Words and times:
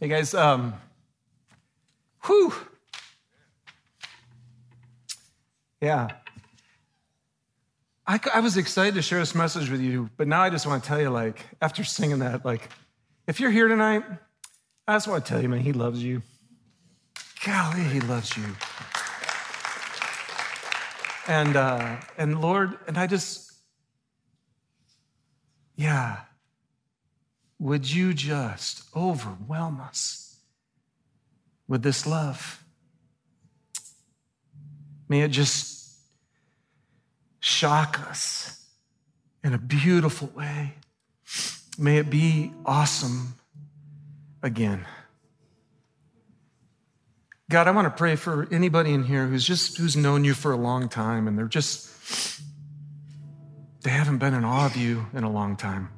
Hey 0.00 0.06
guys, 0.06 0.32
um, 0.32 0.74
whew. 2.24 2.54
Yeah. 5.80 6.06
I, 8.06 8.20
I 8.32 8.38
was 8.38 8.56
excited 8.56 8.94
to 8.94 9.02
share 9.02 9.18
this 9.18 9.34
message 9.34 9.68
with 9.68 9.80
you, 9.80 10.08
but 10.16 10.28
now 10.28 10.40
I 10.40 10.50
just 10.50 10.68
want 10.68 10.84
to 10.84 10.88
tell 10.88 11.00
you, 11.00 11.10
like, 11.10 11.44
after 11.60 11.82
singing 11.82 12.20
that, 12.20 12.44
like, 12.44 12.68
if 13.26 13.40
you're 13.40 13.50
here 13.50 13.66
tonight, 13.66 14.04
I 14.86 14.94
just 14.94 15.08
want 15.08 15.24
to 15.26 15.28
tell 15.28 15.42
you, 15.42 15.48
man, 15.48 15.58
he 15.58 15.72
loves 15.72 16.00
you. 16.00 16.22
Golly, 17.44 17.82
he 17.82 17.98
loves 17.98 18.36
you. 18.36 18.44
And 21.26 21.56
uh, 21.56 21.96
and 22.16 22.40
Lord, 22.40 22.78
and 22.86 22.96
I 22.96 23.08
just, 23.08 23.52
yeah, 25.74 26.20
would 27.58 27.90
you 27.90 28.14
just 28.14 28.82
overwhelm 28.94 29.80
us 29.80 30.36
with 31.66 31.82
this 31.82 32.06
love? 32.06 32.62
May 35.08 35.22
it 35.22 35.30
just 35.30 35.98
shock 37.40 38.00
us 38.08 38.66
in 39.42 39.54
a 39.54 39.58
beautiful 39.58 40.30
way. 40.36 40.74
May 41.78 41.98
it 41.98 42.10
be 42.10 42.52
awesome 42.66 43.34
again. 44.42 44.84
God, 47.50 47.66
I 47.66 47.70
want 47.70 47.86
to 47.86 47.90
pray 47.90 48.16
for 48.16 48.46
anybody 48.50 48.92
in 48.92 49.04
here 49.04 49.26
who's 49.26 49.44
just 49.44 49.78
who's 49.78 49.96
known 49.96 50.24
you 50.24 50.34
for 50.34 50.52
a 50.52 50.56
long 50.56 50.88
time 50.88 51.26
and 51.26 51.38
they're 51.38 51.46
just 51.46 51.88
they 53.82 53.90
haven't 53.90 54.18
been 54.18 54.34
in 54.34 54.44
awe 54.44 54.66
of 54.66 54.76
you 54.76 55.06
in 55.14 55.24
a 55.24 55.30
long 55.30 55.56
time. 55.56 55.88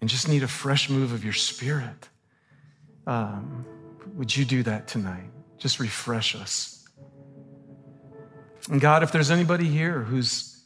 And 0.00 0.08
just 0.08 0.28
need 0.28 0.42
a 0.42 0.48
fresh 0.48 0.88
move 0.88 1.12
of 1.12 1.24
your 1.24 1.32
spirit. 1.32 2.08
Um, 3.06 3.66
would 4.14 4.34
you 4.34 4.44
do 4.44 4.62
that 4.62 4.88
tonight? 4.88 5.30
Just 5.58 5.78
refresh 5.78 6.34
us. 6.34 6.88
And 8.70 8.80
God, 8.80 9.02
if 9.02 9.12
there's 9.12 9.30
anybody 9.30 9.66
here 9.66 10.00
who's 10.00 10.62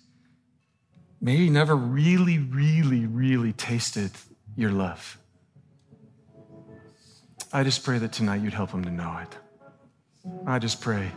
maybe 1.21 1.49
never 1.51 1.75
really, 1.75 2.39
really, 2.39 3.07
really 3.07 3.53
tasted 3.53 4.11
your 4.57 4.71
love, 4.71 5.19
I 7.53 7.63
just 7.63 7.85
pray 7.85 7.99
that 7.99 8.13
tonight 8.13 8.43
you'd 8.43 8.55
help 8.55 8.73
them 8.73 8.85
to 8.85 8.91
know 8.91 9.19
it. 9.23 9.39
I 10.47 10.59
just 10.59 10.81
pray. 10.81 11.13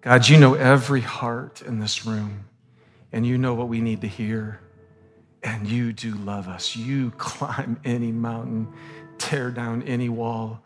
God, 0.00 0.28
you 0.28 0.38
know 0.38 0.54
every 0.54 1.00
heart 1.00 1.62
in 1.62 1.80
this 1.80 2.06
room, 2.06 2.44
and 3.12 3.26
you 3.26 3.38
know 3.38 3.54
what 3.54 3.68
we 3.68 3.80
need 3.80 4.00
to 4.02 4.08
hear. 4.08 4.60
And 5.42 5.66
you 5.66 5.92
do 5.92 6.14
love 6.14 6.48
us. 6.48 6.76
You 6.76 7.10
climb 7.12 7.80
any 7.84 8.12
mountain, 8.12 8.72
tear 9.18 9.50
down 9.50 9.82
any 9.82 10.08
wall, 10.08 10.62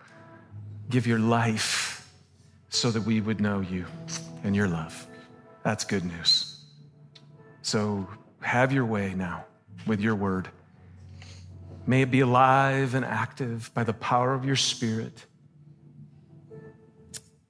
give 0.90 1.06
your 1.06 1.18
life 1.18 2.10
so 2.68 2.90
that 2.90 3.02
we 3.02 3.20
would 3.20 3.40
know 3.40 3.60
you 3.60 3.86
and 4.44 4.54
your 4.54 4.68
love. 4.68 5.06
That's 5.62 5.84
good 5.84 6.04
news. 6.04 6.62
So 7.62 8.06
have 8.40 8.72
your 8.72 8.84
way 8.84 9.14
now 9.14 9.46
with 9.86 10.00
your 10.00 10.14
word. 10.14 10.48
May 11.86 12.02
it 12.02 12.10
be 12.10 12.20
alive 12.20 12.94
and 12.94 13.04
active 13.04 13.70
by 13.72 13.84
the 13.84 13.92
power 13.92 14.34
of 14.34 14.44
your 14.44 14.56
spirit. 14.56 15.24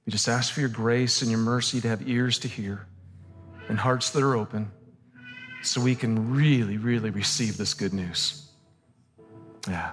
We 0.05 0.11
just 0.11 0.29
ask 0.29 0.53
for 0.53 0.61
your 0.61 0.69
grace 0.69 1.21
and 1.21 1.29
your 1.29 1.39
mercy 1.39 1.81
to 1.81 1.87
have 1.89 2.07
ears 2.07 2.39
to 2.39 2.47
hear 2.47 2.87
and 3.67 3.77
hearts 3.77 4.11
that 4.11 4.23
are 4.23 4.35
open 4.35 4.71
so 5.61 5.81
we 5.81 5.95
can 5.95 6.33
really, 6.33 6.77
really 6.77 7.09
receive 7.09 7.57
this 7.57 7.73
good 7.73 7.93
news. 7.93 8.47
Yeah. 9.67 9.91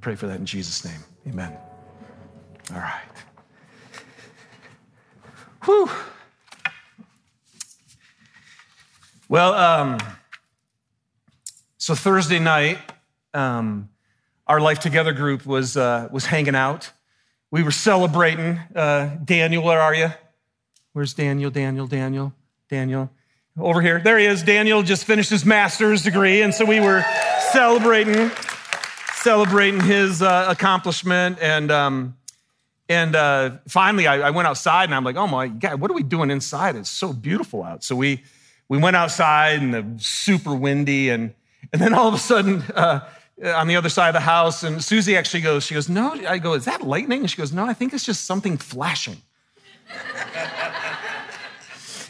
Pray 0.00 0.14
for 0.14 0.26
that 0.28 0.38
in 0.38 0.46
Jesus' 0.46 0.84
name. 0.84 1.00
Amen. 1.28 1.56
All 2.72 2.80
right. 2.80 3.02
Whew. 5.64 5.90
Well, 9.28 9.54
um, 9.54 9.98
so 11.76 11.94
Thursday 11.94 12.38
night, 12.38 12.78
um, 13.34 13.90
our 14.46 14.60
Life 14.60 14.80
Together 14.80 15.12
group 15.12 15.44
was, 15.46 15.76
uh, 15.76 16.08
was 16.10 16.24
hanging 16.26 16.54
out. 16.54 16.90
We 17.50 17.62
were 17.62 17.70
celebrating. 17.70 18.58
Uh, 18.74 19.16
Daniel, 19.24 19.62
where 19.62 19.80
are 19.80 19.94
you? 19.94 20.10
Where's 20.92 21.14
Daniel? 21.14 21.50
Daniel, 21.50 21.86
Daniel, 21.86 22.32
Daniel. 22.68 23.10
Over 23.62 23.82
here. 23.82 24.00
There 24.00 24.18
he 24.18 24.24
is. 24.24 24.42
Daniel 24.42 24.82
just 24.82 25.04
finished 25.04 25.28
his 25.28 25.44
master's 25.44 26.02
degree. 26.02 26.40
And 26.40 26.54
so 26.54 26.64
we 26.64 26.80
were 26.80 27.04
celebrating, 27.52 28.30
celebrating 29.14 29.80
his 29.80 30.22
uh, 30.22 30.46
accomplishment. 30.48 31.38
And, 31.42 31.70
um, 31.70 32.16
and 32.88 33.14
uh, 33.14 33.58
finally, 33.68 34.06
I, 34.06 34.28
I, 34.28 34.30
went 34.30 34.48
outside 34.48 34.84
and 34.84 34.94
I'm 34.94 35.04
like, 35.04 35.16
oh 35.16 35.26
my 35.26 35.48
God, 35.48 35.80
what 35.80 35.90
are 35.90 35.94
we 35.94 36.02
doing 36.02 36.30
inside? 36.30 36.74
It's 36.76 36.88
so 36.88 37.12
beautiful 37.12 37.62
out. 37.62 37.84
So 37.84 37.94
we, 37.96 38.22
we 38.68 38.78
went 38.78 38.96
outside 38.96 39.60
and 39.60 39.94
was 39.94 40.06
super 40.06 40.54
windy. 40.54 41.10
And, 41.10 41.34
and 41.72 41.82
then 41.82 41.92
all 41.92 42.08
of 42.08 42.14
a 42.14 42.18
sudden, 42.18 42.62
uh, 42.74 43.00
on 43.44 43.68
the 43.68 43.76
other 43.76 43.88
side 43.88 44.08
of 44.08 44.14
the 44.14 44.20
house. 44.20 44.62
And 44.62 44.82
Susie 44.82 45.16
actually 45.16 45.42
goes, 45.42 45.64
she 45.64 45.74
goes, 45.74 45.88
no, 45.88 46.12
I 46.28 46.38
go, 46.38 46.54
is 46.54 46.64
that 46.64 46.82
lightning? 46.86 47.20
And 47.20 47.30
she 47.30 47.36
goes, 47.36 47.52
no, 47.52 47.66
I 47.66 47.74
think 47.74 47.92
it's 47.92 48.04
just 48.04 48.24
something 48.24 48.56
flashing. 48.56 49.18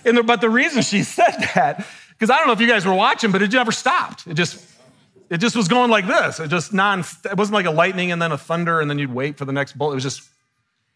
The, 0.04 0.22
but 0.22 0.40
the 0.40 0.50
reason 0.50 0.82
she 0.82 1.02
said 1.02 1.34
that, 1.54 1.86
because 2.10 2.30
I 2.30 2.36
don't 2.38 2.46
know 2.46 2.52
if 2.52 2.60
you 2.60 2.68
guys 2.68 2.86
were 2.86 2.94
watching, 2.94 3.32
but 3.32 3.42
it 3.42 3.52
never 3.52 3.72
stopped. 3.72 4.26
It 4.26 4.34
just, 4.34 4.64
it 5.28 5.38
just 5.38 5.56
was 5.56 5.68
going 5.68 5.90
like 5.90 6.06
this. 6.06 6.40
It 6.40 6.48
just 6.48 6.72
non, 6.72 7.00
it 7.00 7.36
wasn't 7.36 7.54
like 7.54 7.66
a 7.66 7.70
lightning 7.70 8.12
and 8.12 8.20
then 8.20 8.32
a 8.32 8.38
thunder 8.38 8.80
and 8.80 8.90
then 8.90 8.98
you'd 8.98 9.12
wait 9.12 9.38
for 9.38 9.44
the 9.44 9.52
next 9.52 9.76
bolt. 9.76 9.92
It 9.92 9.96
was 9.96 10.04
just, 10.04 10.28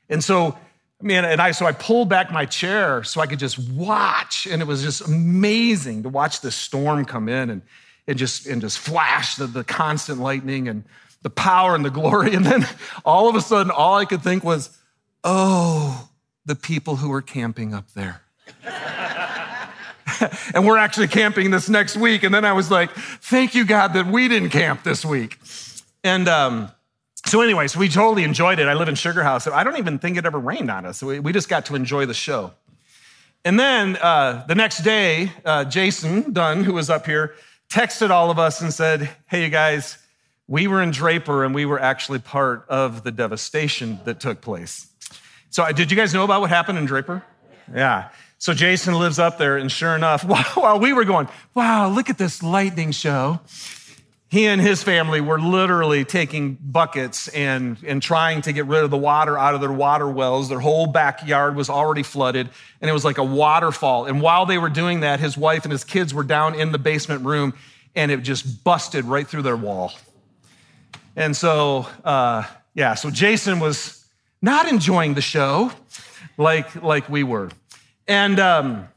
and 0.09 0.23
so, 0.23 0.59
I 1.01 1.05
mean, 1.05 1.25
and 1.25 1.41
I, 1.41 1.53
so 1.53 1.67
I 1.67 1.73
pulled 1.73 2.09
back 2.09 2.33
my 2.33 2.47
chair 2.47 3.03
so 3.05 3.21
I 3.21 3.27
could 3.27 3.39
just 3.39 3.59
watch. 3.59 4.47
And 4.47 4.61
it 4.63 4.65
was 4.67 4.83
just 4.83 5.01
amazing 5.03 6.05
to 6.05 6.09
watch 6.09 6.41
this 6.41 6.55
storm 6.55 7.05
come 7.05 7.29
in. 7.29 7.51
And, 7.51 7.63
and 8.07 8.19
just 8.19 8.47
and 8.47 8.61
just 8.61 8.79
flash 8.79 9.37
the, 9.37 9.47
the 9.47 9.65
constant 9.65 10.21
lightning 10.21 10.69
and 10.69 10.85
the 11.23 11.31
power 11.31 11.75
and 11.75 11.85
the 11.85 11.91
glory. 11.91 12.35
And 12.35 12.45
then 12.45 12.67
all 13.05 13.29
of 13.29 13.35
a 13.35 13.41
sudden, 13.41 13.71
all 13.71 13.97
I 13.97 14.05
could 14.05 14.23
think 14.23 14.45
was, 14.45 14.77
oh, 15.23 16.09
the 16.45 16.55
people 16.55 16.97
who 16.97 17.09
were 17.09 17.23
camping 17.23 17.73
up 17.73 17.93
there. 17.93 18.21
and 20.55 20.67
we're 20.67 20.79
actually 20.79 21.09
camping 21.09 21.51
this 21.51 21.69
next 21.69 21.97
week. 21.97 22.23
And 22.23 22.35
then 22.35 22.45
I 22.45 22.53
was 22.53 22.71
like, 22.71 22.91
thank 22.93 23.55
you, 23.55 23.65
God, 23.65 23.95
that 23.95 24.07
we 24.07 24.29
didn't 24.29 24.51
camp 24.51 24.83
this 24.83 25.05
week. 25.05 25.39
And 26.03 26.29
um, 26.29 26.71
so, 27.27 27.41
anyways, 27.41 27.77
we 27.77 27.89
totally 27.89 28.25
enjoyed 28.25 28.59
it. 28.59 28.69
I 28.69 28.75
live 28.75 28.89
in 28.89 28.95
Sugar 28.95 29.23
House. 29.23 29.45
So 29.45 29.53
I 29.53 29.65
don't 29.65 29.79
even 29.79 29.99
think 29.99 30.19
it 30.19 30.27
ever 30.27 30.39
rained 30.39 30.71
on 30.71 30.85
us. 30.85 31.03
We, 31.03 31.33
just 31.33 31.49
got 31.49 31.67
to 31.67 31.75
enjoy 31.75 32.07
the 32.07 32.15
show. 32.15 32.53
And 33.45 33.59
then 33.59 33.97
uh, 33.97 34.45
the 34.47 34.55
next 34.55 34.83
day, 34.83 35.33
uh, 35.45 35.65
Jason 35.65 36.33
Dunn, 36.33 36.65
who 36.65 36.75
was 36.75 36.91
up 36.91 37.07
here, 37.07 37.35
texted 37.71 38.11
all 38.11 38.31
of 38.31 38.39
us 38.39 38.61
and 38.61 38.73
said, 38.73 39.11
Hey, 39.27 39.45
you 39.45 39.51
guys, 39.51 39.99
we 40.47 40.67
were 40.67 40.83
in 40.83 40.91
Draper 40.91 41.45
and 41.45 41.55
we 41.55 41.65
were 41.65 41.81
actually 41.81 42.19
part 42.19 42.67
of 42.69 43.05
the 43.05 43.11
devastation 43.11 43.99
that 44.05 44.21
took 44.21 44.41
place. 44.41 44.87
So, 45.51 45.71
did 45.73 45.91
you 45.91 45.97
guys 45.97 46.13
know 46.13 46.25
about 46.25 46.41
what 46.41 46.51
happened 46.51 46.79
in 46.79 46.85
Draper? 46.85 47.23
Yeah. 47.75 48.11
So, 48.45 48.53
Jason 48.53 48.93
lives 48.99 49.19
up 49.19 49.39
there, 49.39 49.57
and 49.57 49.73
sure 49.73 49.97
enough, 49.97 50.23
while 50.55 50.79
we 50.79 50.93
were 50.93 51.07
going, 51.07 51.29
Wow, 51.55 51.89
look 51.89 52.11
at 52.11 52.19
this 52.19 52.43
lightning 52.43 52.93
show, 52.93 53.41
he 54.29 54.45
and 54.45 54.61
his 54.61 54.83
family 54.83 55.23
were 55.23 55.41
literally 55.41 56.05
taking 56.05 56.59
buckets 56.61 57.29
and, 57.29 57.79
and 57.87 58.03
trying 58.03 58.43
to 58.43 58.53
get 58.53 58.67
rid 58.67 58.85
of 58.85 58.91
the 58.91 58.99
water 58.99 59.39
out 59.39 59.55
of 59.55 59.63
their 59.63 59.73
water 59.73 60.11
wells. 60.11 60.51
Their 60.51 60.61
whole 60.61 60.87
backyard 60.87 61.57
was 61.57 61.71
already 61.71 62.03
flooded, 62.03 62.51
and 62.83 62.91
it 62.91 62.93
was 62.93 63.03
like 63.03 63.17
a 63.17 63.25
waterfall. 63.25 64.05
And 64.05 64.21
while 64.21 64.45
they 64.45 64.59
were 64.59 64.69
doing 64.69 65.01
that, 65.01 65.21
his 65.21 65.39
wife 65.39 65.65
and 65.65 65.73
his 65.73 65.83
kids 65.83 66.13
were 66.13 66.23
down 66.23 66.55
in 66.55 66.71
the 66.71 66.79
basement 66.79 67.25
room, 67.25 67.55
and 67.97 68.11
it 68.11 68.19
just 68.19 68.63
busted 68.63 69.07
right 69.07 69.27
through 69.27 69.41
their 69.41 69.57
wall. 69.57 69.95
And 71.17 71.35
so, 71.35 71.87
uh, 72.05 72.43
yeah, 72.75 72.93
so 72.93 73.09
Jason 73.09 73.59
was 73.59 74.05
not 74.43 74.71
enjoying 74.71 75.15
the 75.15 75.23
show 75.23 75.73
like, 76.37 76.83
like 76.83 77.09
we 77.09 77.23
were. 77.23 77.49
And 78.07 78.39
um, 78.39 78.89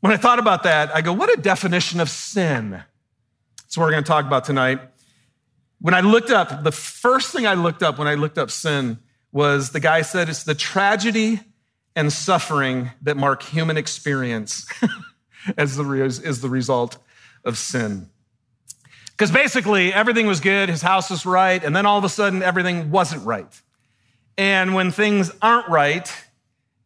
when 0.00 0.12
I 0.12 0.16
thought 0.16 0.38
about 0.38 0.64
that, 0.64 0.94
I 0.94 1.00
go, 1.00 1.12
what 1.12 1.36
a 1.36 1.40
definition 1.40 2.00
of 2.00 2.08
sin. 2.08 2.70
That's 2.70 3.76
what 3.76 3.84
we're 3.84 3.92
going 3.92 4.04
to 4.04 4.08
talk 4.08 4.24
about 4.26 4.44
tonight. 4.44 4.80
When 5.80 5.94
I 5.94 6.00
looked 6.00 6.30
up, 6.30 6.64
the 6.64 6.72
first 6.72 7.32
thing 7.32 7.46
I 7.46 7.54
looked 7.54 7.82
up 7.82 7.98
when 7.98 8.08
I 8.08 8.14
looked 8.14 8.38
up 8.38 8.50
sin 8.50 8.98
was 9.30 9.70
the 9.70 9.80
guy 9.80 10.02
said 10.02 10.28
it's 10.28 10.44
the 10.44 10.54
tragedy 10.54 11.40
and 11.94 12.12
suffering 12.12 12.90
that 13.02 13.16
mark 13.16 13.42
human 13.42 13.76
experience 13.76 14.66
as 15.56 15.76
the, 15.76 15.90
is 16.02 16.40
the 16.40 16.48
result 16.48 16.98
of 17.44 17.58
sin. 17.58 18.08
Because 19.10 19.30
basically, 19.32 19.92
everything 19.92 20.26
was 20.26 20.38
good, 20.38 20.68
his 20.68 20.80
house 20.80 21.10
was 21.10 21.26
right, 21.26 21.62
and 21.62 21.74
then 21.74 21.86
all 21.86 21.98
of 21.98 22.04
a 22.04 22.08
sudden, 22.08 22.40
everything 22.40 22.92
wasn't 22.92 23.24
right. 23.26 23.62
And 24.36 24.74
when 24.74 24.92
things 24.92 25.32
aren't 25.42 25.68
right, 25.68 26.08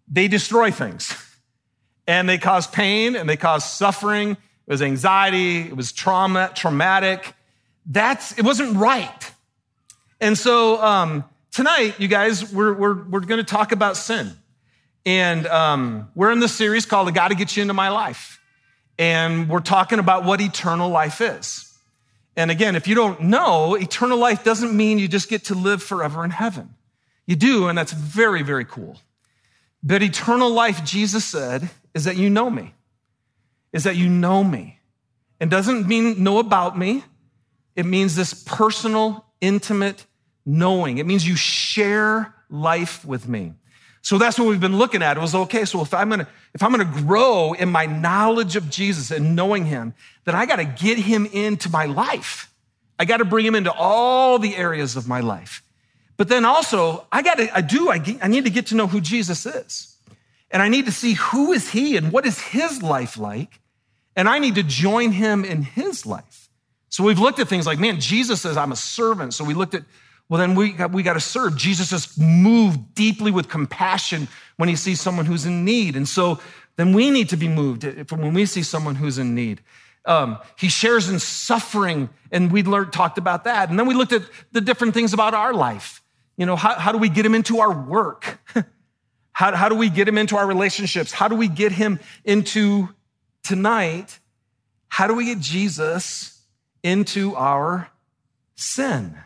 they 0.08 0.28
destroy 0.28 0.70
things. 0.70 1.14
And 2.06 2.28
they 2.28 2.38
cause 2.38 2.66
pain 2.66 3.16
and 3.16 3.28
they 3.28 3.36
cause 3.36 3.64
suffering 3.64 4.36
it 4.66 4.70
was 4.70 4.82
anxiety, 4.82 5.60
it 5.60 5.76
was 5.76 5.92
trauma, 5.92 6.50
traumatic. 6.54 7.34
That's, 7.84 8.38
it 8.38 8.44
wasn't 8.44 8.76
right. 8.76 9.32
And 10.20 10.38
so 10.38 10.80
um, 10.80 11.24
tonight, 11.50 11.98
you 11.98 12.06
guys, 12.06 12.52
we're, 12.52 12.72
we're, 12.72 13.02
we're 13.02 13.20
going 13.20 13.44
to 13.44 13.44
talk 13.44 13.72
about 13.72 13.96
sin. 13.96 14.30
And 15.04 15.48
um, 15.48 16.08
we're 16.14 16.30
in 16.30 16.38
this 16.38 16.54
series 16.54 16.86
called 16.86 17.08
I 17.08 17.10
Gotta 17.10 17.34
Get 17.34 17.56
You 17.56 17.62
Into 17.62 17.74
My 17.74 17.88
Life. 17.88 18.40
And 18.98 19.48
we're 19.48 19.60
talking 19.60 19.98
about 19.98 20.24
what 20.24 20.40
eternal 20.40 20.90
life 20.90 21.20
is. 21.20 21.76
And 22.36 22.50
again, 22.50 22.76
if 22.76 22.86
you 22.86 22.94
don't 22.94 23.20
know, 23.20 23.74
eternal 23.74 24.16
life 24.16 24.44
doesn't 24.44 24.74
mean 24.74 25.00
you 25.00 25.08
just 25.08 25.28
get 25.28 25.46
to 25.46 25.54
live 25.56 25.82
forever 25.82 26.24
in 26.24 26.30
heaven. 26.30 26.74
You 27.26 27.34
do, 27.34 27.66
and 27.66 27.76
that's 27.76 27.92
very, 27.92 28.42
very 28.42 28.64
cool. 28.64 29.00
But 29.82 30.02
eternal 30.02 30.50
life, 30.50 30.84
Jesus 30.84 31.24
said, 31.24 31.68
is 31.94 32.04
that 32.04 32.16
you 32.16 32.30
know 32.30 32.50
me, 32.50 32.74
is 33.72 33.84
that 33.84 33.96
you 33.96 34.08
know 34.08 34.42
me. 34.42 34.78
And 35.40 35.50
doesn't 35.50 35.88
mean 35.88 36.22
know 36.22 36.38
about 36.38 36.78
me. 36.78 37.04
It 37.74 37.84
means 37.84 38.14
this 38.14 38.32
personal, 38.32 39.24
intimate 39.40 40.06
knowing. 40.46 40.98
It 40.98 41.06
means 41.06 41.26
you 41.26 41.34
share 41.34 42.32
life 42.48 43.04
with 43.04 43.26
me. 43.26 43.54
So 44.02 44.18
that's 44.18 44.38
what 44.38 44.48
we've 44.48 44.60
been 44.60 44.78
looking 44.78 45.02
at. 45.02 45.16
It 45.16 45.20
was 45.20 45.34
okay. 45.34 45.64
So 45.64 45.80
if 45.80 45.94
I'm 45.94 46.10
gonna, 46.10 46.28
if 46.54 46.62
I'm 46.62 46.70
gonna 46.70 46.84
grow 46.84 47.52
in 47.52 47.70
my 47.70 47.86
knowledge 47.86 48.56
of 48.56 48.68
Jesus 48.68 49.10
and 49.10 49.36
knowing 49.36 49.64
him, 49.64 49.94
then 50.24 50.34
I 50.34 50.44
gotta 50.44 50.64
get 50.64 50.98
him 50.98 51.26
into 51.26 51.70
my 51.70 51.86
life. 51.86 52.52
I 52.98 53.04
gotta 53.04 53.24
bring 53.24 53.46
him 53.46 53.54
into 53.54 53.72
all 53.72 54.38
the 54.38 54.56
areas 54.56 54.96
of 54.96 55.08
my 55.08 55.20
life. 55.20 55.62
But 56.16 56.28
then 56.28 56.44
also, 56.44 57.06
I 57.10 57.22
gotta, 57.22 57.56
I 57.56 57.62
do, 57.62 57.90
I, 57.90 58.00
I 58.20 58.28
need 58.28 58.44
to 58.44 58.50
get 58.50 58.66
to 58.66 58.74
know 58.74 58.86
who 58.86 59.00
Jesus 59.00 59.46
is. 59.46 59.91
And 60.52 60.62
I 60.62 60.68
need 60.68 60.86
to 60.86 60.92
see 60.92 61.14
who 61.14 61.52
is 61.52 61.70
he 61.70 61.96
and 61.96 62.12
what 62.12 62.26
is 62.26 62.38
his 62.38 62.82
life 62.82 63.16
like 63.16 63.62
and 64.16 64.28
I 64.28 64.38
need 64.38 64.56
to 64.56 64.62
join 64.62 65.12
him 65.12 65.44
in 65.44 65.62
his 65.62 66.04
life. 66.04 66.48
So 66.88 67.02
we've 67.04 67.18
looked 67.18 67.38
at 67.38 67.48
things 67.48 67.66
like, 67.66 67.78
man, 67.78 68.00
Jesus 68.00 68.42
says, 68.42 68.56
I'm 68.56 68.72
a 68.72 68.76
servant. 68.76 69.32
So 69.32 69.44
we 69.44 69.54
looked 69.54 69.74
at, 69.74 69.82
well, 70.28 70.38
then 70.38 70.54
we 70.54 70.72
got, 70.72 70.92
we 70.92 71.02
got 71.02 71.14
to 71.14 71.20
serve. 71.20 71.56
Jesus 71.56 71.92
is 71.92 72.18
moved 72.18 72.94
deeply 72.94 73.30
with 73.30 73.48
compassion 73.48 74.28
when 74.56 74.68
he 74.68 74.76
sees 74.76 75.00
someone 75.00 75.24
who's 75.24 75.46
in 75.46 75.64
need. 75.64 75.96
And 75.96 76.06
so 76.06 76.38
then 76.76 76.92
we 76.92 77.10
need 77.10 77.30
to 77.30 77.36
be 77.36 77.48
moved 77.48 78.08
from 78.08 78.20
when 78.20 78.34
we 78.34 78.44
see 78.44 78.62
someone 78.62 78.94
who's 78.94 79.18
in 79.18 79.34
need. 79.34 79.62
Um, 80.04 80.38
he 80.58 80.68
shares 80.68 81.08
in 81.08 81.18
suffering, 81.20 82.10
and 82.32 82.50
we 82.50 82.62
learned, 82.62 82.92
talked 82.92 83.18
about 83.18 83.44
that. 83.44 83.70
And 83.70 83.78
then 83.78 83.86
we 83.86 83.94
looked 83.94 84.12
at 84.12 84.22
the 84.50 84.60
different 84.60 84.94
things 84.94 85.12
about 85.12 85.32
our 85.32 85.54
life. 85.54 86.02
You 86.36 86.44
know, 86.44 86.56
how, 86.56 86.74
how 86.74 86.92
do 86.92 86.98
we 86.98 87.08
get 87.08 87.24
him 87.24 87.34
into 87.34 87.60
our 87.60 87.72
work? 87.72 88.40
how, 89.42 89.56
how 89.56 89.68
do 89.68 89.74
we 89.74 89.90
get 89.90 90.06
him 90.06 90.18
into 90.18 90.36
our 90.36 90.46
relationships? 90.46 91.10
How 91.10 91.26
do 91.26 91.34
we 91.34 91.48
get 91.48 91.72
him 91.72 91.98
into 92.24 92.88
tonight, 93.42 94.20
how 94.86 95.08
do 95.08 95.14
we 95.14 95.24
get 95.24 95.40
Jesus 95.40 96.40
into 96.84 97.34
our 97.34 97.90
sin? 98.54 99.18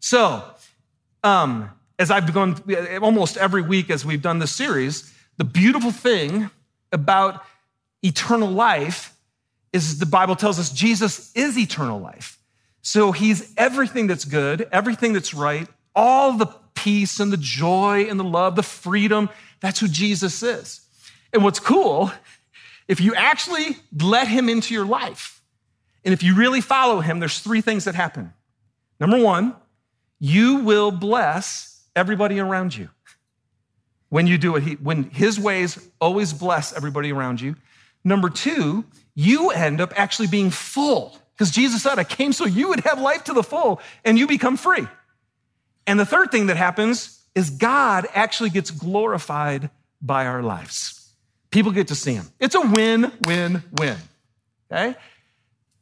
So, 0.00 0.42
um, 1.22 1.70
as 1.96 2.10
I've 2.10 2.34
gone 2.34 2.60
almost 3.00 3.36
every 3.36 3.62
week 3.62 3.88
as 3.88 4.04
we've 4.04 4.20
done 4.20 4.40
this 4.40 4.50
series, 4.50 5.14
the 5.36 5.44
beautiful 5.44 5.92
thing 5.92 6.50
about 6.90 7.44
eternal 8.02 8.50
life 8.50 9.16
is 9.72 10.00
the 10.00 10.06
Bible 10.06 10.34
tells 10.34 10.58
us 10.58 10.72
Jesus 10.72 11.30
is 11.36 11.56
eternal 11.56 12.00
life. 12.00 12.36
So 12.82 13.12
he's 13.12 13.54
everything 13.56 14.08
that's 14.08 14.24
good, 14.24 14.68
everything 14.72 15.12
that's 15.12 15.34
right, 15.34 15.68
all 15.94 16.32
the 16.32 16.52
peace 16.74 17.20
and 17.20 17.32
the 17.32 17.36
joy 17.36 18.06
and 18.08 18.18
the 18.18 18.24
love, 18.24 18.56
the 18.56 18.62
freedom. 18.62 19.28
That's 19.60 19.80
who 19.80 19.88
Jesus 19.88 20.42
is. 20.42 20.80
And 21.32 21.42
what's 21.42 21.60
cool 21.60 22.12
if 22.86 23.00
you 23.00 23.14
actually 23.14 23.76
let 23.98 24.28
him 24.28 24.48
into 24.48 24.74
your 24.74 24.84
life, 24.84 25.40
and 26.04 26.12
if 26.12 26.22
you 26.22 26.34
really 26.34 26.60
follow 26.60 27.00
him, 27.00 27.18
there's 27.18 27.38
three 27.38 27.62
things 27.62 27.84
that 27.84 27.94
happen. 27.94 28.32
Number 29.00 29.18
one, 29.18 29.56
you 30.20 30.56
will 30.56 30.90
bless 30.90 31.82
everybody 31.96 32.38
around 32.38 32.76
you. 32.76 32.90
When 34.10 34.26
you 34.26 34.38
do 34.38 34.56
it, 34.56 34.62
he, 34.62 34.74
when 34.74 35.04
his 35.04 35.40
ways 35.40 35.78
always 36.00 36.32
bless 36.32 36.72
everybody 36.72 37.10
around 37.10 37.40
you. 37.40 37.56
Number 38.04 38.28
two, 38.28 38.84
you 39.14 39.50
end 39.50 39.80
up 39.80 39.92
actually 39.96 40.28
being 40.28 40.50
full. 40.50 41.18
Because 41.34 41.50
Jesus 41.50 41.82
said, 41.82 41.98
I 41.98 42.04
came 42.04 42.32
so 42.32 42.44
you 42.44 42.68
would 42.68 42.80
have 42.80 43.00
life 43.00 43.24
to 43.24 43.32
the 43.32 43.42
full 43.42 43.80
and 44.04 44.18
you 44.18 44.26
become 44.26 44.56
free. 44.56 44.86
And 45.86 46.00
the 46.00 46.06
third 46.06 46.30
thing 46.30 46.46
that 46.46 46.56
happens 46.56 47.20
is 47.34 47.50
God 47.50 48.06
actually 48.14 48.50
gets 48.50 48.70
glorified 48.70 49.70
by 50.00 50.26
our 50.26 50.42
lives. 50.42 51.12
People 51.50 51.72
get 51.72 51.88
to 51.88 51.94
see 51.94 52.14
him. 52.14 52.26
It's 52.40 52.54
a 52.54 52.60
win, 52.60 53.12
win, 53.26 53.62
win. 53.78 53.96
Okay? 54.70 54.96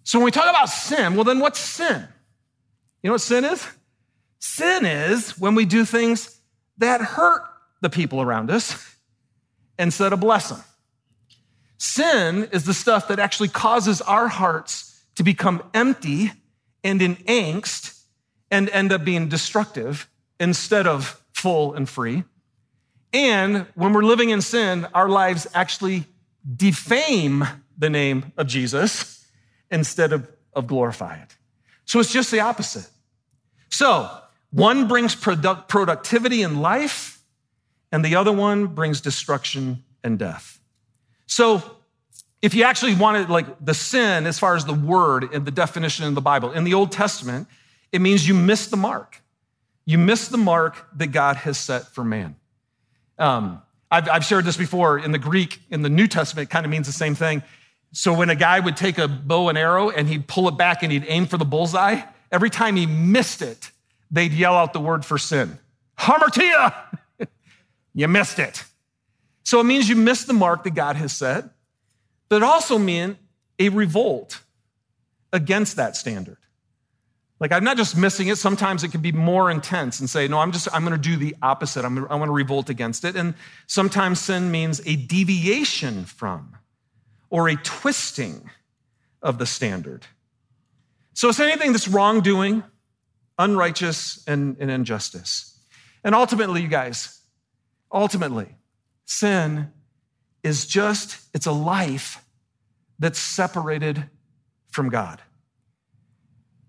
So 0.04 0.18
when 0.18 0.24
we 0.24 0.30
talk 0.30 0.50
about 0.50 0.68
sin, 0.68 1.14
well, 1.14 1.24
then 1.24 1.38
what's 1.38 1.60
sin? 1.60 2.06
You 3.02 3.08
know 3.08 3.14
what 3.14 3.20
sin 3.20 3.44
is? 3.44 3.66
Sin 4.38 4.84
is 4.84 5.38
when 5.38 5.54
we 5.54 5.64
do 5.64 5.84
things 5.84 6.38
that 6.78 7.00
hurt 7.00 7.42
the 7.80 7.90
people 7.90 8.20
around 8.20 8.50
us 8.50 8.96
instead 9.78 10.12
of 10.12 10.20
bless 10.20 10.48
them. 10.48 10.60
Sin 11.78 12.48
is 12.52 12.64
the 12.64 12.74
stuff 12.74 13.08
that 13.08 13.18
actually 13.18 13.48
causes 13.48 14.00
our 14.02 14.28
hearts 14.28 15.00
to 15.16 15.22
become 15.22 15.62
empty 15.74 16.32
and 16.84 17.00
in 17.02 17.16
angst 17.16 18.01
and 18.52 18.68
end 18.68 18.92
up 18.92 19.04
being 19.04 19.28
destructive 19.28 20.08
instead 20.38 20.86
of 20.86 21.20
full 21.32 21.74
and 21.74 21.88
free. 21.88 22.22
And 23.12 23.66
when 23.74 23.92
we're 23.94 24.04
living 24.04 24.30
in 24.30 24.42
sin, 24.42 24.86
our 24.94 25.08
lives 25.08 25.46
actually 25.54 26.04
defame 26.56 27.44
the 27.78 27.90
name 27.90 28.32
of 28.36 28.46
Jesus 28.46 29.26
instead 29.70 30.12
of, 30.12 30.30
of 30.52 30.66
glorify 30.66 31.16
it. 31.16 31.36
So 31.86 31.98
it's 31.98 32.12
just 32.12 32.30
the 32.30 32.40
opposite. 32.40 32.88
So 33.70 34.08
one 34.50 34.86
brings 34.86 35.14
product, 35.14 35.68
productivity 35.68 36.42
in 36.42 36.60
life, 36.60 37.22
and 37.90 38.04
the 38.04 38.16
other 38.16 38.32
one 38.32 38.66
brings 38.66 39.00
destruction 39.00 39.82
and 40.04 40.18
death. 40.18 40.60
So 41.26 41.62
if 42.42 42.54
you 42.54 42.64
actually 42.64 42.94
wanted 42.96 43.30
like 43.30 43.46
the 43.64 43.74
sin 43.74 44.26
as 44.26 44.38
far 44.38 44.56
as 44.56 44.66
the 44.66 44.74
word 44.74 45.32
and 45.32 45.46
the 45.46 45.50
definition 45.50 46.06
in 46.06 46.14
the 46.14 46.20
Bible, 46.20 46.52
in 46.52 46.64
the 46.64 46.74
Old 46.74 46.92
Testament, 46.92 47.48
it 47.92 48.00
means 48.00 48.26
you 48.26 48.34
miss 48.34 48.66
the 48.66 48.76
mark. 48.76 49.22
You 49.84 49.98
miss 49.98 50.28
the 50.28 50.38
mark 50.38 50.86
that 50.96 51.08
God 51.08 51.36
has 51.36 51.58
set 51.58 51.88
for 51.88 52.02
man. 52.02 52.36
Um, 53.18 53.62
I've, 53.90 54.08
I've 54.08 54.24
shared 54.24 54.44
this 54.44 54.56
before 54.56 54.98
in 54.98 55.12
the 55.12 55.18
Greek, 55.18 55.60
in 55.70 55.82
the 55.82 55.90
New 55.90 56.08
Testament, 56.08 56.48
kind 56.50 56.64
of 56.64 56.70
means 56.70 56.86
the 56.86 56.92
same 56.92 57.14
thing. 57.14 57.42
So 57.92 58.14
when 58.14 58.30
a 58.30 58.34
guy 58.34 58.58
would 58.58 58.76
take 58.76 58.96
a 58.96 59.06
bow 59.06 59.50
and 59.50 59.58
arrow 59.58 59.90
and 59.90 60.08
he'd 60.08 60.26
pull 60.26 60.48
it 60.48 60.56
back 60.56 60.82
and 60.82 60.90
he'd 60.90 61.04
aim 61.06 61.26
for 61.26 61.36
the 61.36 61.44
bullseye, 61.44 62.00
every 62.30 62.48
time 62.48 62.76
he 62.76 62.86
missed 62.86 63.42
it, 63.42 63.70
they'd 64.10 64.32
yell 64.32 64.54
out 64.54 64.72
the 64.72 64.80
word 64.80 65.04
for 65.04 65.18
sin 65.18 65.58
Hamartia! 65.98 66.74
you 67.94 68.08
missed 68.08 68.38
it. 68.38 68.64
So 69.44 69.60
it 69.60 69.64
means 69.64 69.88
you 69.88 69.96
missed 69.96 70.26
the 70.26 70.32
mark 70.32 70.64
that 70.64 70.74
God 70.74 70.96
has 70.96 71.12
set, 71.12 71.44
but 72.28 72.36
it 72.36 72.42
also 72.42 72.78
means 72.78 73.16
a 73.58 73.68
revolt 73.68 74.40
against 75.32 75.76
that 75.76 75.96
standard. 75.96 76.38
Like 77.42 77.50
I'm 77.50 77.64
not 77.64 77.76
just 77.76 77.96
missing 77.96 78.28
it. 78.28 78.38
Sometimes 78.38 78.84
it 78.84 78.92
can 78.92 79.00
be 79.00 79.10
more 79.10 79.50
intense 79.50 79.98
and 79.98 80.08
say, 80.08 80.28
no, 80.28 80.38
I'm 80.38 80.52
just, 80.52 80.68
I'm 80.72 80.84
going 80.84 80.92
to 80.92 81.08
do 81.10 81.16
the 81.16 81.34
opposite. 81.42 81.84
I'm, 81.84 82.06
I 82.06 82.14
want 82.14 82.28
to 82.28 82.32
revolt 82.32 82.70
against 82.70 83.04
it. 83.04 83.16
And 83.16 83.34
sometimes 83.66 84.20
sin 84.20 84.52
means 84.52 84.80
a 84.86 84.94
deviation 84.94 86.04
from 86.04 86.56
or 87.30 87.48
a 87.48 87.56
twisting 87.56 88.48
of 89.20 89.38
the 89.38 89.46
standard. 89.46 90.06
So 91.14 91.28
it's 91.28 91.40
anything 91.40 91.72
that's 91.72 91.88
wrongdoing, 91.88 92.62
unrighteous, 93.36 94.22
and, 94.28 94.56
and 94.60 94.70
injustice. 94.70 95.58
And 96.04 96.14
ultimately, 96.14 96.62
you 96.62 96.68
guys, 96.68 97.22
ultimately, 97.90 98.54
sin 99.04 99.72
is 100.44 100.64
just, 100.64 101.18
it's 101.34 101.46
a 101.46 101.52
life 101.52 102.24
that's 103.00 103.18
separated 103.18 104.08
from 104.70 104.90
God 104.90 105.20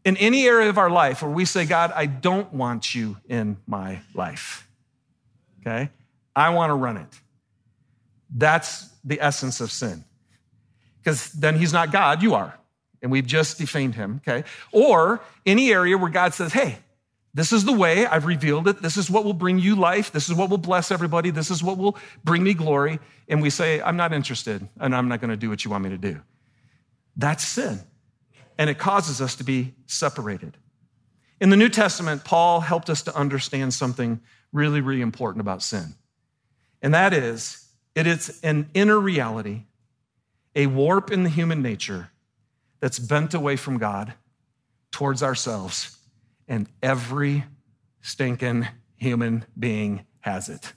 in 0.06 0.18
any 0.18 0.46
area 0.46 0.70
of 0.70 0.78
our 0.78 0.90
life 0.90 1.22
where 1.22 1.32
we 1.32 1.46
say, 1.46 1.66
God, 1.66 1.92
I 1.96 2.06
don't 2.06 2.54
want 2.54 2.94
you 2.94 3.18
in 3.28 3.58
my 3.66 4.02
life, 4.14 4.68
okay? 5.62 5.90
I 6.36 6.50
want 6.50 6.72
to 6.72 6.76
run 6.76 6.98
it. 6.98 7.08
That's 8.36 8.90
the 9.04 9.22
essence 9.22 9.62
of 9.62 9.72
sin. 9.72 10.04
Because 11.00 11.32
then 11.32 11.58
he's 11.58 11.74
not 11.74 11.92
God, 11.92 12.22
you 12.22 12.34
are. 12.34 12.58
And 13.02 13.12
we've 13.12 13.26
just 13.26 13.58
defamed 13.58 13.96
him, 13.96 14.22
okay? 14.26 14.48
Or 14.72 15.22
any 15.46 15.72
area 15.72 15.98
where 15.98 16.10
God 16.10 16.34
says, 16.34 16.54
hey, 16.54 16.78
this 17.34 17.52
is 17.52 17.66
the 17.66 17.74
way, 17.74 18.06
I've 18.06 18.26
revealed 18.26 18.68
it. 18.68 18.82
This 18.82 18.96
is 18.96 19.10
what 19.10 19.26
will 19.26 19.34
bring 19.34 19.58
you 19.58 19.76
life. 19.76 20.12
This 20.12 20.30
is 20.30 20.36
what 20.36 20.50
will 20.50 20.60
bless 20.60 20.92
everybody. 20.92 21.32
This 21.32 21.50
is 21.50 21.64
what 21.64 21.78
will 21.78 21.98
bring 22.24 22.44
me 22.44 22.54
glory. 22.54 23.00
And 23.28 23.42
we 23.42 23.50
say, 23.50 23.82
I'm 23.82 23.98
not 23.98 24.14
interested 24.14 24.68
and 24.80 24.96
I'm 24.96 25.08
not 25.08 25.20
going 25.20 25.32
to 25.32 25.38
do 25.38 25.50
what 25.50 25.66
you 25.66 25.72
want 25.72 25.84
me 25.84 25.90
to 25.90 25.98
do. 25.98 26.22
That's 27.16 27.44
sin 27.44 27.80
and 28.58 28.70
it 28.70 28.78
causes 28.78 29.22
us 29.22 29.36
to 29.36 29.44
be 29.44 29.74
separated. 29.86 30.58
In 31.42 31.50
the 31.50 31.58
New 31.58 31.70
Testament, 31.70 32.24
Paul 32.24 32.62
helped 32.62 32.90
us 32.90 33.02
to 33.04 33.16
understand 33.16 33.74
something 33.74 34.22
really, 34.52 34.82
really 34.82 35.02
important 35.02 35.42
about 35.42 35.62
sin. 35.62 35.96
And 36.82 36.94
that 36.94 37.14
is, 37.14 37.68
it 37.96 38.08
is 38.08 38.40
an 38.44 38.70
inner 38.74 39.00
reality, 39.00 39.64
a 40.56 40.68
warp 40.68 41.12
in 41.12 41.24
the 41.24 41.30
human 41.30 41.62
nature 41.62 42.10
that's 42.80 43.00
bent 43.00 43.34
away 43.34 43.56
from 43.56 43.78
God 43.78 44.14
towards 44.92 45.24
ourselves 45.24 45.98
and 46.48 46.68
every 46.82 47.46
stinking 48.02 48.68
human 48.98 49.46
being 49.58 50.06
has 50.20 50.50
it. 50.50 50.74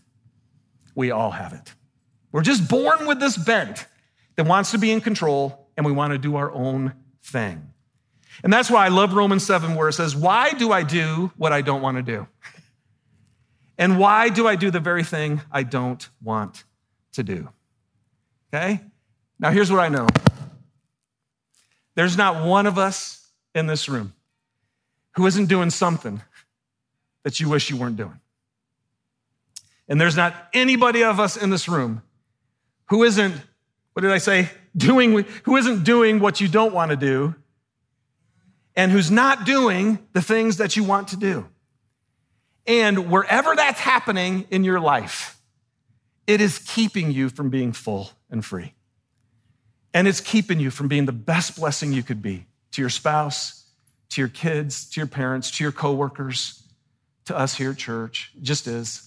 We 0.95 1.11
all 1.11 1.31
have 1.31 1.53
it. 1.53 1.75
We're 2.33 2.43
just 2.43 2.69
born 2.69 3.07
with 3.07 3.21
this 3.21 3.37
bent 3.37 3.87
that 4.37 4.47
wants 4.47 4.71
to 4.73 4.79
be 4.79 4.91
in 4.91 5.01
control 5.01 5.69
and 5.77 5.85
we 5.85 5.93
want 5.93 6.13
to 6.13 6.19
do 6.19 6.37
our 6.37 6.51
own 6.53 6.95
thing. 7.27 7.73
And 8.45 8.53
that's 8.53 8.71
why 8.71 8.85
I 8.85 8.89
love 8.89 9.15
Romans 9.15 9.45
7, 9.45 9.75
where 9.75 9.89
it 9.89 9.95
says, 9.95 10.15
Why 10.15 10.53
do 10.53 10.73
I 10.73 10.83
do 10.83 11.33
what 11.37 11.53
I 11.53 11.63
don't 11.63 11.83
want 11.83 11.97
to 11.97 12.03
do? 12.03 12.27
And 13.79 13.99
why 13.99 14.29
do 14.29 14.47
I 14.47 14.57
do 14.57 14.71
the 14.71 14.81
very 14.81 15.05
thing 15.05 15.43
I 15.53 15.63
don't 15.63 16.09
want 16.23 16.65
to 17.13 17.23
do? 17.23 17.49
Okay? 18.53 18.81
Now, 19.39 19.51
here's 19.51 19.71
what 19.71 19.81
I 19.81 19.89
know 19.89 20.07
there's 21.95 22.17
not 22.17 22.45
one 22.45 22.67
of 22.67 22.79
us 22.79 23.27
in 23.55 23.67
this 23.67 23.89
room 23.89 24.13
who 25.17 25.27
isn't 25.27 25.47
doing 25.47 25.71
something 25.71 26.23
that 27.23 27.41
you 27.41 27.49
wish 27.49 27.71
you 27.71 27.77
weren't 27.77 27.97
doing. 27.97 28.21
And 29.89 30.01
there's 30.01 30.17
not 30.17 30.35
anybody 30.53 31.03
of 31.05 31.19
us 31.21 31.37
in 31.37 31.51
this 31.51 31.69
room 31.69 32.03
who 32.89 33.03
isn't, 33.03 33.35
what 33.97 34.03
did 34.03 34.11
I 34.11 34.19
say, 34.19 34.51
doing, 34.77 35.25
who 35.45 35.57
isn't 35.57 35.83
doing 35.83 36.21
what 36.21 36.39
you 36.39 36.49
don't 36.49 36.75
want 36.75 36.91
to 36.91 36.99
do 36.99 37.35
and 38.75 38.93
who's 38.93 39.11
not 39.11 39.47
doing 39.47 39.99
the 40.13 40.21
things 40.21 40.59
that 40.59 40.77
you 40.77 40.85
want 40.85 41.09
to 41.09 41.17
do. 41.17 41.47
And 42.67 43.11
wherever 43.11 43.57
that's 43.57 43.81
happening 43.81 44.45
in 44.51 44.65
your 44.65 44.81
life, 44.81 45.41
it 46.27 46.43
is 46.43 46.59
keeping 46.59 47.11
you 47.11 47.31
from 47.31 47.49
being 47.49 47.73
full 47.73 48.11
and 48.29 48.45
free. 48.45 48.75
And 49.95 50.07
it's 50.07 50.21
keeping 50.21 50.61
you 50.61 50.71
from 50.71 50.89
being 50.89 51.07
the 51.07 51.13
best 51.13 51.57
blessing 51.57 51.95
you 51.95 52.03
could 52.03 52.21
be 52.21 52.45
to 52.73 52.83
your 52.83 52.91
spouse, 52.91 53.65
to 54.11 54.21
your 54.21 54.29
kids, 54.29 54.91
to 54.91 55.01
your 55.01 55.07
parents, 55.07 55.51
to 55.53 55.65
your 55.65 55.73
coworkers, 55.73 56.63
to 57.25 57.35
us 57.35 57.55
here 57.55 57.71
at 57.71 57.79
church. 57.79 58.31
It 58.37 58.43
just 58.43 58.67
is. 58.67 59.06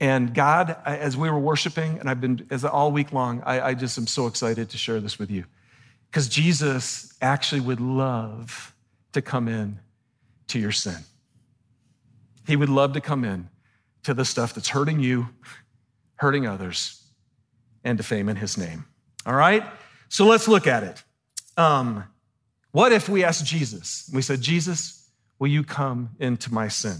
And 0.00 0.32
God, 0.32 0.76
as 0.84 1.16
we 1.16 1.28
were 1.28 1.38
worshiping, 1.38 1.98
and 1.98 2.08
I've 2.08 2.20
been 2.20 2.46
as 2.50 2.64
all 2.64 2.92
week 2.92 3.12
long, 3.12 3.42
I, 3.44 3.60
I 3.60 3.74
just 3.74 3.98
am 3.98 4.06
so 4.06 4.26
excited 4.26 4.70
to 4.70 4.78
share 4.78 5.00
this 5.00 5.18
with 5.18 5.30
you. 5.30 5.44
Because 6.10 6.28
Jesus 6.28 7.12
actually 7.20 7.60
would 7.62 7.80
love 7.80 8.74
to 9.12 9.20
come 9.20 9.48
in 9.48 9.80
to 10.48 10.58
your 10.58 10.72
sin. 10.72 10.98
He 12.46 12.56
would 12.56 12.68
love 12.68 12.92
to 12.94 13.00
come 13.00 13.24
in 13.24 13.48
to 14.04 14.14
the 14.14 14.24
stuff 14.24 14.54
that's 14.54 14.68
hurting 14.68 15.00
you, 15.00 15.28
hurting 16.16 16.46
others, 16.46 17.02
and 17.84 17.98
defaming 17.98 18.36
his 18.36 18.56
name. 18.56 18.86
All 19.26 19.34
right? 19.34 19.64
So 20.08 20.26
let's 20.26 20.48
look 20.48 20.66
at 20.66 20.82
it. 20.82 21.02
Um, 21.56 22.04
what 22.70 22.92
if 22.92 23.08
we 23.08 23.24
asked 23.24 23.44
Jesus? 23.44 24.08
We 24.14 24.22
said, 24.22 24.40
Jesus, 24.40 25.10
will 25.38 25.48
you 25.48 25.64
come 25.64 26.10
into 26.18 26.52
my 26.52 26.68
sin? 26.68 26.96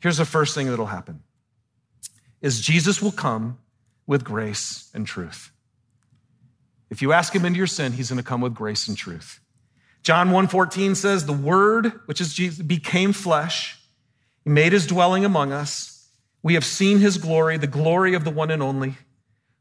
Here's 0.00 0.16
the 0.16 0.24
first 0.24 0.54
thing 0.54 0.68
that'll 0.68 0.86
happen 0.86 1.22
is 2.44 2.60
Jesus 2.60 3.00
will 3.00 3.12
come 3.12 3.58
with 4.06 4.22
grace 4.22 4.90
and 4.92 5.06
truth. 5.06 5.50
If 6.90 7.00
you 7.00 7.12
ask 7.12 7.34
him 7.34 7.44
into 7.44 7.56
your 7.56 7.66
sin, 7.66 7.92
he's 7.92 8.10
going 8.10 8.22
to 8.22 8.28
come 8.28 8.40
with 8.40 8.54
grace 8.54 8.86
and 8.86 8.96
truth. 8.96 9.40
John 10.02 10.28
1:14 10.30 10.94
says, 10.94 11.24
"The 11.24 11.32
word, 11.32 12.00
which 12.04 12.20
is 12.20 12.34
Jesus, 12.34 12.62
became 12.62 13.12
flesh 13.12 13.78
he 14.44 14.50
made 14.50 14.72
his 14.72 14.86
dwelling 14.86 15.24
among 15.24 15.52
us. 15.52 16.06
We 16.42 16.54
have 16.54 16.64
seen 16.64 16.98
his 16.98 17.16
glory, 17.16 17.56
the 17.56 17.66
glory 17.66 18.14
of 18.14 18.24
the 18.24 18.30
one 18.30 18.50
and 18.50 18.62
only, 18.62 18.96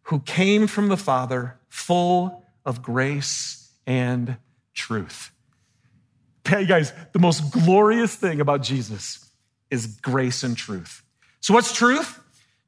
who 0.04 0.20
came 0.20 0.68
from 0.68 0.90
the 0.90 0.98
Father, 0.98 1.58
full 1.70 2.46
of 2.66 2.82
grace 2.82 3.72
and 3.88 4.36
truth. 4.74 5.32
Hey, 6.46 6.66
guys, 6.66 6.92
the 7.13 7.20
most 7.20 7.52
glorious 7.52 8.16
thing 8.16 8.42
about 8.42 8.62
Jesus 8.62 9.25
is 9.72 9.88
grace 9.88 10.44
and 10.44 10.58
truth. 10.58 11.02
So, 11.40 11.54
what's 11.54 11.74
truth? 11.74 12.20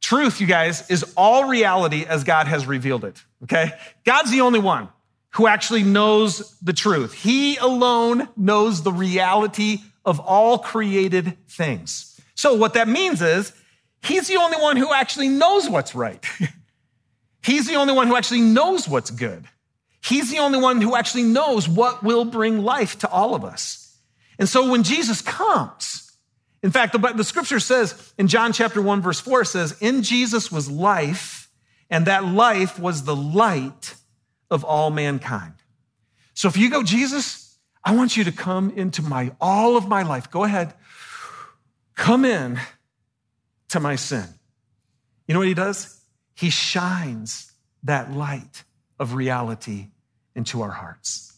Truth, 0.05 0.39
you 0.39 0.45
guys, 0.45 0.87
is 0.91 1.03
all 1.17 1.45
reality 1.45 2.05
as 2.07 2.23
God 2.23 2.45
has 2.45 2.67
revealed 2.67 3.03
it, 3.05 3.23
okay? 3.45 3.71
God's 4.03 4.29
the 4.29 4.41
only 4.41 4.59
one 4.59 4.87
who 5.31 5.47
actually 5.47 5.81
knows 5.81 6.55
the 6.61 6.73
truth. 6.73 7.11
He 7.11 7.57
alone 7.57 8.29
knows 8.37 8.83
the 8.83 8.91
reality 8.91 9.79
of 10.05 10.19
all 10.19 10.59
created 10.59 11.35
things. 11.47 12.21
So, 12.35 12.53
what 12.53 12.75
that 12.75 12.87
means 12.87 13.23
is 13.23 13.51
he's 14.03 14.27
the 14.27 14.35
only 14.35 14.61
one 14.61 14.77
who 14.77 14.93
actually 14.93 15.27
knows 15.27 15.67
what's 15.67 15.95
right. 15.95 16.23
he's 17.41 17.65
the 17.65 17.73
only 17.73 17.95
one 17.95 18.05
who 18.05 18.15
actually 18.15 18.41
knows 18.41 18.87
what's 18.87 19.09
good. 19.09 19.45
He's 20.03 20.29
the 20.29 20.37
only 20.37 20.59
one 20.59 20.83
who 20.83 20.95
actually 20.95 21.23
knows 21.23 21.67
what 21.67 22.03
will 22.03 22.25
bring 22.25 22.63
life 22.63 22.99
to 22.99 23.09
all 23.09 23.33
of 23.33 23.43
us. 23.43 23.97
And 24.37 24.47
so, 24.47 24.69
when 24.69 24.83
Jesus 24.83 25.23
comes, 25.23 26.04
in 26.65 26.71
fact, 26.71 26.93
the, 26.93 27.13
the 27.13 27.23
scripture 27.23 27.59
says 27.59 28.11
in 28.17 28.27
John 28.27 28.51
chapter 28.51 28.81
1, 28.81 28.99
verse 28.99 29.19
4, 29.19 29.41
it 29.41 29.45
says, 29.45 29.77
In 29.81 30.01
Jesus 30.01 30.51
was 30.51 30.67
life, 30.67 31.47
and 31.91 32.07
that 32.07 32.25
life 32.25 32.79
was 32.79 33.03
the 33.03 33.15
light 33.15 33.93
of 34.49 34.63
all 34.63 34.89
mankind. 34.89 35.53
So 36.33 36.47
if 36.47 36.57
you 36.57 36.71
go, 36.71 36.81
Jesus, 36.81 37.55
I 37.83 37.95
want 37.95 38.17
you 38.17 38.23
to 38.23 38.31
come 38.31 38.71
into 38.71 39.03
my 39.03 39.31
all 39.39 39.77
of 39.77 39.87
my 39.87 40.01
life. 40.01 40.31
Go 40.31 40.43
ahead. 40.43 40.73
Come 41.93 42.25
in 42.25 42.59
to 43.69 43.79
my 43.79 43.95
sin. 43.95 44.25
You 45.27 45.35
know 45.35 45.39
what 45.41 45.47
he 45.47 45.53
does? 45.53 46.01
He 46.33 46.49
shines 46.49 47.51
that 47.83 48.11
light 48.11 48.63
of 48.97 49.13
reality 49.13 49.89
into 50.33 50.63
our 50.63 50.71
hearts. 50.71 51.31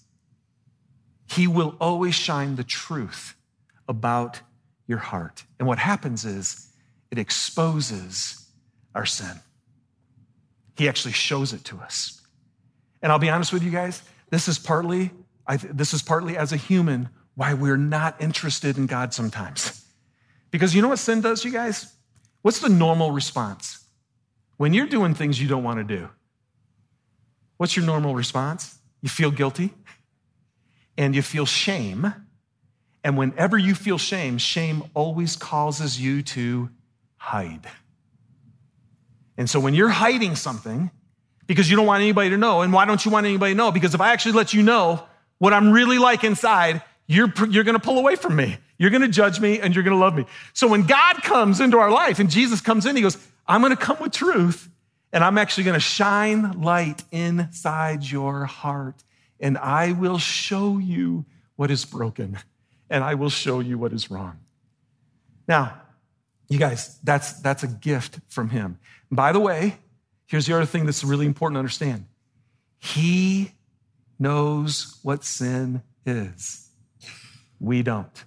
He 1.29 1.47
will 1.47 1.75
always 1.81 2.15
shine 2.15 2.55
the 2.55 2.63
truth 2.63 3.35
about 3.89 4.39
your 4.87 4.97
heart. 4.97 5.43
And 5.59 5.67
what 5.67 5.77
happens 5.77 6.25
is 6.25 6.69
it 7.11 7.19
exposes 7.19 8.47
our 8.95 9.05
sin. 9.05 9.39
He 10.77 10.87
actually 10.87 11.13
shows 11.13 11.53
it 11.53 11.63
to 11.65 11.79
us. 11.79 12.21
And 13.01 13.11
I'll 13.11 13.19
be 13.19 13.29
honest 13.29 13.53
with 13.53 13.63
you 13.63 13.71
guys, 13.71 14.01
this 14.29 14.47
is 14.47 14.57
partly 14.59 15.11
I, 15.47 15.57
this 15.57 15.93
is 15.93 16.01
partly 16.01 16.37
as 16.37 16.51
a 16.51 16.57
human 16.57 17.09
why 17.35 17.53
we're 17.53 17.77
not 17.77 18.21
interested 18.21 18.77
in 18.77 18.85
God 18.85 19.13
sometimes. 19.13 19.85
Because 20.51 20.75
you 20.75 20.81
know 20.81 20.89
what 20.89 20.99
sin 20.99 21.21
does, 21.21 21.45
you 21.45 21.51
guys? 21.51 21.93
What's 22.41 22.59
the 22.59 22.69
normal 22.69 23.11
response? 23.11 23.83
When 24.57 24.73
you're 24.73 24.87
doing 24.87 25.13
things 25.13 25.41
you 25.41 25.47
don't 25.47 25.63
want 25.63 25.79
to 25.79 25.83
do, 25.83 26.09
what's 27.57 27.75
your 27.75 27.85
normal 27.85 28.15
response? 28.15 28.77
You 29.01 29.09
feel 29.09 29.31
guilty 29.31 29.73
and 30.97 31.15
you 31.15 31.21
feel 31.21 31.45
shame. 31.45 32.13
And 33.07 33.17
whenever 33.17 33.57
you 33.57 33.73
feel 33.73 33.97
shame, 33.97 34.37
shame 34.37 34.83
always 34.93 35.37
causes 35.37 35.97
you 35.97 36.23
to 36.23 36.69
hide. 37.15 37.65
And 39.37 39.49
so 39.49 39.61
when 39.61 39.73
you're 39.73 39.87
hiding 39.87 40.35
something, 40.35 40.91
because 41.45 41.69
you 41.69 41.77
don't 41.77 41.85
want 41.85 42.01
anybody 42.01 42.31
to 42.31 42.37
know, 42.37 42.63
and 42.63 42.73
why 42.73 42.83
don't 42.83 43.05
you 43.05 43.09
want 43.09 43.25
anybody 43.25 43.53
to 43.53 43.57
know? 43.57 43.71
Because 43.71 43.93
if 43.93 44.01
I 44.01 44.11
actually 44.11 44.33
let 44.33 44.53
you 44.53 44.61
know, 44.61 45.05
what 45.37 45.53
I'm 45.53 45.71
really 45.71 45.99
like 45.99 46.25
inside, 46.25 46.81
you're, 47.07 47.31
you're 47.49 47.63
going 47.63 47.77
to 47.77 47.81
pull 47.81 47.97
away 47.97 48.17
from 48.17 48.35
me. 48.35 48.57
You're 48.77 48.89
going 48.89 49.03
to 49.03 49.07
judge 49.07 49.39
me 49.39 49.61
and 49.61 49.73
you're 49.73 49.85
going 49.85 49.95
to 49.95 50.03
love 50.03 50.13
me. 50.13 50.25
So 50.51 50.67
when 50.67 50.81
God 50.81 51.23
comes 51.23 51.61
into 51.61 51.77
our 51.77 51.89
life 51.89 52.19
and 52.19 52.29
Jesus 52.29 52.59
comes 52.59 52.85
in, 52.85 52.97
he 52.97 53.01
goes, 53.01 53.17
I'm 53.47 53.61
going 53.61 53.71
to 53.71 53.81
come 53.81 53.99
with 54.01 54.11
truth 54.11 54.69
and 55.13 55.23
I'm 55.23 55.37
actually 55.37 55.63
going 55.63 55.75
to 55.75 55.79
shine 55.79 56.61
light 56.61 57.05
inside 57.13 58.03
your 58.03 58.43
heart 58.43 59.01
and 59.39 59.57
I 59.57 59.93
will 59.93 60.17
show 60.17 60.77
you 60.77 61.23
what 61.55 61.71
is 61.71 61.85
broken 61.85 62.37
and 62.89 63.03
I 63.03 63.15
will 63.15 63.29
show 63.29 63.59
you 63.59 63.77
what 63.77 63.93
is 63.93 64.09
wrong. 64.09 64.39
Now, 65.47 65.81
you 66.49 66.59
guys, 66.59 66.97
that's, 67.03 67.33
that's 67.41 67.63
a 67.63 67.67
gift 67.67 68.19
from 68.29 68.49
him. 68.49 68.79
by 69.11 69.31
the 69.31 69.39
way, 69.39 69.77
here's 70.27 70.45
the 70.45 70.55
other 70.55 70.65
thing 70.65 70.85
that's 70.85 71.03
really 71.03 71.25
important 71.25 71.55
to 71.55 71.59
understand. 71.59 72.05
He 72.79 73.51
knows 74.19 74.99
what 75.03 75.23
sin 75.23 75.81
is. 76.05 76.69
We 77.59 77.83
don't. 77.83 78.23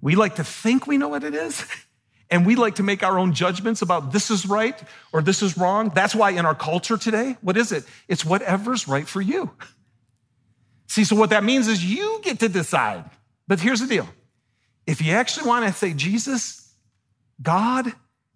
We 0.00 0.14
like 0.14 0.36
to 0.36 0.44
think 0.44 0.86
we 0.86 0.98
know 0.98 1.08
what 1.08 1.24
it 1.24 1.34
is, 1.34 1.66
and 2.30 2.46
we 2.46 2.54
like 2.54 2.76
to 2.76 2.82
make 2.82 3.02
our 3.02 3.18
own 3.18 3.34
judgments 3.34 3.82
about 3.82 4.12
this 4.12 4.30
is 4.30 4.46
right 4.46 4.80
or 5.12 5.20
this 5.20 5.42
is 5.42 5.58
wrong. 5.58 5.90
That's 5.94 6.14
why 6.14 6.30
in 6.30 6.46
our 6.46 6.54
culture 6.54 6.96
today, 6.96 7.36
what 7.42 7.56
is 7.56 7.72
it? 7.72 7.84
It's 8.08 8.24
whatever's 8.24 8.88
right 8.88 9.06
for 9.06 9.20
you. 9.20 9.50
See, 10.86 11.04
so 11.04 11.14
what 11.16 11.30
that 11.30 11.44
means 11.44 11.68
is 11.68 11.84
you 11.84 12.20
get 12.22 12.40
to 12.40 12.48
decide. 12.48 13.04
But 13.50 13.58
here's 13.58 13.80
the 13.80 13.88
deal 13.88 14.08
if 14.86 15.02
you 15.02 15.10
actually 15.10 15.48
want 15.48 15.66
to 15.66 15.72
say, 15.72 15.92
Jesus, 15.92 16.72
God, 17.42 17.92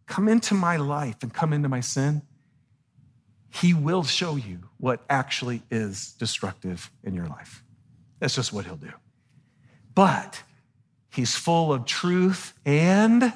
come 0.06 0.26
into 0.26 0.54
my 0.54 0.76
life 0.76 1.22
and 1.22 1.32
come 1.32 1.52
into 1.52 1.68
my 1.68 1.78
sin, 1.78 2.22
he 3.48 3.74
will 3.74 4.02
show 4.02 4.34
you 4.34 4.58
what 4.76 5.04
actually 5.08 5.62
is 5.70 6.14
destructive 6.14 6.90
in 7.04 7.14
your 7.14 7.28
life. 7.28 7.62
That's 8.18 8.34
just 8.34 8.52
what 8.52 8.64
He'll 8.64 8.74
do. 8.74 8.90
But 9.94 10.42
He's 11.12 11.36
full 11.36 11.72
of 11.72 11.84
truth 11.84 12.52
and 12.66 13.32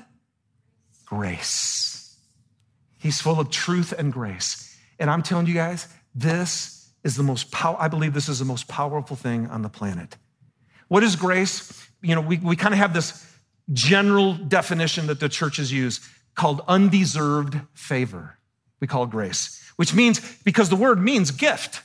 grace. 1.07 2.19
He's 2.99 3.21
full 3.21 3.39
of 3.39 3.51
truth 3.51 3.95
and 3.97 4.13
grace. 4.13 4.77
And 4.99 5.09
I'm 5.09 5.23
telling 5.23 5.47
you 5.47 5.55
guys, 5.55 5.87
this 6.13 6.91
is 7.05 7.15
the 7.15 7.23
most 7.23 7.53
power, 7.53 7.77
I 7.79 7.87
believe 7.87 8.15
this 8.15 8.29
is 8.29 8.41
the 8.41 8.45
most 8.45 8.67
powerful 8.67 9.15
thing 9.15 9.47
on 9.47 9.63
the 9.63 9.69
planet. 9.69 10.17
What 10.89 11.05
is 11.05 11.17
grace? 11.17 11.79
you 12.03 12.15
know, 12.15 12.21
we, 12.21 12.39
we 12.39 12.57
kind 12.57 12.75
of 12.75 12.79
have 12.79 12.95
this 12.95 13.25
general 13.73 14.35
definition 14.35 15.09
that 15.09 15.21
the 15.21 15.29
churches 15.29 15.73
use 15.73 16.01
called 16.35 16.63
undeserved 16.69 17.61
favor. 17.75 18.39
We 18.81 18.87
call 18.87 19.07
grace, 19.07 19.63
which 19.77 19.95
means 19.95 20.21
because 20.45 20.69
the 20.69 20.77
word 20.77 21.01
means 21.01 21.31
gift. 21.31 21.83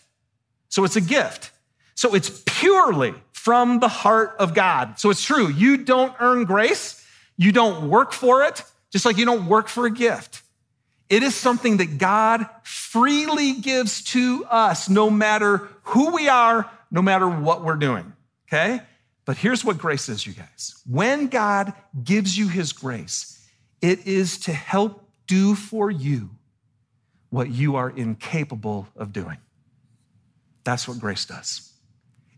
So 0.70 0.84
it's 0.84 0.96
a 0.96 1.02
gift. 1.02 1.52
So 1.96 2.16
it's 2.16 2.44
purely 2.46 3.14
from 3.32 3.80
the 3.80 3.88
heart 3.88 4.36
of 4.40 4.54
God. 4.54 5.00
So 5.00 5.10
it's 5.10 5.24
true. 5.24 5.48
You 5.50 5.78
don't 5.78 6.16
earn 6.20 6.46
grace. 6.46 7.04
You 7.36 7.52
don't 7.52 7.90
work 7.90 8.14
for 8.14 8.44
it, 8.44 8.64
just 8.92 9.06
like 9.06 9.18
you 9.18 9.26
don't 9.26 9.48
work 9.48 9.68
for 9.68 9.86
a 9.86 9.92
gift. 9.92 10.44
It 11.10 11.24
is 11.24 11.36
something 11.36 11.78
that 11.78 11.98
God 11.98 12.48
freely 12.64 13.54
gives 13.54 14.04
to 14.04 14.46
us, 14.50 14.88
no 14.88 15.10
matter 15.10 15.68
who 15.84 16.12
we 16.12 16.30
are, 16.30 16.70
no 16.92 17.02
matter 17.02 17.28
what 17.28 17.64
we're 17.64 17.76
doing. 17.76 18.14
Okay? 18.48 18.82
But 19.26 19.38
here's 19.38 19.64
what 19.64 19.78
grace 19.78 20.10
is, 20.10 20.26
you 20.28 20.34
guys. 20.34 20.82
When 20.90 21.28
God 21.28 21.74
gives 22.04 22.38
you 22.38 22.48
his 22.50 22.74
grace, 22.74 23.46
it 23.82 24.06
is 24.06 24.38
to 24.40 24.54
help 24.54 25.08
do 25.28 25.56
for 25.56 25.90
you 25.90 26.32
what 27.30 27.50
you 27.50 27.76
are 27.76 27.90
incapable 27.90 28.88
of 28.96 29.14
doing. 29.14 29.38
That's 30.64 30.88
what 30.88 31.00
grace 31.00 31.26
does. 31.26 31.74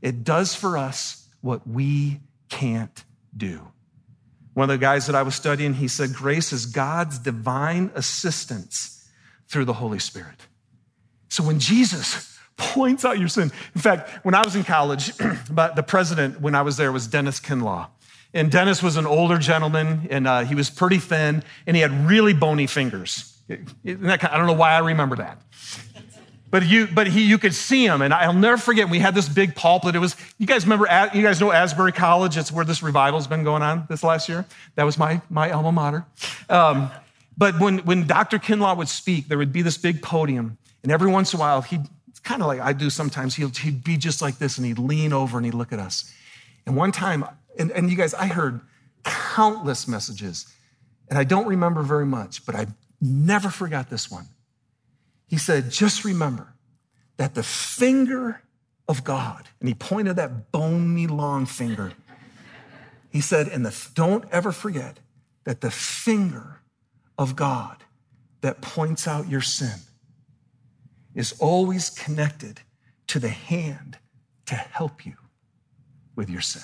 It 0.01 0.23
does 0.23 0.55
for 0.55 0.77
us 0.77 1.27
what 1.41 1.67
we 1.67 2.19
can't 2.49 3.03
do. 3.35 3.67
One 4.53 4.69
of 4.69 4.79
the 4.79 4.83
guys 4.83 5.07
that 5.07 5.15
I 5.15 5.23
was 5.23 5.35
studying, 5.35 5.73
he 5.73 5.87
said, 5.87 6.13
Grace 6.13 6.53
is 6.53 6.65
God's 6.65 7.19
divine 7.19 7.91
assistance 7.93 9.07
through 9.49 9.65
the 9.65 9.73
Holy 9.73 9.99
Spirit. 9.99 10.47
So 11.27 11.43
when 11.43 11.59
Jesus 11.59 12.34
points 12.57 13.05
out 13.05 13.19
your 13.19 13.27
sin, 13.27 13.51
in 13.73 13.81
fact, 13.81 14.25
when 14.25 14.35
I 14.35 14.41
was 14.43 14.55
in 14.55 14.63
college, 14.63 15.15
the 15.17 15.83
president, 15.85 16.41
when 16.41 16.55
I 16.55 16.61
was 16.61 16.77
there, 16.77 16.91
was 16.91 17.07
Dennis 17.07 17.39
Kinlaw. 17.39 17.87
And 18.33 18.51
Dennis 18.51 18.83
was 18.83 18.97
an 18.97 19.05
older 19.05 19.37
gentleman, 19.37 20.07
and 20.09 20.27
uh, 20.27 20.43
he 20.43 20.55
was 20.55 20.69
pretty 20.69 20.97
thin, 20.97 21.43
and 21.65 21.75
he 21.75 21.81
had 21.81 22.07
really 22.07 22.33
bony 22.33 22.67
fingers. 22.67 23.37
I 23.49 23.55
don't 23.85 24.47
know 24.47 24.53
why 24.53 24.73
I 24.73 24.79
remember 24.79 25.15
that. 25.17 25.41
But 26.51 26.65
you, 26.67 26.87
but 26.87 27.07
he, 27.07 27.23
you 27.23 27.37
could 27.37 27.53
see 27.53 27.85
him, 27.85 28.01
and 28.01 28.13
I'll 28.13 28.33
never 28.33 28.57
forget. 28.57 28.89
We 28.89 28.99
had 28.99 29.15
this 29.15 29.27
big 29.27 29.55
pulpit. 29.55 29.95
It 29.95 29.99
was, 29.99 30.15
you 30.37 30.47
guys 30.47 30.63
remember? 30.63 30.85
You 31.13 31.21
guys 31.21 31.41
know 31.41 31.51
Asbury 31.51 31.91
College? 31.91 32.37
It's 32.37 32.51
where 32.51 32.63
this 32.63 32.81
revival's 32.81 33.27
been 33.27 33.43
going 33.43 33.61
on 33.61 33.85
this 33.89 34.03
last 34.03 34.29
year. 34.29 34.45
That 34.75 34.83
was 34.83 34.97
my 34.97 35.21
my 35.29 35.51
alma 35.51 35.71
mater. 35.71 36.05
Um, 36.49 36.91
but 37.37 37.59
when 37.59 37.79
when 37.79 38.07
Dr. 38.07 38.39
Kinlaw 38.39 38.77
would 38.77 38.87
speak, 38.87 39.27
there 39.27 39.37
would 39.37 39.51
be 39.51 39.63
this 39.63 39.77
big 39.77 40.01
podium, 40.01 40.57
and 40.83 40.91
every 40.91 41.09
once 41.09 41.33
in 41.33 41.37
a 41.37 41.41
while, 41.41 41.61
he'd 41.61 41.83
kind 42.25 42.41
of 42.41 42.47
like 42.47 42.59
I 42.59 42.73
do 42.73 42.89
sometimes. 42.89 43.35
He'd, 43.35 43.55
he'd 43.57 43.83
be 43.83 43.95
just 43.95 44.21
like 44.21 44.37
this, 44.39 44.57
and 44.57 44.65
he'd 44.65 44.79
lean 44.79 45.13
over 45.13 45.37
and 45.37 45.45
he'd 45.45 45.53
look 45.53 45.71
at 45.71 45.79
us. 45.79 46.11
And 46.65 46.75
one 46.75 46.91
time, 46.91 47.23
and, 47.57 47.71
and 47.71 47.89
you 47.89 47.95
guys, 47.95 48.13
I 48.13 48.27
heard 48.27 48.59
countless 49.03 49.87
messages, 49.87 50.51
and 51.07 51.17
I 51.17 51.23
don't 51.23 51.47
remember 51.47 51.83
very 51.83 52.05
much, 52.05 52.45
but 52.45 52.55
I 52.55 52.67
never 52.99 53.49
forgot 53.49 53.89
this 53.89 54.09
one. 54.11 54.25
He 55.27 55.37
said, 55.37 55.71
just 55.71 56.03
remember 56.03 56.53
that 57.17 57.35
the 57.35 57.43
finger 57.43 58.41
of 58.87 59.03
God, 59.03 59.47
and 59.59 59.69
he 59.69 59.75
pointed 59.75 60.17
that 60.17 60.51
bony 60.51 61.07
long 61.07 61.45
finger. 61.45 61.93
He 63.11 63.21
said, 63.21 63.47
and 63.47 63.65
the, 63.65 63.89
don't 63.93 64.25
ever 64.31 64.51
forget 64.51 64.99
that 65.45 65.61
the 65.61 65.71
finger 65.71 66.61
of 67.17 67.35
God 67.35 67.77
that 68.41 68.61
points 68.61 69.07
out 69.07 69.29
your 69.29 69.41
sin 69.41 69.79
is 71.15 71.33
always 71.39 71.89
connected 71.89 72.61
to 73.07 73.19
the 73.19 73.29
hand 73.29 73.97
to 74.45 74.55
help 74.55 75.05
you 75.05 75.13
with 76.15 76.29
your 76.29 76.41
sin. 76.41 76.63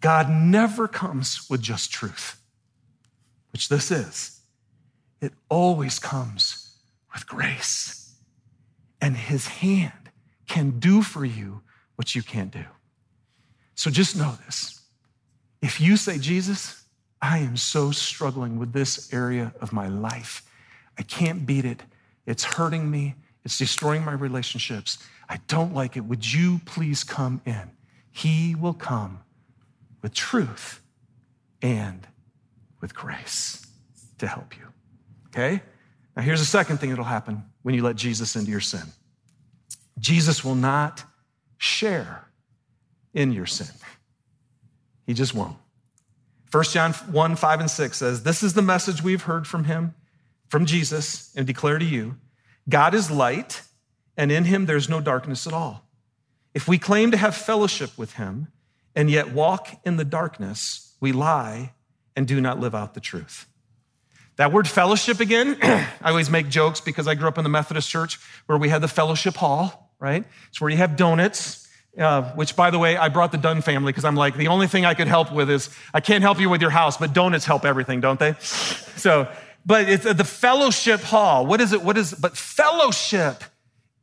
God 0.00 0.28
never 0.28 0.86
comes 0.86 1.48
with 1.48 1.62
just 1.62 1.90
truth, 1.90 2.38
which 3.52 3.68
this 3.70 3.90
is 3.90 4.34
it 5.24 5.32
always 5.48 5.98
comes 5.98 6.76
with 7.14 7.26
grace. 7.26 8.14
And 9.00 9.16
his 9.16 9.46
hand 9.46 10.10
can 10.46 10.78
do 10.78 11.02
for 11.02 11.24
you 11.24 11.62
what 11.96 12.14
you 12.14 12.22
can't 12.22 12.50
do. 12.50 12.64
So 13.74 13.90
just 13.90 14.16
know 14.16 14.36
this. 14.44 14.82
If 15.62 15.80
you 15.80 15.96
say, 15.96 16.18
Jesus, 16.18 16.84
I 17.22 17.38
am 17.38 17.56
so 17.56 17.90
struggling 17.90 18.58
with 18.58 18.72
this 18.72 19.12
area 19.12 19.54
of 19.60 19.72
my 19.72 19.88
life, 19.88 20.42
I 20.98 21.02
can't 21.02 21.46
beat 21.46 21.64
it. 21.64 21.82
It's 22.26 22.44
hurting 22.44 22.90
me. 22.90 23.16
It's 23.44 23.58
destroying 23.58 24.04
my 24.04 24.12
relationships. 24.12 24.98
I 25.28 25.38
don't 25.48 25.74
like 25.74 25.96
it. 25.96 26.04
Would 26.04 26.32
you 26.32 26.60
please 26.64 27.04
come 27.04 27.40
in? 27.44 27.70
He 28.10 28.54
will 28.54 28.74
come 28.74 29.20
with 30.02 30.14
truth 30.14 30.80
and 31.60 32.06
with 32.80 32.94
grace 32.94 33.66
to 34.18 34.26
help 34.26 34.56
you. 34.56 34.66
Okay? 35.28 35.62
Now, 36.16 36.22
here's 36.22 36.40
the 36.40 36.46
second 36.46 36.78
thing 36.78 36.90
that'll 36.90 37.04
happen 37.04 37.44
when 37.62 37.74
you 37.74 37.82
let 37.82 37.96
Jesus 37.96 38.36
into 38.36 38.50
your 38.50 38.60
sin 38.60 38.82
Jesus 39.98 40.44
will 40.44 40.54
not 40.54 41.04
share 41.58 42.28
in 43.12 43.32
your 43.32 43.46
sin, 43.46 43.74
He 45.06 45.14
just 45.14 45.34
won't. 45.34 45.56
1 46.50 46.64
John 46.64 46.92
1 46.92 47.36
5 47.36 47.60
and 47.60 47.70
6 47.70 47.96
says, 47.96 48.22
This 48.22 48.42
is 48.42 48.54
the 48.54 48.62
message 48.62 49.02
we've 49.02 49.22
heard 49.22 49.46
from 49.46 49.64
Him, 49.64 49.94
from 50.48 50.66
Jesus, 50.66 51.32
and 51.36 51.46
declare 51.46 51.78
to 51.78 51.84
you 51.84 52.16
God 52.68 52.94
is 52.94 53.10
light, 53.10 53.62
and 54.16 54.30
in 54.30 54.44
Him 54.44 54.66
there's 54.66 54.88
no 54.88 55.00
darkness 55.00 55.46
at 55.46 55.52
all. 55.52 55.84
If 56.54 56.68
we 56.68 56.78
claim 56.78 57.10
to 57.10 57.16
have 57.16 57.34
fellowship 57.34 57.96
with 57.98 58.14
Him 58.14 58.48
and 58.94 59.10
yet 59.10 59.32
walk 59.32 59.68
in 59.84 59.96
the 59.96 60.04
darkness, 60.04 60.96
we 61.00 61.12
lie 61.12 61.72
and 62.16 62.28
do 62.28 62.40
not 62.40 62.60
live 62.60 62.74
out 62.74 62.94
the 62.94 63.00
truth. 63.00 63.46
That 64.36 64.52
word 64.52 64.66
fellowship 64.66 65.20
again, 65.20 65.56
I 65.62 65.86
always 66.02 66.30
make 66.30 66.48
jokes 66.48 66.80
because 66.80 67.06
I 67.06 67.14
grew 67.14 67.28
up 67.28 67.38
in 67.38 67.44
the 67.44 67.50
Methodist 67.50 67.88
church 67.88 68.18
where 68.46 68.58
we 68.58 68.68
had 68.68 68.82
the 68.82 68.88
fellowship 68.88 69.34
hall, 69.34 69.94
right? 70.00 70.24
It's 70.48 70.60
where 70.60 70.70
you 70.70 70.76
have 70.76 70.96
donuts, 70.96 71.68
uh, 71.98 72.22
which 72.32 72.56
by 72.56 72.70
the 72.70 72.78
way, 72.78 72.96
I 72.96 73.08
brought 73.08 73.30
the 73.30 73.38
Dunn 73.38 73.62
family 73.62 73.92
because 73.92 74.04
I'm 74.04 74.16
like, 74.16 74.36
the 74.36 74.48
only 74.48 74.66
thing 74.66 74.84
I 74.84 74.94
could 74.94 75.06
help 75.06 75.32
with 75.32 75.50
is 75.50 75.70
I 75.92 76.00
can't 76.00 76.22
help 76.22 76.40
you 76.40 76.50
with 76.50 76.60
your 76.60 76.70
house, 76.70 76.96
but 76.96 77.12
donuts 77.12 77.44
help 77.44 77.64
everything, 77.64 78.00
don't 78.00 78.18
they? 78.18 78.34
So, 78.96 79.28
but 79.66 79.88
it's 79.88 80.06
uh, 80.06 80.12
the 80.12 80.24
fellowship 80.24 81.00
hall. 81.00 81.46
What 81.46 81.60
is 81.60 81.72
it? 81.72 81.82
What 81.82 81.96
is, 81.96 82.12
but 82.12 82.36
fellowship. 82.36 83.44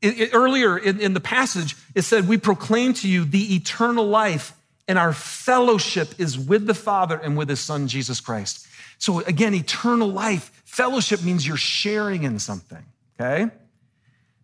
It, 0.02 0.20
it, 0.20 0.30
earlier 0.34 0.78
in, 0.78 1.00
in 1.00 1.14
the 1.14 1.20
passage, 1.20 1.76
it 1.94 2.02
said, 2.02 2.28
We 2.28 2.38
proclaim 2.38 2.94
to 2.96 3.08
you 3.08 3.24
the 3.24 3.56
eternal 3.56 4.06
life, 4.08 4.54
and 4.88 4.98
our 4.98 5.14
fellowship 5.14 6.20
is 6.20 6.40
with 6.40 6.66
the 6.66 6.74
Father 6.74 7.18
and 7.18 7.38
with 7.38 7.50
his 7.50 7.60
Son, 7.60 7.88
Jesus 7.88 8.20
Christ. 8.20 8.68
So 8.98 9.20
again, 9.22 9.54
eternal 9.54 10.08
life, 10.08 10.62
fellowship 10.66 11.24
means 11.24 11.48
you're 11.48 11.58
sharing 11.58 12.24
in 12.24 12.40
something, 12.40 12.84
okay? 13.20 13.52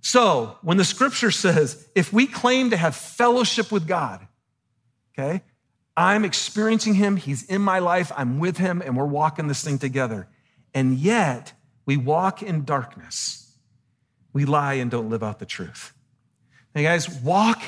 So 0.01 0.57
when 0.61 0.77
the 0.77 0.85
scripture 0.85 1.31
says, 1.31 1.87
if 1.95 2.13
we 2.13 2.27
claim 2.27 2.69
to 2.69 2.77
have 2.77 2.95
fellowship 2.95 3.71
with 3.71 3.87
God, 3.87 4.25
okay, 5.13 5.41
I'm 5.95 6.25
experiencing 6.25 6.93
him, 6.93 7.17
he's 7.17 7.43
in 7.43 7.61
my 7.61 7.79
life, 7.79 8.11
I'm 8.15 8.39
with 8.39 8.57
him, 8.57 8.81
and 8.81 8.95
we're 8.95 9.05
walking 9.05 9.47
this 9.47 9.63
thing 9.63 9.79
together. 9.79 10.27
And 10.77 10.99
yet 10.99 11.53
we 11.87 11.97
walk 11.97 12.43
in 12.43 12.63
darkness. 12.63 13.57
We 14.31 14.45
lie 14.45 14.75
and 14.75 14.91
don't 14.91 15.09
live 15.09 15.23
out 15.23 15.39
the 15.39 15.45
truth. 15.47 15.91
Hey 16.75 16.83
guys, 16.83 17.09
walk, 17.09 17.63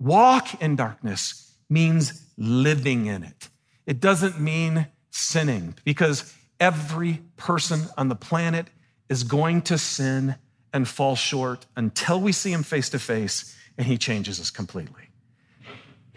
walk 0.00 0.60
in 0.60 0.74
darkness 0.74 1.54
means 1.70 2.26
living 2.36 3.06
in 3.06 3.22
it. 3.22 3.48
It 3.86 4.00
doesn't 4.00 4.40
mean 4.40 4.88
sinning 5.12 5.76
because 5.84 6.34
every 6.58 7.22
person 7.36 7.82
on 7.96 8.08
the 8.08 8.16
planet 8.16 8.66
is 9.08 9.22
going 9.22 9.62
to 9.62 9.78
sin 9.78 10.34
and 10.72 10.88
fall 10.88 11.14
short 11.14 11.64
until 11.76 12.20
we 12.20 12.32
see 12.32 12.50
him 12.52 12.64
face 12.64 12.88
to 12.88 12.98
face 12.98 13.56
and 13.76 13.86
he 13.86 13.96
changes 13.96 14.40
us 14.40 14.50
completely. 14.50 15.10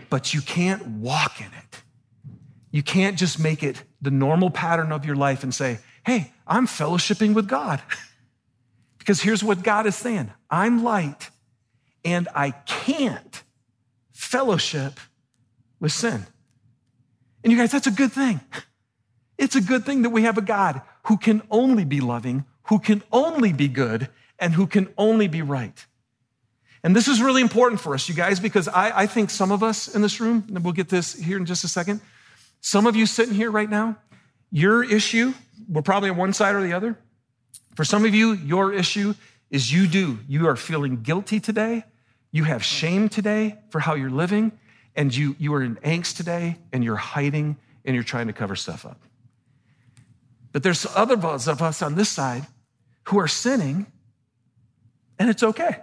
But 0.09 0.33
you 0.33 0.41
can't 0.41 0.87
walk 0.87 1.39
in 1.39 1.51
it. 1.55 1.83
You 2.71 2.81
can't 2.81 3.15
just 3.15 3.37
make 3.37 3.61
it 3.61 3.83
the 4.01 4.09
normal 4.09 4.49
pattern 4.49 4.91
of 4.91 5.05
your 5.05 5.15
life 5.15 5.43
and 5.43 5.53
say, 5.53 5.77
hey, 6.05 6.31
I'm 6.47 6.67
fellowshipping 6.67 7.33
with 7.33 7.47
God. 7.47 7.81
because 9.01 9.19
here's 9.19 9.43
what 9.43 9.63
God 9.63 9.87
is 9.87 9.95
saying 9.95 10.31
I'm 10.49 10.83
light 10.83 11.31
and 12.05 12.29
I 12.35 12.51
can't 12.51 13.43
fellowship 14.11 14.99
with 15.79 15.91
sin. 15.91 16.25
And 17.43 17.51
you 17.51 17.57
guys, 17.57 17.71
that's 17.71 17.87
a 17.87 17.91
good 17.91 18.11
thing. 18.11 18.39
It's 19.37 19.55
a 19.55 19.61
good 19.61 19.87
thing 19.87 20.03
that 20.03 20.11
we 20.11 20.21
have 20.21 20.37
a 20.37 20.41
God 20.43 20.83
who 21.07 21.17
can 21.17 21.41
only 21.49 21.83
be 21.83 21.99
loving, 21.99 22.45
who 22.67 22.77
can 22.77 23.01
only 23.11 23.51
be 23.51 23.67
good, 23.67 24.07
and 24.37 24.53
who 24.53 24.67
can 24.67 24.93
only 24.99 25.27
be 25.27 25.41
right. 25.41 25.83
And 26.83 26.95
this 26.95 27.07
is 27.07 27.19
really 27.19 27.41
important 27.41 27.81
for 27.81 27.95
us, 27.95 28.07
you 28.07 28.13
guys, 28.13 28.39
because 28.39 28.67
I, 28.67 28.91
I 28.95 29.07
think 29.07 29.31
some 29.31 29.51
of 29.51 29.63
us 29.63 29.87
in 29.95 30.03
this 30.03 30.21
room, 30.21 30.45
and 30.47 30.63
we'll 30.63 30.73
get 30.73 30.89
this 30.89 31.15
here 31.15 31.37
in 31.37 31.47
just 31.47 31.63
a 31.63 31.67
second, 31.67 32.01
some 32.59 32.85
of 32.85 32.95
you 32.95 33.07
sitting 33.07 33.33
here 33.33 33.49
right 33.49 33.67
now, 33.67 33.97
your 34.51 34.83
issue, 34.83 35.33
we're 35.71 35.81
probably 35.81 36.09
on 36.09 36.17
one 36.17 36.33
side 36.33 36.53
or 36.53 36.61
the 36.61 36.73
other. 36.73 36.97
For 37.75 37.85
some 37.85 38.05
of 38.05 38.13
you, 38.13 38.33
your 38.33 38.73
issue 38.73 39.15
is 39.49 39.71
you 39.71 39.87
do. 39.87 40.19
You 40.27 40.47
are 40.47 40.55
feeling 40.55 41.01
guilty 41.01 41.39
today. 41.39 41.85
You 42.31 42.43
have 42.43 42.63
shame 42.63 43.09
today 43.09 43.57
for 43.69 43.79
how 43.79 43.95
you're 43.95 44.09
living. 44.09 44.51
and 44.95 45.15
you, 45.15 45.35
you 45.39 45.53
are 45.53 45.63
in 45.63 45.77
angst 45.77 46.17
today 46.17 46.57
and 46.73 46.83
you're 46.83 46.97
hiding 46.97 47.57
and 47.85 47.95
you're 47.95 48.03
trying 48.03 48.27
to 48.27 48.33
cover 48.33 48.55
stuff 48.55 48.85
up. 48.85 48.99
But 50.51 50.63
there's 50.63 50.85
other 50.95 51.13
of 51.15 51.61
us 51.61 51.81
on 51.81 51.95
this 51.95 52.09
side 52.09 52.45
who 53.03 53.19
are 53.19 53.27
sinning 53.27 53.87
and 55.17 55.29
it's 55.29 55.43
okay. 55.43 55.77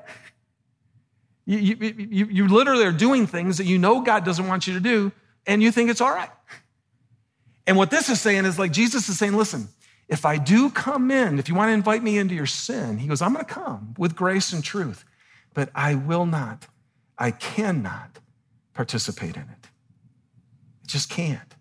You, 1.47 1.59
you, 1.59 1.77
you, 2.11 2.27
you 2.27 2.49
literally 2.49 2.85
are 2.85 2.93
doing 2.93 3.27
things 3.27 3.57
that 3.59 3.65
you 3.65 3.79
know 3.79 4.03
God 4.03 4.25
doesn't 4.25 4.47
want 4.47 4.67
you 4.67 4.75
to 4.75 4.81
do 4.81 5.13
and 5.47 5.63
you 5.63 5.73
think 5.73 5.89
it's 5.89 6.03
all 6.03 6.11
right. 6.11 6.31
And 7.67 7.77
what 7.77 7.91
this 7.91 8.11
is 8.11 8.21
saying 8.21 8.45
is 8.45 8.59
like 8.59 8.73
Jesus 8.73 9.09
is 9.09 9.19
saying, 9.19 9.35
listen, 9.35 9.69
if 10.09 10.25
I 10.25 10.39
do 10.39 10.71
come 10.71 11.11
in, 11.11 11.39
if 11.39 11.49
you 11.49 11.55
want 11.55 11.69
to 11.69 11.75
invite 11.75 12.03
me 12.03 12.19
into 12.19 12.35
your 12.35 12.47
sin, 12.47 12.99
he 12.99 13.07
goes, 13.07 13.21
I'm 13.21 13.35
going 13.35 13.45
to 13.45 13.53
come 13.53 13.95
with 13.99 14.17
grace 14.17 14.53
and 14.53 14.65
truth, 14.65 15.05
but 15.53 15.69
I 15.75 15.95
will 15.95 16.25
not, 16.25 16.67
I 17.19 17.31
cannot 17.31 18.19
participate 18.73 19.37
in 19.37 19.43
it. 19.43 19.67
I 20.83 20.87
just 20.87 21.11
can't. 21.11 21.55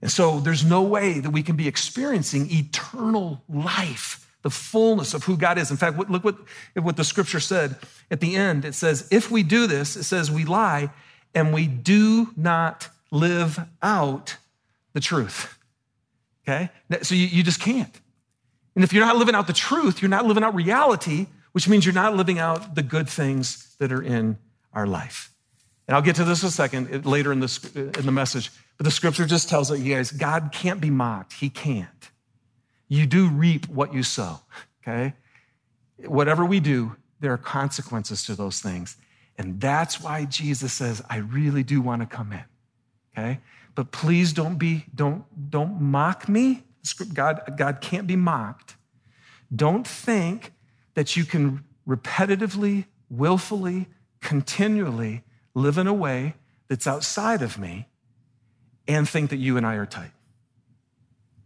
And 0.00 0.12
so 0.12 0.38
there's 0.38 0.64
no 0.64 0.82
way 0.82 1.18
that 1.18 1.30
we 1.30 1.42
can 1.42 1.56
be 1.56 1.66
experiencing 1.66 2.50
eternal 2.52 3.42
life, 3.48 4.30
the 4.42 4.50
fullness 4.50 5.14
of 5.14 5.24
who 5.24 5.36
God 5.36 5.58
is. 5.58 5.70
In 5.70 5.76
fact, 5.76 5.98
look 5.98 6.22
what, 6.22 6.36
what 6.74 6.96
the 6.96 7.04
scripture 7.04 7.40
said 7.40 7.76
at 8.10 8.20
the 8.20 8.36
end. 8.36 8.64
It 8.64 8.74
says, 8.74 9.08
if 9.10 9.30
we 9.30 9.42
do 9.42 9.66
this, 9.66 9.96
it 9.96 10.04
says 10.04 10.30
we 10.30 10.44
lie 10.44 10.90
and 11.34 11.52
we 11.52 11.66
do 11.66 12.28
not 12.36 12.90
live 13.10 13.58
out 13.82 14.36
the 14.92 15.00
truth. 15.00 15.58
Okay? 16.46 16.70
So 17.02 17.14
you, 17.14 17.26
you 17.26 17.42
just 17.42 17.60
can't. 17.60 18.00
And 18.74 18.84
if 18.84 18.92
you're 18.92 19.04
not 19.04 19.16
living 19.16 19.34
out 19.34 19.46
the 19.46 19.52
truth, 19.52 20.02
you're 20.02 20.08
not 20.08 20.26
living 20.26 20.42
out 20.42 20.54
reality, 20.54 21.26
which 21.52 21.68
means 21.68 21.86
you're 21.86 21.94
not 21.94 22.16
living 22.16 22.38
out 22.38 22.74
the 22.74 22.82
good 22.82 23.08
things 23.08 23.74
that 23.78 23.92
are 23.92 24.02
in 24.02 24.36
our 24.72 24.86
life. 24.86 25.30
And 25.86 25.94
I'll 25.94 26.02
get 26.02 26.16
to 26.16 26.24
this 26.24 26.42
in 26.42 26.48
a 26.48 26.50
second 26.50 27.06
later 27.06 27.32
in, 27.32 27.40
this, 27.40 27.64
uh, 27.76 27.92
in 27.98 28.06
the 28.06 28.12
message. 28.12 28.50
But 28.76 28.84
the 28.84 28.90
scripture 28.90 29.26
just 29.26 29.48
tells 29.48 29.70
us, 29.70 29.78
you 29.78 29.94
guys, 29.94 30.10
God 30.10 30.50
can't 30.52 30.80
be 30.80 30.90
mocked. 30.90 31.34
He 31.34 31.50
can't. 31.50 32.10
You 32.88 33.06
do 33.06 33.28
reap 33.28 33.68
what 33.68 33.94
you 33.94 34.02
sow, 34.02 34.40
okay? 34.82 35.14
Whatever 36.04 36.44
we 36.44 36.60
do, 36.60 36.96
there 37.20 37.32
are 37.32 37.38
consequences 37.38 38.24
to 38.24 38.34
those 38.34 38.60
things. 38.60 38.96
And 39.38 39.60
that's 39.60 40.00
why 40.00 40.24
Jesus 40.24 40.72
says, 40.72 41.02
I 41.08 41.18
really 41.18 41.62
do 41.62 41.80
want 41.80 42.02
to 42.02 42.06
come 42.06 42.32
in, 42.32 42.44
okay? 43.16 43.40
But 43.74 43.90
please 43.90 44.32
don't 44.32 44.56
be, 44.56 44.84
don't, 44.94 45.24
don't 45.50 45.80
mock 45.80 46.28
me. 46.28 46.62
God, 47.12 47.54
God 47.56 47.80
can't 47.80 48.06
be 48.06 48.16
mocked. 48.16 48.76
Don't 49.54 49.86
think 49.86 50.52
that 50.94 51.16
you 51.16 51.24
can 51.24 51.64
repetitively, 51.88 52.86
willfully, 53.10 53.88
continually 54.20 55.22
live 55.54 55.78
in 55.78 55.86
a 55.86 55.94
way 55.94 56.34
that's 56.68 56.86
outside 56.86 57.42
of 57.42 57.58
me 57.58 57.88
and 58.86 59.08
think 59.08 59.30
that 59.30 59.36
you 59.36 59.56
and 59.56 59.66
I 59.66 59.74
are 59.74 59.86
tight. 59.86 60.10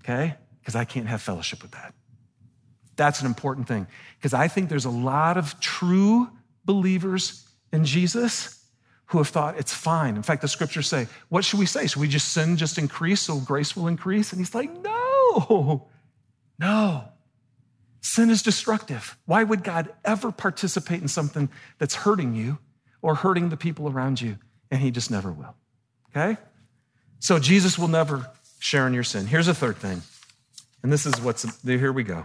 Okay? 0.03 0.35
Because 0.61 0.75
I 0.75 0.85
can't 0.85 1.07
have 1.07 1.23
fellowship 1.23 1.63
with 1.63 1.73
that. 1.73 1.95
That's 2.97 3.21
an 3.21 3.27
important 3.27 3.69
thing. 3.69 3.87
Because 4.19 4.35
I 4.35 4.49
think 4.49 4.69
there's 4.69 4.85
a 4.85 4.91
lot 4.91 5.37
of 5.37 5.59
true 5.61 6.29
believers 6.65 7.49
in 7.73 7.85
Jesus 7.85 8.58
who 9.09 9.19
have 9.19 9.29
thought 9.29 9.59
it's 9.59 9.73
fine. 9.73 10.17
In 10.17 10.23
fact, 10.23 10.43
the 10.43 10.49
scriptures 10.49 10.87
say, 10.87 11.07
What 11.29 11.45
should 11.45 11.59
we 11.59 11.67
say? 11.67 11.87
Should 11.87 12.01
we 12.01 12.09
just 12.09 12.33
sin, 12.33 12.57
just 12.57 12.79
increase 12.79 13.21
so 13.21 13.39
grace 13.39 13.77
will 13.77 13.89
increase? 13.89 14.33
And 14.33 14.41
he's 14.41 14.55
like, 14.55 14.71
No, 14.83 15.89
no. 16.59 17.05
Sin 18.01 18.31
is 18.31 18.43
destructive. 18.43 19.19
Why 19.27 19.43
would 19.43 19.65
God 19.65 19.93
ever 20.05 20.31
participate 20.31 21.03
in 21.03 21.09
something 21.09 21.49
that's 21.79 21.95
hurting 21.95 22.35
you 22.35 22.59
or 23.03 23.15
hurting 23.15 23.49
the 23.49 23.57
people 23.57 23.89
around 23.89 24.21
you? 24.21 24.39
And 24.71 24.81
he 24.81 24.91
just 24.91 25.11
never 25.11 25.33
will. 25.33 25.55
Okay? 26.11 26.41
So 27.19 27.39
Jesus 27.39 27.79
will 27.79 27.89
never 27.89 28.31
share 28.61 28.87
in 28.87 28.95
your 28.95 29.05
sin. 29.05 29.27
Here's 29.27 29.49
a 29.49 29.55
third 29.55 29.77
thing. 29.77 30.03
And 30.83 30.93
this 30.93 31.07
is 31.07 31.21
what's, 31.21 31.63
here 31.63 31.93
we 31.93 32.05
go. 32.05 32.25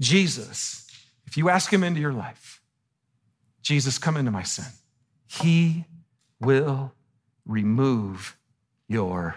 Jesus, 0.00 0.86
if 1.26 1.36
you 1.36 1.48
ask 1.48 1.72
him 1.72 1.84
into 1.84 2.00
your 2.00 2.12
life, 2.12 2.60
Jesus, 3.62 3.98
come 3.98 4.16
into 4.16 4.30
my 4.30 4.42
sin, 4.42 4.66
he 5.26 5.84
will 6.40 6.92
remove 7.46 8.36
your 8.88 9.36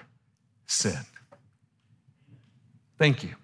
sin. 0.65 0.99
Thank 2.97 3.23
you. 3.23 3.35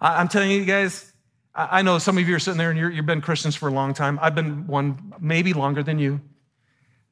I'm 0.00 0.28
telling 0.28 0.50
you 0.50 0.64
guys, 0.64 1.12
I 1.54 1.82
know 1.82 1.98
some 1.98 2.18
of 2.18 2.28
you 2.28 2.34
are 2.36 2.38
sitting 2.38 2.58
there 2.58 2.70
and 2.70 2.78
you 2.78 2.90
have 2.90 3.06
been 3.06 3.22
Christians 3.22 3.56
for 3.56 3.68
a 3.68 3.72
long 3.72 3.94
time. 3.94 4.18
I've 4.20 4.34
been 4.34 4.66
one, 4.66 5.14
maybe 5.18 5.54
longer 5.54 5.82
than 5.82 5.98
you. 5.98 6.20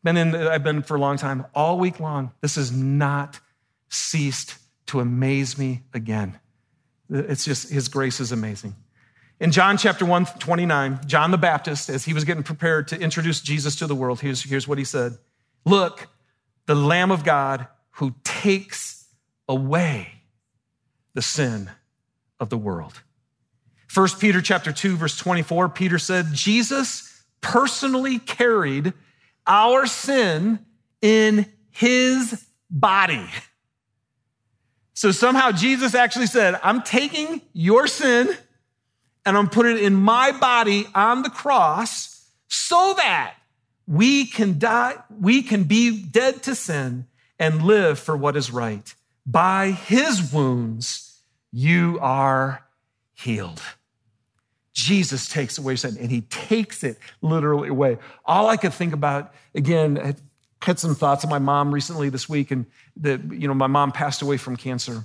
Been 0.02 0.18
in, 0.18 0.34
I've 0.34 0.62
been 0.62 0.82
for 0.82 0.96
a 0.96 1.00
long 1.00 1.16
time. 1.16 1.46
All 1.54 1.78
week 1.78 1.98
long, 1.98 2.32
this 2.42 2.56
has 2.56 2.70
not 2.70 3.40
ceased 3.88 4.56
to 4.86 5.00
amaze 5.00 5.56
me 5.56 5.82
again. 5.94 6.38
It's 7.08 7.44
just, 7.44 7.70
His 7.70 7.88
grace 7.88 8.20
is 8.20 8.32
amazing. 8.32 8.74
In 9.40 9.50
John 9.50 9.76
chapter 9.76 10.04
1, 10.06 10.26
29, 10.38 11.00
John 11.06 11.30
the 11.30 11.38
Baptist, 11.38 11.88
as 11.88 12.04
he 12.04 12.14
was 12.14 12.24
getting 12.24 12.44
prepared 12.44 12.88
to 12.88 13.00
introduce 13.00 13.40
Jesus 13.40 13.76
to 13.76 13.86
the 13.86 13.94
world, 13.94 14.20
here's, 14.20 14.42
here's 14.42 14.68
what 14.68 14.78
he 14.78 14.84
said 14.84 15.18
Look, 15.64 16.08
the 16.66 16.74
Lamb 16.74 17.10
of 17.10 17.24
God 17.24 17.66
who 17.92 18.14
takes 18.22 19.06
away 19.48 20.08
the 21.14 21.22
sin 21.22 21.70
of 22.40 22.50
the 22.50 22.58
world. 22.58 23.02
1 23.92 24.08
Peter 24.18 24.40
chapter 24.40 24.72
2 24.72 24.96
verse 24.96 25.16
24 25.16 25.68
Peter 25.68 25.98
said 25.98 26.26
Jesus 26.32 27.22
personally 27.40 28.18
carried 28.18 28.92
our 29.46 29.86
sin 29.86 30.58
in 31.00 31.46
his 31.70 32.46
body. 32.70 33.26
So 34.94 35.10
somehow 35.10 35.52
Jesus 35.52 35.94
actually 35.94 36.26
said, 36.26 36.58
I'm 36.62 36.82
taking 36.82 37.42
your 37.52 37.86
sin 37.86 38.34
and 39.26 39.36
I'm 39.36 39.48
putting 39.48 39.76
it 39.76 39.82
in 39.82 39.94
my 39.94 40.32
body 40.32 40.86
on 40.94 41.22
the 41.22 41.30
cross 41.30 42.28
so 42.48 42.94
that 42.96 43.34
we 43.86 44.26
can 44.26 44.58
die, 44.58 44.96
we 45.20 45.42
can 45.42 45.64
be 45.64 46.02
dead 46.02 46.42
to 46.44 46.54
sin 46.54 47.06
and 47.38 47.62
live 47.62 47.98
for 47.98 48.16
what 48.16 48.36
is 48.36 48.50
right. 48.50 48.94
By 49.26 49.70
his 49.70 50.32
wounds, 50.32 51.20
you 51.52 51.98
are 52.00 52.64
healed. 53.14 53.60
Jesus 54.72 55.28
takes 55.28 55.56
away 55.56 55.76
sin 55.76 55.96
and 56.00 56.10
he 56.10 56.22
takes 56.22 56.82
it 56.82 56.98
literally 57.22 57.68
away. 57.68 57.98
All 58.24 58.48
I 58.48 58.56
could 58.56 58.74
think 58.74 58.92
about, 58.92 59.32
again, 59.54 59.98
I 59.98 60.14
had 60.62 60.78
some 60.78 60.94
thoughts 60.94 61.24
of 61.24 61.30
my 61.30 61.38
mom 61.38 61.72
recently 61.72 62.08
this 62.08 62.28
week, 62.28 62.50
and 62.50 62.66
that, 62.96 63.20
you 63.32 63.46
know, 63.46 63.54
my 63.54 63.66
mom 63.66 63.92
passed 63.92 64.22
away 64.22 64.36
from 64.36 64.56
cancer. 64.56 65.04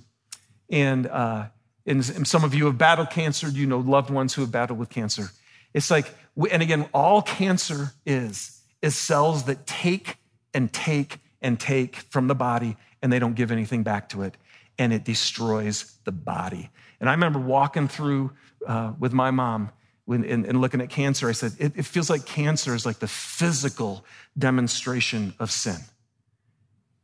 And, 0.72 1.06
uh, 1.08 1.48
and, 1.89 2.08
and 2.15 2.28
some 2.28 2.43
of 2.43 2.54
you 2.54 2.67
have 2.67 2.78
battled 2.78 3.10
cancer, 3.10 3.49
you 3.49 3.65
know, 3.65 3.80
loved 3.80 4.12
ones 4.12 4.34
who 4.36 4.41
have 4.41 4.52
battled 4.52 4.78
with 4.78 4.89
cancer. 4.89 5.32
It's 5.73 5.89
like, 5.89 6.13
and 6.52 6.62
again, 6.62 6.88
all 6.93 7.21
cancer 7.21 7.91
is, 8.06 8.62
is 8.82 8.95
cells 8.95 9.45
that 9.45 9.65
take 9.65 10.17
and 10.54 10.71
take 10.71 11.17
and 11.41 11.60
take 11.60 11.95
from 11.95 12.28
the 12.28 12.36
body, 12.36 12.78
and 13.02 13.12
they 13.12 13.17
don't 13.17 13.34
give 13.34 13.52
anything 13.52 13.82
back 13.84 14.10
to 14.10 14.21
it, 14.21 14.38
and 14.78 14.93
it 14.93 15.04
destroys 15.04 15.97
the 16.04 16.12
body. 16.12 16.69
And 16.99 17.10
I 17.10 17.13
remember 17.13 17.39
walking 17.39 17.88
through 17.88 18.32
uh, 18.67 18.93
with 18.99 19.13
my 19.13 19.32
mom 19.32 19.71
when, 20.06 20.23
in, 20.23 20.45
in, 20.45 20.60
looking 20.60 20.82
at 20.82 20.89
cancer. 20.89 21.30
I 21.30 21.32
said, 21.32 21.54
it, 21.60 21.73
it 21.75 21.86
feels 21.86 22.10
like 22.10 22.25
cancer 22.25 22.75
is 22.75 22.86
like 22.86 22.99
the 22.99 23.08
physical 23.08 24.06
demonstration 24.38 25.34
of 25.39 25.49
sin. 25.49 25.78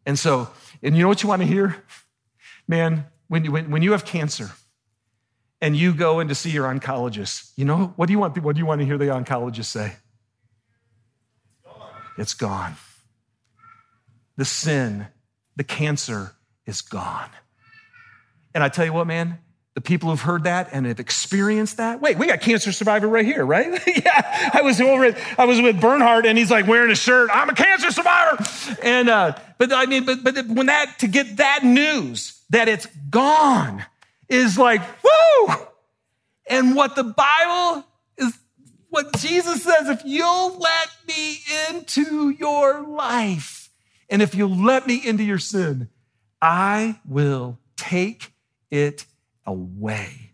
And 0.06 0.20
so, 0.20 0.50
and 0.84 0.96
you 0.96 1.02
know 1.02 1.08
what 1.08 1.24
you 1.24 1.30
want 1.30 1.42
to 1.42 1.48
hear? 1.48 1.84
Man, 2.68 3.06
when 3.28 3.46
you, 3.46 3.52
when, 3.52 3.72
when 3.72 3.82
you 3.82 3.94
have 3.94 4.06
cancer 4.06 4.52
and 5.62 5.76
you 5.76 5.94
go 5.94 6.20
in 6.20 6.28
to 6.28 6.36
see 6.36 6.50
your 6.50 6.66
oncologist, 6.66 7.52
you 7.56 7.66
know, 7.66 7.94
what 7.96 8.08
do 8.08 8.14
you 8.14 8.20
want, 8.20 8.38
what 8.42 8.56
do 8.56 8.60
you 8.60 8.66
want 8.66 8.82
to 8.82 8.86
hear 8.86 8.98
the 8.98 9.06
oncologist 9.06 9.66
say? 9.66 9.94
It's 12.18 12.34
gone. 12.34 12.76
The 14.38 14.46
sin, 14.46 15.08
the 15.56 15.64
cancer 15.64 16.34
is 16.66 16.82
gone. 16.82 17.30
And 18.54 18.64
I 18.64 18.70
tell 18.70 18.86
you 18.86 18.94
what, 18.94 19.08
man, 19.08 19.40
the 19.76 19.82
people 19.82 20.10
who've 20.10 20.22
heard 20.22 20.46
that 20.46 20.70
and 20.72 20.86
have 20.86 21.02
experienced 21.02 21.78
that. 21.78 22.02
Wait, 22.02 22.18
we 22.18 22.28
got 22.28 22.40
cancer 22.40 22.72
survivor 22.72 23.08
right 23.10 23.26
here, 23.26 23.46
right? 23.46 23.82
yeah, 23.88 24.52
I 24.54 24.62
was 24.62 24.80
over. 24.80 25.14
I 25.38 25.46
was 25.46 25.62
with 25.62 25.82
Bernhard, 25.82 26.26
and 26.26 26.38
he's 26.38 26.50
like 26.50 26.66
wearing 26.66 26.92
a 26.92 26.96
shirt. 26.96 27.30
I'm 27.34 27.50
a 27.50 27.54
cancer 27.54 27.92
survivor, 27.92 28.42
and 28.82 29.10
uh, 29.10 29.38
but 29.58 29.74
I 29.74 29.86
mean, 29.86 30.06
but 30.06 30.24
but 30.24 30.48
when 30.48 30.68
that 30.68 31.00
to 31.00 31.08
get 31.08 31.38
that 31.38 31.66
news 31.66 32.42
that 32.52 32.70
it's 32.70 32.86
gone 33.10 33.86
is 34.30 34.58
like 34.58 34.82
woo, 35.04 35.56
and 36.48 36.76
what 36.76 36.96
the 36.96 37.04
Bible 37.04 37.86
is, 38.18 38.38
what 38.90 39.18
Jesus 39.18 39.64
says: 39.64 39.90
if 39.90 40.02
you'll 40.06 40.58
let 40.58 40.90
me 41.08 41.40
into 41.70 42.30
your 42.30 42.82
life, 42.82 43.70
and 44.10 44.22
if 44.22 44.36
you'll 44.36 44.56
let 44.56 44.88
me 44.88 45.02
into 45.06 45.24
your 45.24 45.40
sin, 45.40 45.90
I 46.42 47.00
will 47.06 47.60
take 47.78 48.32
it 48.72 49.06
away. 49.46 50.32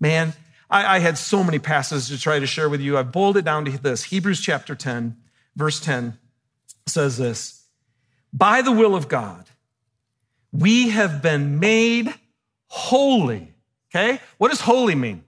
Man, 0.00 0.34
I, 0.68 0.96
I, 0.96 0.98
had 0.98 1.16
so 1.18 1.42
many 1.42 1.58
passages 1.58 2.08
to 2.08 2.20
try 2.20 2.38
to 2.38 2.46
share 2.46 2.68
with 2.68 2.80
you. 2.80 2.98
I 2.98 3.02
boiled 3.02 3.36
it 3.36 3.44
down 3.44 3.64
to 3.64 3.78
this 3.78 4.04
Hebrews 4.04 4.40
chapter 4.40 4.74
10, 4.74 5.16
verse 5.54 5.80
10. 5.80 6.18
says 6.86 7.16
this 7.16 7.66
By 8.32 8.62
the 8.62 8.72
will 8.72 8.94
of 8.94 9.08
God, 9.08 9.48
we 10.52 10.90
have 10.90 11.22
been 11.22 11.58
made 11.60 12.12
holy. 12.68 13.52
Okay? 13.94 14.20
What 14.38 14.50
does 14.50 14.60
holy 14.60 14.94
mean? 14.94 15.24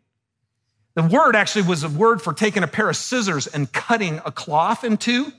The 0.95 1.03
word 1.05 1.37
actually 1.37 1.63
was 1.63 1.85
a 1.85 1.89
word 1.89 2.21
for 2.21 2.33
taking 2.33 2.63
a 2.63 2.67
pair 2.67 2.89
of 2.91 2.97
scissors 2.97 3.47
and 3.47 3.73
cutting 3.73 4.21
a 4.25 4.33
cloth 4.33 4.83
in 4.83 4.97
two. 4.97 5.33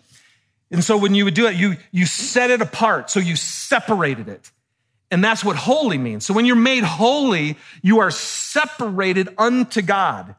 And 0.72 0.84
so 0.84 0.98
when 0.98 1.16
you 1.16 1.26
would 1.26 1.34
do 1.34 1.48
it, 1.48 1.56
you, 1.56 1.76
you 1.92 2.06
set 2.06 2.50
it 2.50 2.62
apart. 2.62 3.10
So 3.10 3.20
you 3.20 3.36
separated 3.36 4.30
it. 4.30 4.52
And 5.12 5.24
that's 5.24 5.44
what 5.44 5.56
holy 5.56 5.98
means. 5.98 6.26
So 6.26 6.34
when 6.34 6.46
you're 6.46 6.56
made 6.56 6.84
holy, 6.84 7.58
you 7.82 8.00
are 8.00 8.12
separated 8.12 9.30
unto 9.38 9.82
God. 9.82 10.36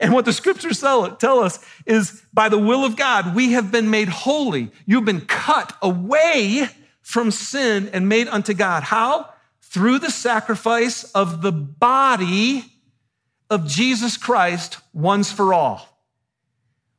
And 0.00 0.12
what 0.12 0.24
the 0.24 0.32
scriptures 0.32 0.80
tell, 0.80 1.14
tell 1.16 1.40
us 1.40 1.64
is 1.86 2.22
by 2.32 2.48
the 2.48 2.58
will 2.58 2.84
of 2.84 2.96
God, 2.96 3.34
we 3.34 3.52
have 3.52 3.70
been 3.70 3.90
made 3.90 4.08
holy. 4.08 4.70
You've 4.86 5.04
been 5.04 5.20
cut 5.20 5.76
away 5.82 6.68
from 7.02 7.30
sin 7.30 7.90
and 7.92 8.08
made 8.08 8.28
unto 8.28 8.54
God. 8.54 8.82
How? 8.82 9.33
Through 9.74 9.98
the 9.98 10.10
sacrifice 10.12 11.02
of 11.14 11.42
the 11.42 11.50
body 11.50 12.64
of 13.50 13.66
Jesus 13.66 14.16
Christ 14.16 14.78
once 14.92 15.32
for 15.32 15.52
all. 15.52 15.88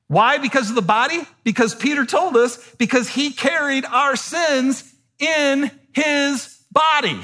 Why? 0.08 0.40
Because 0.40 0.72
of 0.72 0.76
the 0.76 0.82
body? 0.82 1.22
Because 1.46 1.74
Peter 1.74 2.06
told 2.06 2.36
us, 2.36 2.58
because 2.76 3.08
he 3.08 3.32
carried 3.32 3.86
our 3.86 4.18
sins 4.18 4.94
in 5.20 5.72
his 5.94 6.66
body. 6.70 7.18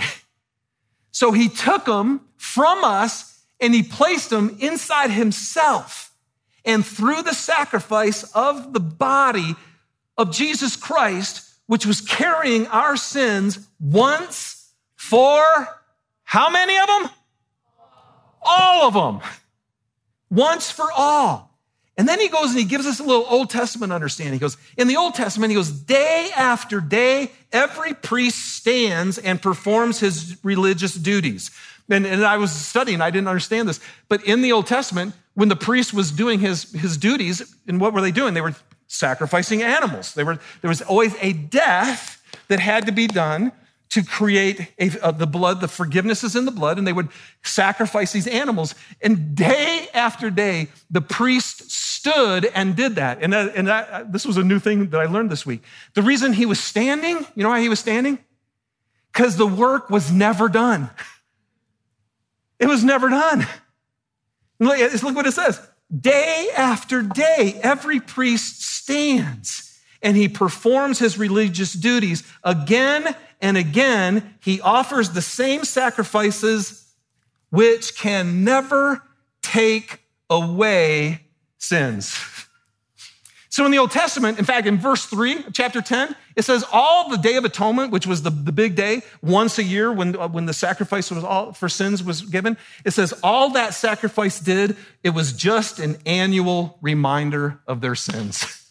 So 1.11 1.33
he 1.33 1.49
took 1.49 1.83
them 1.83 2.21
from 2.37 2.85
us 2.85 3.43
and 3.59 3.75
he 3.75 3.83
placed 3.83 4.29
them 4.29 4.55
inside 4.61 5.11
himself. 5.11 6.13
And 6.63 6.85
through 6.85 7.23
the 7.23 7.35
sacrifice 7.35 8.23
of 8.31 8.71
the 8.71 8.79
body 8.79 9.57
of 10.17 10.31
Jesus 10.31 10.77
Christ, 10.77 11.45
which 11.67 11.85
was 11.85 11.99
carrying 11.99 12.67
our 12.67 12.95
sins 12.95 13.67
once 13.81 14.60
for 15.01 15.67
how 16.23 16.49
many 16.51 16.77
of 16.77 16.87
them? 16.87 17.09
All 18.39 18.87
of 18.87 18.93
them. 18.93 19.19
Once 20.29 20.69
for 20.69 20.89
all. 20.95 21.57
And 21.97 22.07
then 22.07 22.19
he 22.19 22.29
goes 22.29 22.51
and 22.51 22.59
he 22.59 22.65
gives 22.65 22.85
us 22.85 22.99
a 22.99 23.03
little 23.03 23.25
Old 23.27 23.49
Testament 23.49 23.91
understanding. 23.91 24.33
He 24.33 24.39
goes, 24.39 24.57
in 24.77 24.87
the 24.87 24.97
Old 24.97 25.15
Testament, 25.15 25.49
he 25.49 25.55
goes, 25.55 25.71
day 25.71 26.29
after 26.37 26.79
day, 26.79 27.31
every 27.51 27.95
priest 27.95 28.55
stands 28.55 29.17
and 29.17 29.41
performs 29.41 29.99
his 29.99 30.37
religious 30.43 30.93
duties. 30.93 31.49
And, 31.89 32.05
and 32.05 32.23
I 32.23 32.37
was 32.37 32.51
studying, 32.51 33.01
I 33.01 33.09
didn't 33.09 33.27
understand 33.27 33.67
this. 33.67 33.79
But 34.07 34.23
in 34.23 34.43
the 34.43 34.51
Old 34.51 34.67
Testament, 34.67 35.15
when 35.33 35.49
the 35.49 35.55
priest 35.55 35.95
was 35.95 36.11
doing 36.11 36.39
his, 36.39 36.71
his 36.71 36.95
duties, 36.95 37.53
and 37.67 37.81
what 37.81 37.91
were 37.91 38.01
they 38.01 38.11
doing? 38.11 38.35
They 38.35 38.41
were 38.41 38.55
sacrificing 38.87 39.63
animals. 39.63 40.13
They 40.13 40.23
were, 40.23 40.39
there 40.61 40.69
was 40.69 40.83
always 40.83 41.15
a 41.19 41.33
death 41.33 42.23
that 42.49 42.59
had 42.59 42.85
to 42.85 42.91
be 42.91 43.07
done 43.07 43.51
to 43.91 44.03
create 44.03 44.71
a, 44.79 45.05
uh, 45.05 45.11
the 45.11 45.27
blood, 45.27 45.59
the 45.59 45.67
forgiveness 45.67 46.23
is 46.23 46.35
in 46.35 46.45
the 46.45 46.51
blood, 46.51 46.77
and 46.77 46.87
they 46.87 46.93
would 46.93 47.09
sacrifice 47.43 48.13
these 48.13 48.25
animals. 48.25 48.73
And 49.01 49.35
day 49.35 49.87
after 49.93 50.29
day, 50.29 50.69
the 50.89 51.01
priest 51.01 51.69
stood 51.71 52.45
and 52.45 52.75
did 52.75 52.95
that. 52.95 53.21
And, 53.21 53.33
uh, 53.33 53.49
and 53.53 53.69
uh, 53.69 54.05
this 54.07 54.25
was 54.25 54.37
a 54.37 54.43
new 54.43 54.59
thing 54.59 54.89
that 54.89 54.99
I 54.99 55.05
learned 55.05 55.29
this 55.29 55.45
week. 55.45 55.61
The 55.93 56.01
reason 56.01 56.31
he 56.31 56.45
was 56.45 56.59
standing, 56.59 57.17
you 57.35 57.43
know 57.43 57.49
why 57.49 57.59
he 57.59 57.67
was 57.67 57.79
standing? 57.79 58.17
Because 59.11 59.35
the 59.35 59.47
work 59.47 59.89
was 59.89 60.09
never 60.09 60.47
done. 60.47 60.89
It 62.59 62.67
was 62.67 62.83
never 62.85 63.09
done. 63.09 63.45
Look, 64.59 65.03
look 65.03 65.15
what 65.15 65.27
it 65.27 65.33
says. 65.33 65.59
Day 65.99 66.47
after 66.55 67.01
day, 67.01 67.59
every 67.61 67.99
priest 67.99 68.61
stands 68.61 69.79
and 70.01 70.15
he 70.15 70.27
performs 70.27 70.99
his 70.99 71.17
religious 71.17 71.73
duties 71.73 72.23
again 72.43 73.15
and 73.41 73.57
again, 73.57 74.35
he 74.39 74.61
offers 74.61 75.09
the 75.09 75.21
same 75.21 75.63
sacrifices 75.65 76.93
which 77.49 77.97
can 77.97 78.43
never 78.43 79.03
take 79.41 79.99
away 80.29 81.21
sins. 81.57 82.17
So 83.51 83.65
in 83.65 83.71
the 83.71 83.79
Old 83.79 83.91
Testament, 83.91 84.39
in 84.39 84.45
fact, 84.45 84.65
in 84.65 84.77
verse 84.77 85.05
3 85.07 85.43
chapter 85.51 85.81
10, 85.81 86.15
it 86.37 86.43
says 86.43 86.63
all 86.71 87.09
the 87.09 87.17
Day 87.17 87.35
of 87.35 87.43
Atonement, 87.43 87.91
which 87.91 88.07
was 88.07 88.21
the, 88.21 88.29
the 88.29 88.53
big 88.53 88.75
day, 88.75 89.01
once 89.21 89.59
a 89.59 89.63
year 89.63 89.91
when, 89.91 90.15
uh, 90.15 90.29
when 90.29 90.45
the 90.45 90.53
sacrifice 90.53 91.11
was 91.11 91.21
all 91.21 91.51
for 91.51 91.67
sins 91.67 92.01
was 92.01 92.21
given, 92.21 92.55
it 92.85 92.91
says 92.91 93.13
all 93.21 93.49
that 93.49 93.73
sacrifice 93.73 94.39
did, 94.39 94.77
it 95.03 95.09
was 95.09 95.33
just 95.33 95.79
an 95.79 95.97
annual 96.05 96.77
reminder 96.81 97.59
of 97.67 97.81
their 97.81 97.93
sins. 97.93 98.57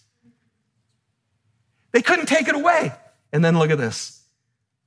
They 1.93 2.03
couldn't 2.03 2.27
take 2.27 2.47
it 2.47 2.55
away. 2.55 2.93
And 3.33 3.45
then 3.45 3.59
look 3.59 3.73
at 3.73 3.79
this. 3.79 4.20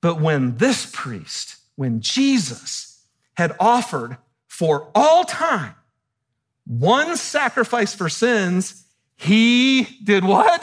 But 0.04 0.20
when 0.20 0.58
this 0.58 0.86
priest, 0.92 1.56
when 1.78 2.02
Jesus 2.02 3.02
had 3.36 3.56
offered 3.58 4.18
for 4.48 4.90
all 4.94 5.24
time 5.24 5.76
one 6.66 7.16
sacrifice 7.16 7.96
for 7.96 8.10
sins, 8.10 8.84
he 9.16 9.88
did 10.04 10.26
what? 10.26 10.62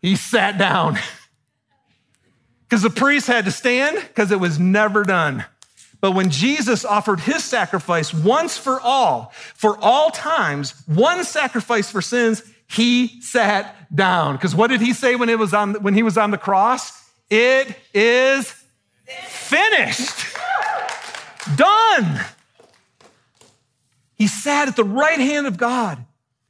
He 0.00 0.16
sat 0.16 0.58
down. 0.58 0.98
Because 2.66 2.82
the 2.82 2.90
priest 2.90 3.28
had 3.28 3.44
to 3.44 3.52
stand 3.52 3.96
because 3.98 4.32
it 4.32 4.40
was 4.40 4.58
never 4.58 5.04
done. 5.04 5.44
But 6.00 6.12
when 6.12 6.30
Jesus 6.30 6.84
offered 6.84 7.20
his 7.20 7.44
sacrifice 7.44 8.12
once 8.12 8.56
for 8.56 8.80
all, 8.80 9.32
for 9.54 9.78
all 9.78 10.10
times, 10.10 10.72
one 10.86 11.24
sacrifice 11.24 11.90
for 11.90 12.02
sins, 12.02 12.42
he 12.66 13.20
sat 13.20 13.94
down. 13.94 14.34
Because 14.34 14.56
what 14.56 14.68
did 14.68 14.80
he 14.80 14.92
say 14.92 15.14
when, 15.14 15.28
it 15.28 15.38
was 15.38 15.54
on, 15.54 15.74
when 15.74 15.94
he 15.94 16.02
was 16.02 16.18
on 16.18 16.32
the 16.32 16.38
cross? 16.38 17.03
It 17.30 17.76
is 17.92 18.54
finished. 19.24 20.36
Done. 21.56 22.20
He 24.14 24.26
sat 24.26 24.68
at 24.68 24.76
the 24.76 24.84
right 24.84 25.18
hand 25.18 25.46
of 25.46 25.56
God. 25.56 26.04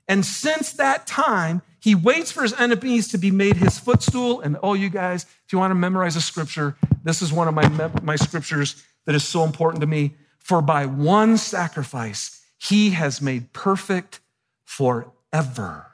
And 0.06 0.24
since 0.24 0.72
that 0.74 1.06
time, 1.06 1.62
he 1.80 1.94
waits 1.94 2.30
for 2.30 2.42
his 2.42 2.52
enemies 2.54 3.08
to 3.08 3.18
be 3.18 3.30
made 3.30 3.56
his 3.56 3.78
footstool. 3.78 4.40
And 4.40 4.56
oh, 4.62 4.74
you 4.74 4.90
guys, 4.90 5.24
if 5.46 5.52
you 5.52 5.58
want 5.58 5.70
to 5.70 5.76
memorize 5.76 6.16
a 6.16 6.20
scripture, 6.20 6.76
this 7.02 7.22
is 7.22 7.32
one 7.32 7.48
of 7.48 7.54
my, 7.54 7.90
my 8.02 8.16
scriptures 8.16 8.82
that 9.06 9.14
is 9.14 9.24
so 9.24 9.44
important 9.44 9.80
to 9.80 9.86
me. 9.86 10.14
For 10.38 10.60
by 10.60 10.86
one 10.86 11.36
sacrifice, 11.38 12.42
he 12.58 12.90
has 12.90 13.20
made 13.22 13.52
perfect 13.52 14.20
forever 14.64 15.86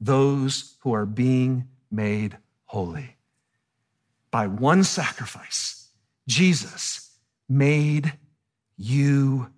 those 0.00 0.76
who 0.80 0.92
are 0.92 1.06
being 1.06 1.68
made 1.90 2.38
holy 2.64 3.16
by 4.30 4.46
one 4.46 4.84
sacrifice, 4.84 5.88
Jesus 6.28 7.10
made 7.48 8.12
you 8.76 9.50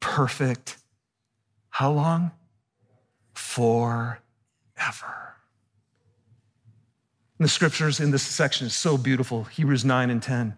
perfect. 0.00 0.76
How 1.70 1.90
long? 1.90 2.30
Forever. 3.34 4.20
And 7.38 7.44
the 7.44 7.48
scriptures 7.48 7.98
in 7.98 8.12
this 8.12 8.22
section 8.22 8.66
is 8.66 8.74
so 8.74 8.96
beautiful. 8.96 9.44
Hebrews 9.44 9.84
9 9.84 10.10
and 10.10 10.22
10. 10.22 10.56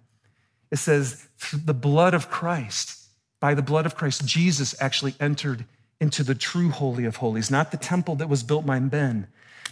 It 0.70 0.76
says, 0.76 1.26
the 1.52 1.72
blood 1.72 2.12
of 2.12 2.30
Christ, 2.30 3.06
by 3.40 3.54
the 3.54 3.62
blood 3.62 3.86
of 3.86 3.96
Christ, 3.96 4.26
Jesus 4.26 4.74
actually 4.80 5.14
entered 5.18 5.64
into 6.00 6.22
the 6.22 6.34
true 6.34 6.70
Holy 6.70 7.06
of 7.06 7.16
Holies, 7.16 7.50
not 7.50 7.70
the 7.70 7.76
temple 7.78 8.16
that 8.16 8.28
was 8.28 8.42
built 8.42 8.66
by 8.66 8.78
men, 8.80 9.28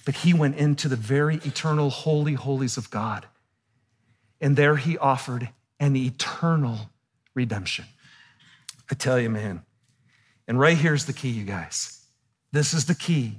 but 0.07 0.17
he 0.17 0.33
went 0.33 0.57
into 0.57 0.89
the 0.89 0.97
very 0.97 1.37
eternal 1.37 1.91
holy 1.91 2.35
holies 2.35 2.77
of 2.77 2.91
God. 2.91 3.27
And 4.45 4.57
there 4.57 4.77
he 4.77 4.99
offered 4.99 5.49
an 5.81 5.97
eternal 5.97 6.91
redemption. 7.35 7.87
I 8.91 8.95
tell 8.95 9.19
you, 9.19 9.31
man. 9.31 9.63
And 10.47 10.61
right 10.61 10.77
here's 10.77 11.07
the 11.07 11.15
key, 11.15 11.31
you 11.31 11.45
guys. 11.45 12.05
This 12.53 12.75
is 12.75 12.85
the 12.85 12.95
key 12.95 13.39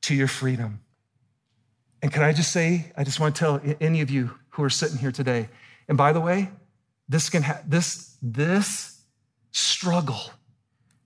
to 0.00 0.14
your 0.14 0.26
freedom. 0.26 0.80
And 2.00 2.10
can 2.10 2.22
I 2.22 2.32
just 2.32 2.52
say, 2.52 2.90
I 2.96 3.04
just 3.04 3.20
want 3.20 3.36
to 3.36 3.38
tell 3.38 3.60
any 3.82 4.00
of 4.00 4.08
you 4.10 4.30
who 4.48 4.62
are 4.62 4.70
sitting 4.70 4.96
here 4.96 5.12
today, 5.12 5.50
and 5.88 5.98
by 5.98 6.14
the 6.14 6.22
way, 6.22 6.48
this 7.06 7.28
can 7.28 7.42
ha- 7.42 7.60
this 7.66 8.16
this 8.22 9.02
struggle 9.52 10.30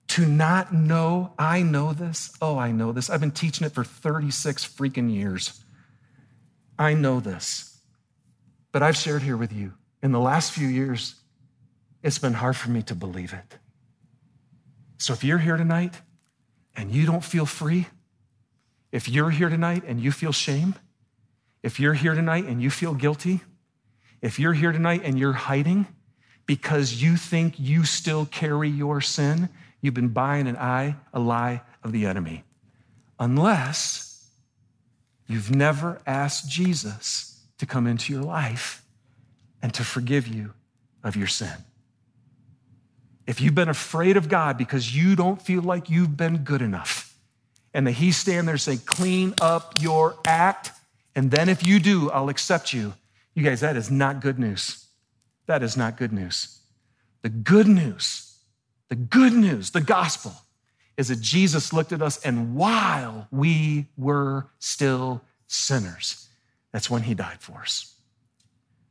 to 0.07 0.25
not 0.25 0.73
know, 0.73 1.33
I 1.37 1.61
know 1.61 1.91
this. 1.91 2.31
Oh, 2.41 2.57
I 2.57 2.71
know 2.71 2.93
this. 2.93 3.09
I've 3.09 3.19
been 3.19 3.31
teaching 3.31 3.67
it 3.67 3.73
for 3.73 3.83
36 3.83 4.65
freaking 4.65 5.13
years. 5.13 5.61
I 6.77 6.93
know 6.93 7.19
this. 7.19 7.68
But 8.71 8.83
I've 8.83 8.95
shared 8.95 9.21
here 9.23 9.37
with 9.37 9.51
you 9.51 9.73
in 10.01 10.11
the 10.11 10.19
last 10.19 10.51
few 10.51 10.67
years, 10.67 11.15
it's 12.03 12.19
been 12.19 12.33
hard 12.33 12.55
for 12.55 12.69
me 12.69 12.81
to 12.83 12.95
believe 12.95 13.33
it. 13.33 13.57
So 14.97 15.13
if 15.13 15.23
you're 15.23 15.37
here 15.37 15.57
tonight 15.57 15.93
and 16.75 16.91
you 16.91 17.05
don't 17.05 17.23
feel 17.23 17.45
free, 17.45 17.87
if 18.91 19.09
you're 19.09 19.29
here 19.29 19.49
tonight 19.49 19.83
and 19.85 19.99
you 19.99 20.11
feel 20.11 20.31
shame, 20.31 20.75
if 21.61 21.79
you're 21.79 21.93
here 21.93 22.15
tonight 22.15 22.45
and 22.45 22.61
you 22.61 22.69
feel 22.69 22.93
guilty, 22.93 23.41
if 24.21 24.39
you're 24.39 24.53
here 24.53 24.71
tonight 24.71 25.01
and 25.03 25.19
you're 25.19 25.33
hiding 25.33 25.87
because 26.45 27.01
you 27.01 27.15
think 27.15 27.59
you 27.59 27.83
still 27.85 28.25
carry 28.25 28.69
your 28.69 29.01
sin, 29.01 29.49
you've 29.81 29.93
been 29.93 30.09
buying 30.09 30.47
an 30.47 30.57
eye, 30.57 30.95
a 31.13 31.19
lie 31.19 31.61
of 31.83 31.91
the 31.91 32.05
enemy. 32.05 32.43
Unless 33.19 34.25
you've 35.27 35.53
never 35.53 36.01
asked 36.05 36.49
Jesus 36.49 37.28
to 37.59 37.65
come 37.65 37.87
into 37.87 38.11
your 38.11 38.23
life 38.23 38.83
and 39.61 39.73
to 39.75 39.83
forgive 39.83 40.27
you 40.27 40.53
of 41.03 41.15
your 41.15 41.27
sin. 41.27 41.53
If 43.27 43.39
you've 43.39 43.55
been 43.55 43.69
afraid 43.69 44.17
of 44.17 44.27
God 44.27 44.57
because 44.57 44.95
you 44.95 45.15
don't 45.15 45.41
feel 45.41 45.61
like 45.61 45.89
you've 45.89 46.17
been 46.17 46.37
good 46.39 46.61
enough, 46.61 47.15
and 47.73 47.85
that 47.85 47.91
He's 47.91 48.17
standing 48.17 48.47
there 48.47 48.57
saying, 48.57 48.79
clean 48.85 49.35
up 49.39 49.75
your 49.79 50.15
act, 50.25 50.71
and 51.15 51.29
then 51.29 51.49
if 51.49 51.65
you 51.67 51.79
do, 51.79 52.09
I'll 52.09 52.29
accept 52.29 52.73
you. 52.73 52.93
You 53.35 53.43
guys, 53.43 53.59
that 53.61 53.75
is 53.75 53.91
not 53.91 54.21
good 54.21 54.39
news. 54.39 54.87
That 55.45 55.61
is 55.61 55.77
not 55.77 55.95
good 55.97 56.11
news. 56.11 56.59
The 57.21 57.29
good 57.29 57.67
news, 57.67 58.37
the 58.87 58.95
good 58.95 59.33
news, 59.33 59.71
the 59.71 59.81
gospel 59.81 60.33
is 60.97 61.09
that 61.09 61.21
Jesus 61.21 61.71
looked 61.71 61.91
at 61.91 62.01
us, 62.01 62.17
and 62.25 62.55
while 62.55 63.27
we 63.31 63.87
were 63.97 64.47
still 64.57 65.21
sinners, 65.47 66.28
that's 66.71 66.89
when 66.89 67.03
he 67.03 67.13
died 67.13 67.41
for 67.41 67.59
us. 67.61 67.95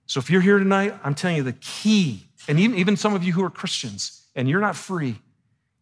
So 0.06 0.20
if 0.20 0.30
you're 0.30 0.40
here 0.40 0.58
tonight, 0.58 0.94
I'm 1.04 1.14
telling 1.14 1.36
you 1.36 1.42
the 1.42 1.52
key, 1.52 2.24
and 2.48 2.58
even, 2.58 2.78
even 2.78 2.96
some 2.96 3.14
of 3.14 3.22
you 3.22 3.32
who 3.32 3.44
are 3.44 3.50
Christians 3.50 4.26
and 4.34 4.48
you're 4.48 4.60
not 4.60 4.74
free, 4.74 5.16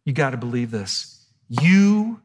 you 0.03 0.13
got 0.13 0.31
to 0.31 0.37
believe 0.37 0.69
this. 0.71 1.25
You, 1.47 2.21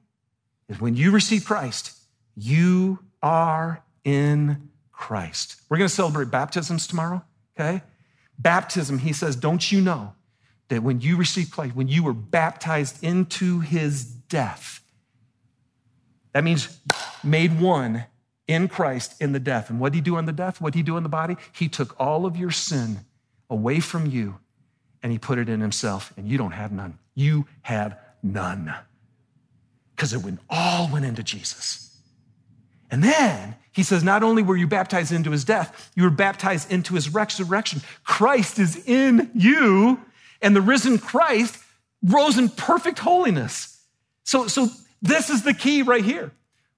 when 0.79 0.97
you 0.97 1.11
receive 1.13 1.45
Christ, 1.45 1.97
you 2.35 2.99
are 3.23 3.83
in 4.05 4.71
Christ. 4.91 5.61
We're 5.69 5.79
going 5.79 5.89
to 5.89 5.95
celebrate 5.95 6.31
baptisms 6.31 6.87
tomorrow, 6.87 7.25
okay? 7.59 7.83
Baptism, 8.39 8.99
he 8.99 9.13
says, 9.13 9.37
don't 9.37 9.71
you 9.71 9.81
know 9.81 10.15
that 10.69 10.83
when 10.83 11.01
you 11.01 11.17
received 11.17 11.53
Christ, 11.53 11.77
when 11.77 11.89
you 11.89 12.03
were 12.03 12.13
baptized 12.13 13.03
into 13.05 13.61
his 13.61 14.05
death, 14.05 14.81
that 16.33 16.43
means 16.43 16.81
made 17.23 17.61
one 17.61 18.07
in 18.47 18.69
Christ 18.69 19.21
in 19.21 19.33
the 19.33 19.41
death. 19.41 19.71
And 19.71 19.81
what 19.81 19.93
did 19.93 19.99
he 19.99 20.03
do 20.03 20.19
in 20.19 20.27
the 20.27 20.33
death? 20.33 20.61
What 20.61 20.73
did 20.73 20.81
he 20.81 20.83
do 20.83 20.97
in 20.97 21.03
the 21.03 21.09
body? 21.09 21.37
He 21.53 21.69
took 21.69 21.99
all 22.01 22.27
of 22.27 22.37
your 22.37 22.51
sin 22.51 23.01
away 23.49 23.81
from 23.81 24.07
you 24.07 24.39
and 25.03 25.11
he 25.11 25.19
put 25.19 25.39
it 25.39 25.49
in 25.49 25.61
himself, 25.61 26.13
and 26.17 26.29
you 26.29 26.39
don't 26.39 26.53
have 26.53 26.71
none. 26.71 26.97
You 27.17 27.47
have 27.63 27.99
none. 28.23 28.73
Because 29.97 30.13
it 30.13 30.23
went, 30.23 30.39
all 30.49 30.89
went 30.93 31.05
into 31.05 31.25
Jesus. 31.25 31.97
And 32.89 33.03
then 33.03 33.57
he 33.73 33.83
says, 33.83 34.05
not 34.05 34.23
only 34.23 34.43
were 34.43 34.57
you 34.57 34.69
baptized 34.69 35.11
into 35.11 35.31
his 35.31 35.45
death, 35.45 35.91
you 35.97 36.05
were 36.05 36.11
baptized 36.11 36.71
into 36.71 36.95
his 36.95 37.13
resurrection. 37.13 37.81
Christ 38.05 38.59
is 38.59 38.77
in 38.87 39.31
you 39.35 40.01
and 40.41 40.55
the 40.55 40.61
risen 40.61 40.99
Christ 40.99 41.59
rose 42.03 42.39
in 42.39 42.49
perfect 42.49 42.99
holiness. 42.99 43.81
So, 44.25 44.47
so 44.47 44.69
this 45.01 45.31
is 45.31 45.43
the 45.43 45.55
key 45.55 45.83
right 45.83 46.05
here. 46.05 46.31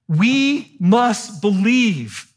We 0.08 0.76
must 0.78 1.40
believe. 1.40 2.32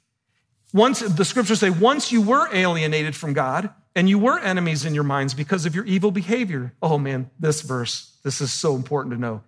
Once 0.73 0.99
the 0.99 1.25
scriptures 1.25 1.59
say, 1.59 1.69
once 1.69 2.11
you 2.11 2.21
were 2.21 2.53
alienated 2.53 3.15
from 3.15 3.33
God 3.33 3.69
and 3.95 4.07
you 4.07 4.19
were 4.19 4.39
enemies 4.39 4.85
in 4.85 4.93
your 4.93 5.03
minds 5.03 5.33
because 5.33 5.65
of 5.65 5.73
your 5.73 5.85
evil 5.85 6.11
behavior. 6.11 6.73
Oh 6.81 6.97
man, 6.97 7.31
this 7.39 7.61
verse, 7.61 8.17
this 8.23 8.41
is 8.41 8.53
so 8.53 8.75
important 8.75 9.15
to 9.15 9.19
know. 9.19 9.41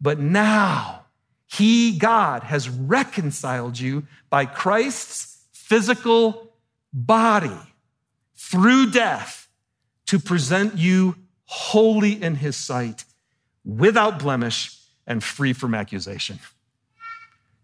But 0.00 0.18
now 0.18 1.06
he, 1.46 1.98
God, 1.98 2.44
has 2.44 2.68
reconciled 2.68 3.78
you 3.78 4.06
by 4.30 4.44
Christ's 4.44 5.44
physical 5.52 6.52
body 6.92 7.58
through 8.36 8.90
death 8.90 9.48
to 10.06 10.18
present 10.18 10.78
you 10.78 11.16
holy 11.44 12.22
in 12.22 12.36
his 12.36 12.56
sight, 12.56 13.04
without 13.64 14.18
blemish, 14.18 14.78
and 15.06 15.24
free 15.24 15.52
from 15.52 15.74
accusation. 15.74 16.38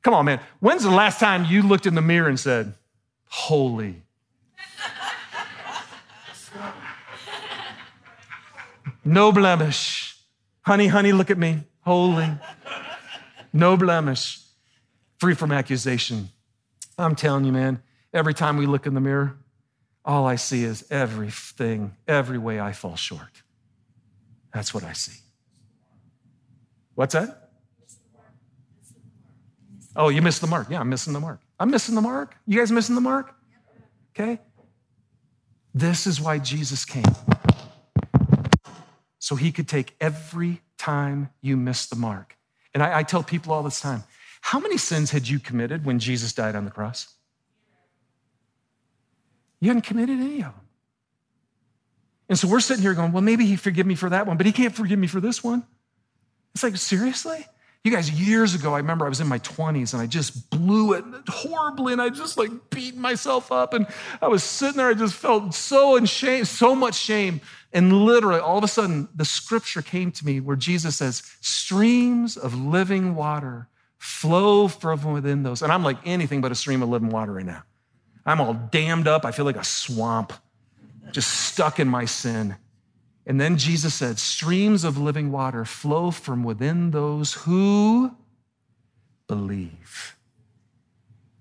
Come 0.04 0.14
on, 0.14 0.26
man. 0.26 0.40
When's 0.60 0.82
the 0.82 0.90
last 0.90 1.18
time 1.18 1.46
you 1.46 1.62
looked 1.62 1.86
in 1.86 1.94
the 1.94 2.02
mirror 2.02 2.28
and 2.28 2.38
said, 2.38 2.74
Holy? 3.24 4.02
No 9.04 9.32
blemish. 9.32 10.16
Honey, 10.62 10.86
honey, 10.86 11.12
look 11.12 11.30
at 11.30 11.38
me. 11.38 11.64
Holy. 11.80 12.28
No 13.52 13.76
blemish. 13.76 14.40
Free 15.18 15.34
from 15.34 15.52
accusation. 15.52 16.28
I'm 16.98 17.14
telling 17.14 17.44
you, 17.44 17.52
man, 17.52 17.82
every 18.12 18.34
time 18.34 18.56
we 18.56 18.66
look 18.66 18.86
in 18.86 18.94
the 18.94 19.00
mirror, 19.00 19.36
all 20.04 20.26
I 20.26 20.36
see 20.36 20.64
is 20.64 20.86
everything, 20.90 21.96
every 22.06 22.38
way 22.38 22.60
I 22.60 22.72
fall 22.72 22.96
short. 22.96 23.42
That's 24.52 24.72
what 24.72 24.84
I 24.84 24.92
see. 24.92 25.18
What's 26.94 27.14
that? 27.14 27.43
Oh, 29.96 30.08
you 30.08 30.22
missed 30.22 30.40
the 30.40 30.46
mark. 30.46 30.68
Yeah, 30.70 30.80
I'm 30.80 30.88
missing 30.88 31.12
the 31.12 31.20
mark. 31.20 31.40
I'm 31.58 31.70
missing 31.70 31.94
the 31.94 32.00
mark. 32.00 32.36
You 32.46 32.58
guys 32.58 32.72
missing 32.72 32.94
the 32.94 33.00
mark? 33.00 33.34
Okay. 34.10 34.40
This 35.72 36.06
is 36.06 36.20
why 36.20 36.38
Jesus 36.38 36.84
came. 36.84 37.04
So 39.18 39.36
he 39.36 39.52
could 39.52 39.68
take 39.68 39.94
every 40.00 40.60
time 40.78 41.30
you 41.40 41.56
miss 41.56 41.86
the 41.86 41.96
mark. 41.96 42.36
And 42.74 42.82
I, 42.82 42.98
I 42.98 43.02
tell 43.02 43.22
people 43.22 43.52
all 43.52 43.62
this 43.62 43.80
time 43.80 44.04
how 44.40 44.60
many 44.60 44.76
sins 44.76 45.10
had 45.10 45.26
you 45.26 45.38
committed 45.38 45.86
when 45.86 45.98
Jesus 45.98 46.32
died 46.32 46.54
on 46.54 46.64
the 46.64 46.70
cross? 46.70 47.08
You 49.60 49.68
hadn't 49.68 49.82
committed 49.82 50.20
any 50.20 50.36
of 50.36 50.52
them. 50.52 50.60
And 52.28 52.38
so 52.38 52.48
we're 52.48 52.60
sitting 52.60 52.82
here 52.82 52.94
going, 52.94 53.12
well, 53.12 53.22
maybe 53.22 53.46
he 53.46 53.56
forgive 53.56 53.86
me 53.86 53.94
for 53.94 54.10
that 54.10 54.26
one, 54.26 54.36
but 54.36 54.44
he 54.44 54.52
can't 54.52 54.74
forgive 54.74 54.98
me 54.98 55.06
for 55.06 55.20
this 55.20 55.42
one. 55.42 55.64
It's 56.54 56.62
like, 56.62 56.76
seriously? 56.76 57.46
You 57.84 57.90
guys, 57.90 58.10
years 58.10 58.54
ago, 58.54 58.72
I 58.72 58.78
remember 58.78 59.04
I 59.04 59.10
was 59.10 59.20
in 59.20 59.26
my 59.26 59.40
20s 59.40 59.92
and 59.92 60.00
I 60.00 60.06
just 60.06 60.48
blew 60.48 60.94
it 60.94 61.04
horribly 61.28 61.92
and 61.92 62.00
I 62.00 62.08
just 62.08 62.38
like 62.38 62.50
beat 62.70 62.96
myself 62.96 63.52
up. 63.52 63.74
And 63.74 63.86
I 64.22 64.28
was 64.28 64.42
sitting 64.42 64.78
there, 64.78 64.88
I 64.88 64.94
just 64.94 65.14
felt 65.14 65.54
so 65.54 65.96
in 65.96 66.06
shame, 66.06 66.46
so 66.46 66.74
much 66.74 66.94
shame. 66.94 67.42
And 67.74 68.06
literally, 68.06 68.40
all 68.40 68.56
of 68.56 68.64
a 68.64 68.68
sudden, 68.68 69.08
the 69.14 69.26
scripture 69.26 69.82
came 69.82 70.10
to 70.12 70.24
me 70.24 70.40
where 70.40 70.56
Jesus 70.56 70.96
says, 70.96 71.22
streams 71.42 72.38
of 72.38 72.58
living 72.58 73.16
water 73.16 73.68
flow 73.98 74.66
from 74.66 75.12
within 75.12 75.42
those. 75.42 75.60
And 75.60 75.70
I'm 75.70 75.84
like 75.84 75.98
anything 76.06 76.40
but 76.40 76.50
a 76.50 76.54
stream 76.54 76.82
of 76.82 76.88
living 76.88 77.10
water 77.10 77.34
right 77.34 77.44
now. 77.44 77.64
I'm 78.24 78.40
all 78.40 78.54
dammed 78.54 79.06
up. 79.06 79.26
I 79.26 79.30
feel 79.30 79.44
like 79.44 79.56
a 79.56 79.64
swamp, 79.64 80.32
just 81.12 81.30
stuck 81.30 81.78
in 81.78 81.88
my 81.88 82.06
sin. 82.06 82.56
And 83.26 83.40
then 83.40 83.56
Jesus 83.56 83.94
said, 83.94 84.18
Streams 84.18 84.84
of 84.84 84.98
living 84.98 85.32
water 85.32 85.64
flow 85.64 86.10
from 86.10 86.44
within 86.44 86.90
those 86.90 87.32
who 87.34 88.14
believe. 89.26 90.16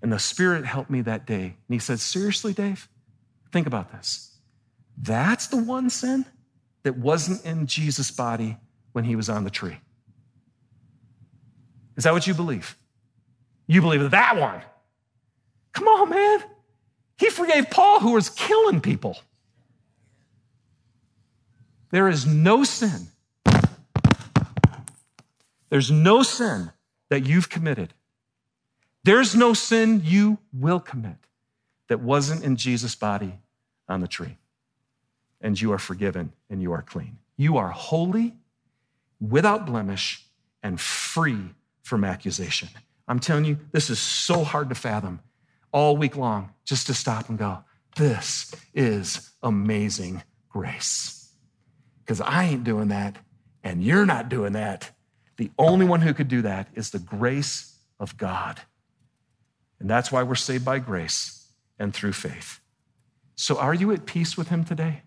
And 0.02 0.12
the 0.12 0.18
Spirit 0.18 0.64
helped 0.64 0.90
me 0.90 1.02
that 1.02 1.26
day. 1.26 1.44
And 1.44 1.54
he 1.68 1.78
said, 1.78 2.00
Seriously, 2.00 2.52
Dave? 2.52 2.88
Think 3.52 3.66
about 3.66 3.92
this. 3.92 4.36
That's 4.96 5.48
the 5.48 5.56
one 5.56 5.90
sin 5.90 6.24
that 6.82 6.96
wasn't 6.96 7.44
in 7.44 7.66
Jesus' 7.66 8.10
body 8.10 8.56
when 8.92 9.04
he 9.04 9.16
was 9.16 9.28
on 9.28 9.44
the 9.44 9.50
tree. 9.50 9.78
Is 11.96 12.04
that 12.04 12.12
what 12.12 12.26
you 12.26 12.34
believe? 12.34 12.76
You 13.66 13.80
believe 13.80 14.10
that 14.10 14.36
one. 14.36 14.60
Come 15.72 15.88
on, 15.88 16.10
man. 16.10 16.42
He 17.18 17.30
forgave 17.30 17.70
Paul, 17.70 18.00
who 18.00 18.12
was 18.12 18.28
killing 18.28 18.80
people. 18.80 19.18
There 21.94 22.08
is 22.08 22.26
no 22.26 22.64
sin. 22.64 23.06
There's 25.68 25.92
no 25.92 26.24
sin 26.24 26.72
that 27.08 27.24
you've 27.24 27.48
committed. 27.48 27.94
There's 29.04 29.36
no 29.36 29.54
sin 29.54 30.02
you 30.04 30.38
will 30.52 30.80
commit 30.80 31.18
that 31.88 32.00
wasn't 32.00 32.42
in 32.42 32.56
Jesus' 32.56 32.96
body 32.96 33.38
on 33.88 34.00
the 34.00 34.08
tree. 34.08 34.38
And 35.40 35.60
you 35.60 35.70
are 35.70 35.78
forgiven 35.78 36.32
and 36.50 36.60
you 36.60 36.72
are 36.72 36.82
clean. 36.82 37.18
You 37.36 37.58
are 37.58 37.68
holy, 37.68 38.34
without 39.20 39.64
blemish, 39.64 40.26
and 40.64 40.80
free 40.80 41.50
from 41.84 42.02
accusation. 42.02 42.70
I'm 43.06 43.20
telling 43.20 43.44
you, 43.44 43.60
this 43.70 43.88
is 43.88 44.00
so 44.00 44.42
hard 44.42 44.68
to 44.70 44.74
fathom 44.74 45.20
all 45.70 45.96
week 45.96 46.16
long 46.16 46.54
just 46.64 46.88
to 46.88 46.94
stop 46.94 47.28
and 47.28 47.38
go, 47.38 47.62
This 47.94 48.52
is 48.74 49.30
amazing 49.44 50.24
grace. 50.48 51.23
Because 52.04 52.20
I 52.20 52.44
ain't 52.44 52.64
doing 52.64 52.88
that, 52.88 53.16
and 53.62 53.82
you're 53.82 54.04
not 54.04 54.28
doing 54.28 54.52
that. 54.52 54.90
The 55.36 55.50
only 55.58 55.86
one 55.86 56.02
who 56.02 56.12
could 56.12 56.28
do 56.28 56.42
that 56.42 56.68
is 56.74 56.90
the 56.90 56.98
grace 56.98 57.78
of 57.98 58.16
God. 58.16 58.60
And 59.80 59.88
that's 59.88 60.12
why 60.12 60.22
we're 60.22 60.34
saved 60.34 60.64
by 60.64 60.78
grace 60.78 61.48
and 61.78 61.94
through 61.94 62.12
faith. 62.12 62.60
So, 63.36 63.58
are 63.58 63.74
you 63.74 63.90
at 63.92 64.06
peace 64.06 64.36
with 64.36 64.48
Him 64.48 64.64
today? 64.64 65.02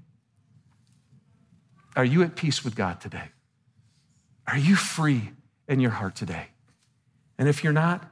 Are 1.95 2.05
you 2.05 2.23
at 2.23 2.35
peace 2.35 2.63
with 2.63 2.75
God 2.75 2.99
today? 2.99 3.29
Are 4.45 4.57
you 4.57 4.75
free 4.75 5.31
in 5.67 5.79
your 5.79 5.91
heart 5.91 6.15
today? 6.15 6.47
And 7.37 7.47
if 7.47 7.63
you're 7.63 7.73
not, 7.73 8.11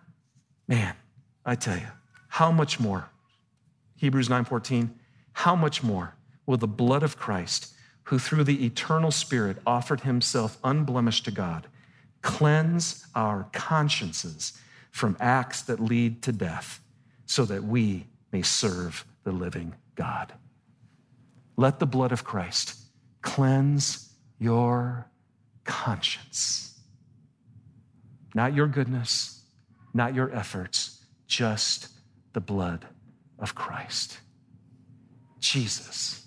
man, 0.68 0.96
I 1.46 1.56
tell 1.56 1.78
you, 1.78 1.88
how 2.30 2.52
much 2.52 2.80
more? 2.80 3.10
Hebrews 3.98 4.30
9:14, 4.30 4.94
how 5.34 5.56
much 5.56 5.84
more 5.84 6.16
will 6.46 6.58
the 6.58 6.68
blood 6.68 7.04
of 7.04 7.18
Christ, 7.18 7.74
who 8.06 8.20
through 8.20 8.44
the 8.44 8.66
eternal 8.66 9.12
Spirit 9.12 9.58
offered 9.66 10.02
himself 10.02 10.58
unblemished 10.64 11.26
to 11.26 11.32
God, 11.32 11.68
cleanse 12.22 13.06
our 13.16 13.48
consciences 13.52 14.54
from 14.92 15.18
acts 15.20 15.62
that 15.64 15.80
lead 15.80 16.22
to 16.24 16.32
death 16.32 16.80
so 17.26 17.46
that 17.46 17.64
we 17.64 18.08
may 18.32 18.42
serve 18.42 19.06
the 19.24 19.32
living 19.32 19.76
God. 19.96 20.34
Let 21.58 21.80
the 21.80 21.86
blood 21.86 22.12
of 22.12 22.24
Christ 22.24 22.76
cleanse 23.22 24.14
your 24.40 25.08
conscience. 25.64 26.80
Not 28.34 28.54
your 28.54 28.68
goodness, 28.68 29.42
not 29.94 30.14
your 30.14 30.34
efforts, 30.34 31.04
just 31.28 31.88
the 32.34 32.42
blood 32.42 32.86
of 33.40 33.56
Christ. 33.56 34.20
Jesus, 35.40 36.25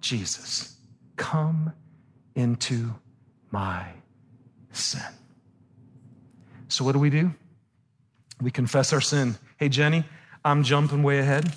Jesus, 0.00 0.76
come 1.16 1.72
into 2.34 2.94
my 3.50 3.86
sin. 4.72 5.02
So, 6.68 6.84
what 6.84 6.92
do 6.92 6.98
we 6.98 7.10
do? 7.10 7.32
We 8.40 8.50
confess 8.50 8.92
our 8.92 9.00
sin. 9.00 9.36
Hey, 9.58 9.68
Jenny, 9.68 10.04
I'm 10.44 10.62
jumping 10.62 11.02
way 11.02 11.18
ahead. 11.18 11.52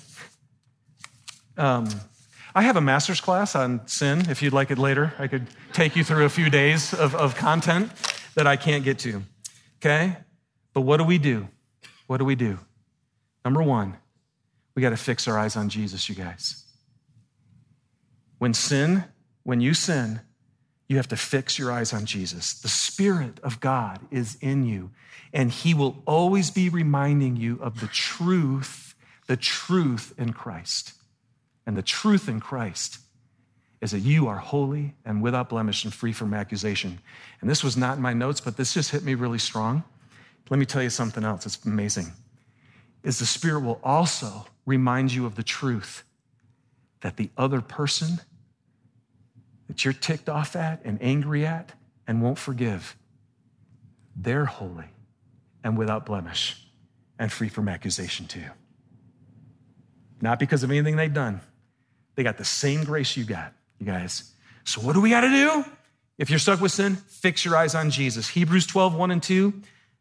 Um, 1.56 1.88
I 2.54 2.62
have 2.62 2.76
a 2.76 2.80
master's 2.80 3.20
class 3.20 3.54
on 3.54 3.86
sin. 3.86 4.28
If 4.28 4.42
you'd 4.42 4.52
like 4.52 4.70
it 4.70 4.78
later, 4.78 5.12
I 5.18 5.26
could 5.26 5.46
take 5.72 5.96
you 5.96 6.04
through 6.04 6.24
a 6.24 6.28
few 6.28 6.50
days 6.50 6.92
of, 6.92 7.14
of 7.14 7.36
content 7.36 7.90
that 8.34 8.46
I 8.46 8.56
can't 8.56 8.84
get 8.84 8.98
to. 9.00 9.22
Okay? 9.78 10.16
But 10.72 10.82
what 10.82 10.98
do 10.98 11.04
we 11.04 11.18
do? 11.18 11.48
What 12.06 12.18
do 12.18 12.24
we 12.24 12.34
do? 12.34 12.58
Number 13.44 13.62
one, 13.62 13.96
we 14.74 14.82
got 14.82 14.90
to 14.90 14.96
fix 14.96 15.26
our 15.28 15.38
eyes 15.38 15.56
on 15.56 15.68
Jesus, 15.68 16.08
you 16.08 16.14
guys. 16.14 16.63
When 18.44 18.52
sin, 18.52 19.04
when 19.42 19.62
you 19.62 19.72
sin, 19.72 20.20
you 20.86 20.98
have 20.98 21.08
to 21.08 21.16
fix 21.16 21.58
your 21.58 21.72
eyes 21.72 21.94
on 21.94 22.04
Jesus. 22.04 22.52
The 22.52 22.68
Spirit 22.68 23.40
of 23.42 23.58
God 23.58 24.00
is 24.10 24.36
in 24.38 24.66
you, 24.66 24.90
and 25.32 25.50
He 25.50 25.72
will 25.72 26.02
always 26.04 26.50
be 26.50 26.68
reminding 26.68 27.36
you 27.36 27.58
of 27.62 27.80
the 27.80 27.86
truth, 27.86 28.94
the 29.28 29.38
truth 29.38 30.12
in 30.18 30.34
Christ. 30.34 30.92
And 31.64 31.74
the 31.74 31.80
truth 31.80 32.28
in 32.28 32.38
Christ 32.38 32.98
is 33.80 33.92
that 33.92 34.00
you 34.00 34.28
are 34.28 34.36
holy 34.36 34.94
and 35.06 35.22
without 35.22 35.48
blemish 35.48 35.82
and 35.82 35.94
free 35.94 36.12
from 36.12 36.34
accusation. 36.34 36.98
And 37.40 37.48
this 37.48 37.64
was 37.64 37.78
not 37.78 37.96
in 37.96 38.02
my 38.02 38.12
notes, 38.12 38.42
but 38.42 38.58
this 38.58 38.74
just 38.74 38.90
hit 38.90 39.04
me 39.04 39.14
really 39.14 39.38
strong. 39.38 39.84
Let 40.50 40.60
me 40.60 40.66
tell 40.66 40.82
you 40.82 40.90
something 40.90 41.24
else. 41.24 41.46
It's 41.46 41.64
amazing. 41.64 42.12
Is 43.04 43.20
the 43.20 43.24
Spirit 43.24 43.60
will 43.60 43.80
also 43.82 44.44
remind 44.66 45.14
you 45.14 45.24
of 45.24 45.34
the 45.34 45.42
truth 45.42 46.04
that 47.00 47.16
the 47.16 47.30
other 47.38 47.62
person 47.62 48.20
that 49.68 49.84
you're 49.84 49.94
ticked 49.94 50.28
off 50.28 50.56
at 50.56 50.80
and 50.84 50.98
angry 51.02 51.46
at 51.46 51.72
and 52.06 52.22
won't 52.22 52.38
forgive, 52.38 52.96
they're 54.16 54.44
holy 54.44 54.86
and 55.62 55.78
without 55.78 56.06
blemish 56.06 56.60
and 57.18 57.32
free 57.32 57.48
from 57.48 57.68
accusation 57.68 58.26
too. 58.26 58.44
Not 60.20 60.38
because 60.38 60.62
of 60.62 60.70
anything 60.70 60.96
they've 60.96 61.12
done. 61.12 61.40
They 62.14 62.22
got 62.22 62.38
the 62.38 62.44
same 62.44 62.84
grace 62.84 63.16
you 63.16 63.24
got, 63.24 63.52
you 63.78 63.86
guys. 63.86 64.32
So 64.64 64.80
what 64.80 64.94
do 64.94 65.00
we 65.00 65.10
got 65.10 65.22
to 65.22 65.28
do? 65.28 65.64
If 66.16 66.30
you're 66.30 66.38
stuck 66.38 66.60
with 66.60 66.72
sin, 66.72 66.96
fix 66.96 67.44
your 67.44 67.56
eyes 67.56 67.74
on 67.74 67.90
Jesus. 67.90 68.28
Hebrews 68.28 68.66
12, 68.66 68.94
1 68.94 69.10
and 69.10 69.22
2. 69.22 69.52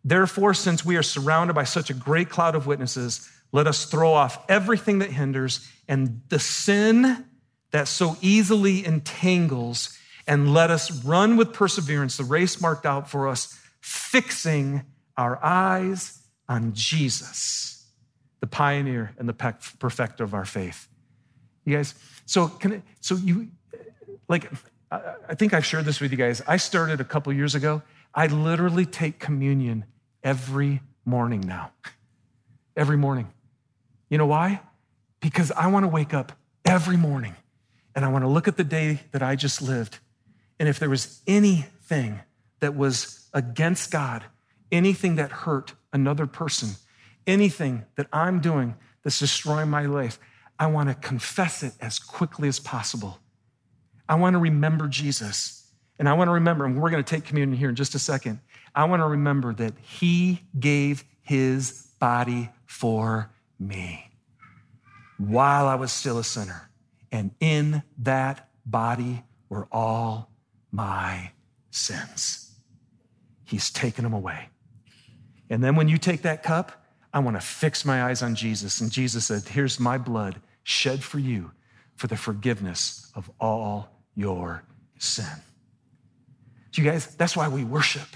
Therefore, 0.05 0.53
since 0.53 0.85
we 0.85 0.95
are 0.95 1.03
surrounded 1.03 1.53
by 1.53 1.63
such 1.63 1.89
a 1.89 1.93
great 1.93 2.29
cloud 2.29 2.55
of 2.55 2.67
witnesses, 2.67 3.29
let 3.51 3.67
us 3.67 3.85
throw 3.85 4.11
off 4.11 4.43
everything 4.49 4.99
that 4.99 5.11
hinders 5.11 5.67
and 5.87 6.21
the 6.29 6.39
sin 6.39 7.25
that 7.73 7.87
so 7.87 8.15
easily 8.21 8.85
entangles, 8.85 9.97
and 10.25 10.53
let 10.53 10.71
us 10.71 11.03
run 11.03 11.35
with 11.35 11.51
perseverance 11.51 12.15
the 12.15 12.23
race 12.23 12.61
marked 12.61 12.85
out 12.85 13.09
for 13.09 13.27
us, 13.27 13.59
fixing 13.81 14.83
our 15.17 15.43
eyes 15.43 16.21
on 16.47 16.71
Jesus, 16.73 17.85
the 18.39 18.47
pioneer 18.47 19.13
and 19.17 19.27
the 19.27 19.33
perfecter 19.33 20.23
of 20.23 20.33
our 20.33 20.45
faith. 20.45 20.87
You 21.65 21.75
guys, 21.75 21.95
so 22.25 22.47
can 22.47 22.73
I, 22.73 22.81
so 23.01 23.15
you 23.15 23.49
like 24.29 24.49
I 24.91 25.33
think 25.33 25.53
I've 25.53 25.65
shared 25.65 25.85
this 25.85 25.99
with 25.99 26.11
you 26.11 26.17
guys. 26.17 26.41
I 26.47 26.57
started 26.57 27.01
a 27.01 27.03
couple 27.03 27.33
years 27.33 27.55
ago. 27.55 27.81
I 28.13 28.27
literally 28.27 28.85
take 28.85 29.17
communion 29.17 29.85
every 30.23 30.81
morning 31.05 31.41
now. 31.41 31.71
Every 32.77 32.97
morning. 32.97 33.33
You 34.09 34.19
know 34.19 34.27
why? 34.27 34.61
Because 35.19 35.51
I 35.51 35.67
want 35.67 35.83
to 35.83 35.87
wake 35.87 36.13
up 36.13 36.33
every 36.65 36.97
morning 36.97 37.35
and 37.95 38.03
I 38.03 38.07
want 38.09 38.23
to 38.23 38.29
look 38.29 38.47
at 38.47 38.57
the 38.57 38.63
day 38.63 39.01
that 39.11 39.21
I 39.21 39.35
just 39.35 39.61
lived. 39.61 39.99
And 40.59 40.69
if 40.69 40.79
there 40.79 40.89
was 40.89 41.21
anything 41.27 42.21
that 42.59 42.75
was 42.75 43.29
against 43.33 43.91
God, 43.91 44.23
anything 44.71 45.15
that 45.15 45.31
hurt 45.31 45.73
another 45.91 46.25
person, 46.25 46.69
anything 47.27 47.85
that 47.95 48.07
I'm 48.11 48.39
doing 48.39 48.75
that's 49.03 49.19
destroying 49.19 49.69
my 49.69 49.85
life, 49.85 50.19
I 50.59 50.67
want 50.67 50.89
to 50.89 50.95
confess 50.95 51.63
it 51.63 51.73
as 51.81 51.99
quickly 51.99 52.47
as 52.47 52.59
possible. 52.59 53.19
I 54.07 54.15
want 54.15 54.33
to 54.33 54.39
remember 54.39 54.87
Jesus. 54.87 55.59
And 55.99 56.09
I 56.09 56.13
want 56.13 56.27
to 56.27 56.33
remember, 56.33 56.65
and 56.65 56.81
we're 56.81 56.89
going 56.89 57.03
to 57.03 57.09
take 57.09 57.23
communion 57.23 57.57
here 57.57 57.69
in 57.69 57.75
just 57.75 57.95
a 57.95 57.99
second. 57.99 58.39
I 58.75 58.85
want 58.85 59.01
to 59.01 59.07
remember 59.07 59.53
that 59.53 59.73
He 59.79 60.41
gave 60.59 61.03
His 61.21 61.87
body 61.99 62.49
for 62.65 63.29
me 63.59 64.09
while 65.17 65.67
I 65.67 65.75
was 65.75 65.91
still 65.91 66.17
a 66.17 66.23
sinner. 66.23 66.69
And 67.13 67.29
in 67.39 67.83
that 67.99 68.49
body 68.65 69.23
were 69.47 69.67
all 69.71 70.31
my 70.71 71.31
sins. 71.69 72.51
He's 73.45 73.69
taken 73.69 74.03
them 74.03 74.13
away. 74.13 74.49
And 75.47 75.63
then 75.63 75.75
when 75.75 75.87
you 75.87 75.99
take 75.99 76.23
that 76.23 76.41
cup, 76.41 76.83
I 77.13 77.19
want 77.19 77.37
to 77.37 77.41
fix 77.41 77.85
my 77.85 78.03
eyes 78.03 78.23
on 78.23 78.33
Jesus. 78.33 78.81
And 78.81 78.91
Jesus 78.91 79.25
said, 79.25 79.43
Here's 79.43 79.79
my 79.79 79.99
blood 79.99 80.41
shed 80.63 81.03
for 81.03 81.19
you 81.19 81.51
for 81.95 82.07
the 82.07 82.17
forgiveness 82.17 83.11
of 83.13 83.29
all 83.39 83.89
your 84.15 84.63
sin. 84.97 85.25
So 86.71 86.81
you 86.81 86.89
guys, 86.89 87.15
that's 87.15 87.37
why 87.37 87.47
we 87.47 87.63
worship. 87.63 88.07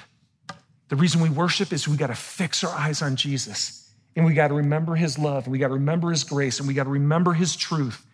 The 0.88 0.96
reason 0.96 1.22
we 1.22 1.30
worship 1.30 1.72
is 1.72 1.88
we 1.88 1.98
got 1.98 2.08
to 2.08 2.16
fix 2.16 2.64
our 2.64 2.76
eyes 2.76 3.04
on 3.04 3.16
Jesus. 3.16 3.94
And 4.16 4.26
we 4.26 4.34
got 4.34 4.48
to 4.48 4.56
remember 4.56 4.96
his 4.96 5.20
love, 5.20 5.44
and 5.44 5.52
we 5.52 5.60
got 5.60 5.68
to 5.68 5.76
remember 5.76 6.10
his 6.10 6.24
grace, 6.24 6.58
and 6.58 6.68
we 6.68 6.74
got 6.74 6.86
to 6.86 6.90
remember 6.90 7.34
his 7.34 7.56
truth. 7.56 8.07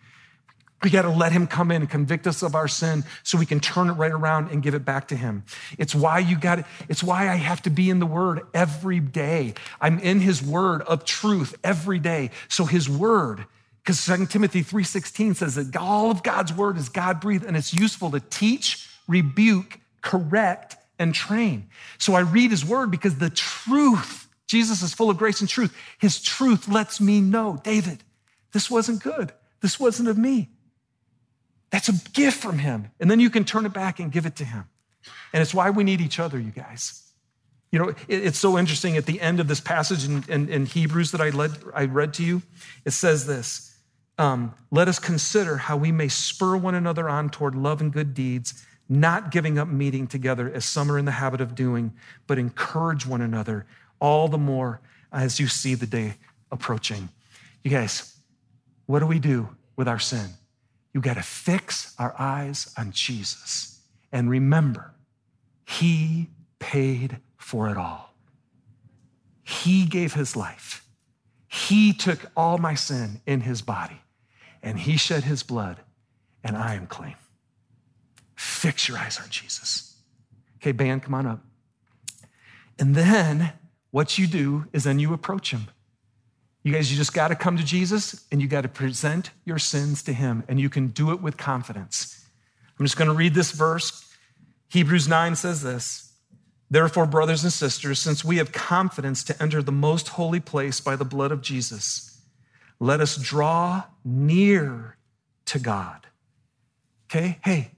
We 0.84 0.90
got 0.90 1.02
to 1.02 1.10
let 1.10 1.32
him 1.32 1.46
come 1.46 1.70
in 1.70 1.80
and 1.80 1.90
convict 1.90 2.26
us 2.26 2.42
of 2.42 2.54
our 2.54 2.68
sin 2.68 3.04
so 3.22 3.38
we 3.38 3.46
can 3.46 3.58
turn 3.58 3.88
it 3.88 3.94
right 3.94 4.12
around 4.12 4.50
and 4.50 4.62
give 4.62 4.74
it 4.74 4.84
back 4.84 5.08
to 5.08 5.16
him. 5.16 5.44
It's 5.78 5.94
why 5.94 6.18
you 6.18 6.38
got 6.38 6.58
it. 6.58 6.66
It's 6.90 7.02
why 7.02 7.30
I 7.30 7.36
have 7.36 7.62
to 7.62 7.70
be 7.70 7.88
in 7.88 8.00
the 8.00 8.06
word 8.06 8.42
every 8.52 9.00
day. 9.00 9.54
I'm 9.80 9.98
in 9.98 10.20
his 10.20 10.42
word 10.42 10.82
of 10.82 11.06
truth 11.06 11.54
every 11.64 11.98
day. 11.98 12.32
So 12.48 12.66
his 12.66 12.86
word, 12.86 13.46
because 13.82 14.04
2 14.04 14.26
Timothy 14.26 14.62
3:16 14.62 15.36
says 15.36 15.54
that 15.54 15.74
all 15.74 16.10
of 16.10 16.22
God's 16.22 16.52
word 16.52 16.76
is 16.76 16.90
God 16.90 17.18
breathed 17.18 17.46
and 17.46 17.56
it's 17.56 17.72
useful 17.72 18.10
to 18.10 18.20
teach, 18.20 18.86
rebuke, 19.08 19.80
correct, 20.02 20.76
and 20.98 21.14
train. 21.14 21.70
So 21.96 22.12
I 22.12 22.20
read 22.20 22.50
his 22.50 22.62
word 22.62 22.90
because 22.90 23.16
the 23.16 23.30
truth, 23.30 24.28
Jesus 24.46 24.82
is 24.82 24.92
full 24.92 25.08
of 25.08 25.16
grace 25.16 25.40
and 25.40 25.48
truth. 25.48 25.74
His 25.98 26.20
truth 26.20 26.68
lets 26.68 27.00
me 27.00 27.22
know, 27.22 27.58
David, 27.64 28.04
this 28.52 28.70
wasn't 28.70 29.02
good. 29.02 29.32
This 29.62 29.80
wasn't 29.80 30.10
of 30.10 30.18
me. 30.18 30.50
That's 31.74 31.88
a 31.88 32.10
gift 32.12 32.40
from 32.40 32.60
Him. 32.60 32.92
And 33.00 33.10
then 33.10 33.18
you 33.18 33.28
can 33.28 33.44
turn 33.44 33.66
it 33.66 33.72
back 33.72 33.98
and 33.98 34.12
give 34.12 34.26
it 34.26 34.36
to 34.36 34.44
Him. 34.44 34.66
And 35.32 35.42
it's 35.42 35.52
why 35.52 35.70
we 35.70 35.82
need 35.82 36.00
each 36.00 36.20
other, 36.20 36.38
you 36.38 36.52
guys. 36.52 37.02
You 37.72 37.80
know, 37.80 37.94
it's 38.06 38.38
so 38.38 38.56
interesting 38.56 38.96
at 38.96 39.06
the 39.06 39.20
end 39.20 39.40
of 39.40 39.48
this 39.48 39.58
passage 39.58 40.04
in, 40.04 40.24
in, 40.28 40.48
in 40.48 40.66
Hebrews 40.66 41.10
that 41.10 41.20
I, 41.20 41.30
led, 41.30 41.50
I 41.74 41.86
read 41.86 42.14
to 42.14 42.22
you, 42.22 42.42
it 42.84 42.92
says 42.92 43.26
this 43.26 43.76
um, 44.18 44.54
Let 44.70 44.86
us 44.86 45.00
consider 45.00 45.56
how 45.56 45.76
we 45.76 45.90
may 45.90 46.06
spur 46.06 46.56
one 46.56 46.76
another 46.76 47.08
on 47.08 47.28
toward 47.28 47.56
love 47.56 47.80
and 47.80 47.92
good 47.92 48.14
deeds, 48.14 48.64
not 48.88 49.32
giving 49.32 49.58
up 49.58 49.66
meeting 49.66 50.06
together 50.06 50.48
as 50.54 50.64
some 50.64 50.92
are 50.92 50.98
in 50.98 51.06
the 51.06 51.10
habit 51.10 51.40
of 51.40 51.56
doing, 51.56 51.92
but 52.28 52.38
encourage 52.38 53.04
one 53.04 53.20
another 53.20 53.66
all 53.98 54.28
the 54.28 54.38
more 54.38 54.80
as 55.10 55.40
you 55.40 55.48
see 55.48 55.74
the 55.74 55.86
day 55.86 56.14
approaching. 56.52 57.08
You 57.64 57.72
guys, 57.72 58.16
what 58.86 59.00
do 59.00 59.06
we 59.06 59.18
do 59.18 59.48
with 59.74 59.88
our 59.88 59.98
sin? 59.98 60.30
You 60.94 61.00
got 61.00 61.14
to 61.14 61.22
fix 61.22 61.94
our 61.98 62.14
eyes 62.18 62.72
on 62.78 62.92
Jesus 62.92 63.80
and 64.12 64.30
remember, 64.30 64.94
He 65.66 66.30
paid 66.60 67.18
for 67.36 67.68
it 67.68 67.76
all. 67.76 68.14
He 69.42 69.84
gave 69.84 70.14
His 70.14 70.36
life. 70.36 70.86
He 71.48 71.92
took 71.92 72.30
all 72.36 72.58
my 72.58 72.74
sin 72.74 73.20
in 73.26 73.42
His 73.42 73.60
body 73.60 74.00
and 74.62 74.78
He 74.78 74.96
shed 74.96 75.24
His 75.24 75.42
blood, 75.42 75.80
and 76.42 76.56
I 76.56 76.74
am 76.74 76.86
clean. 76.86 77.16
Fix 78.34 78.88
your 78.88 78.96
eyes 78.96 79.20
on 79.20 79.28
Jesus. 79.28 79.96
Okay, 80.56 80.72
band, 80.72 81.02
come 81.02 81.14
on 81.14 81.26
up. 81.26 81.44
And 82.78 82.94
then 82.94 83.52
what 83.90 84.18
you 84.18 84.26
do 84.26 84.66
is 84.72 84.84
then 84.84 84.98
you 84.98 85.12
approach 85.12 85.50
Him. 85.50 85.68
You 86.64 86.72
guys, 86.72 86.90
you 86.90 86.96
just 86.96 87.12
got 87.12 87.28
to 87.28 87.34
come 87.34 87.58
to 87.58 87.62
Jesus 87.62 88.24
and 88.32 88.40
you 88.40 88.48
got 88.48 88.62
to 88.62 88.68
present 88.68 89.30
your 89.44 89.58
sins 89.58 90.02
to 90.04 90.14
him, 90.14 90.42
and 90.48 90.58
you 90.58 90.70
can 90.70 90.88
do 90.88 91.12
it 91.12 91.20
with 91.20 91.36
confidence. 91.36 92.26
I'm 92.78 92.86
just 92.86 92.96
going 92.96 93.08
to 93.08 93.14
read 93.14 93.34
this 93.34 93.52
verse. 93.52 94.10
Hebrews 94.68 95.06
9 95.06 95.36
says 95.36 95.62
this 95.62 96.12
Therefore, 96.70 97.06
brothers 97.06 97.44
and 97.44 97.52
sisters, 97.52 97.98
since 97.98 98.24
we 98.24 98.38
have 98.38 98.50
confidence 98.50 99.22
to 99.24 99.42
enter 99.42 99.62
the 99.62 99.72
most 99.72 100.08
holy 100.08 100.40
place 100.40 100.80
by 100.80 100.96
the 100.96 101.04
blood 101.04 101.32
of 101.32 101.42
Jesus, 101.42 102.22
let 102.80 103.00
us 103.00 103.16
draw 103.16 103.84
near 104.02 104.96
to 105.44 105.58
God. 105.58 106.06
Okay? 107.06 107.38
Hey, 107.44 107.72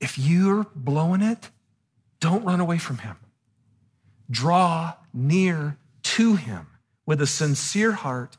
if 0.00 0.18
you're 0.18 0.66
blowing 0.74 1.22
it, 1.22 1.48
don't 2.20 2.44
run 2.44 2.60
away 2.60 2.76
from 2.76 2.98
Him. 2.98 3.16
Draw 4.30 4.92
near 5.14 5.78
to 6.02 6.36
Him 6.36 6.66
with 7.08 7.22
a 7.22 7.26
sincere 7.26 7.92
heart 7.92 8.36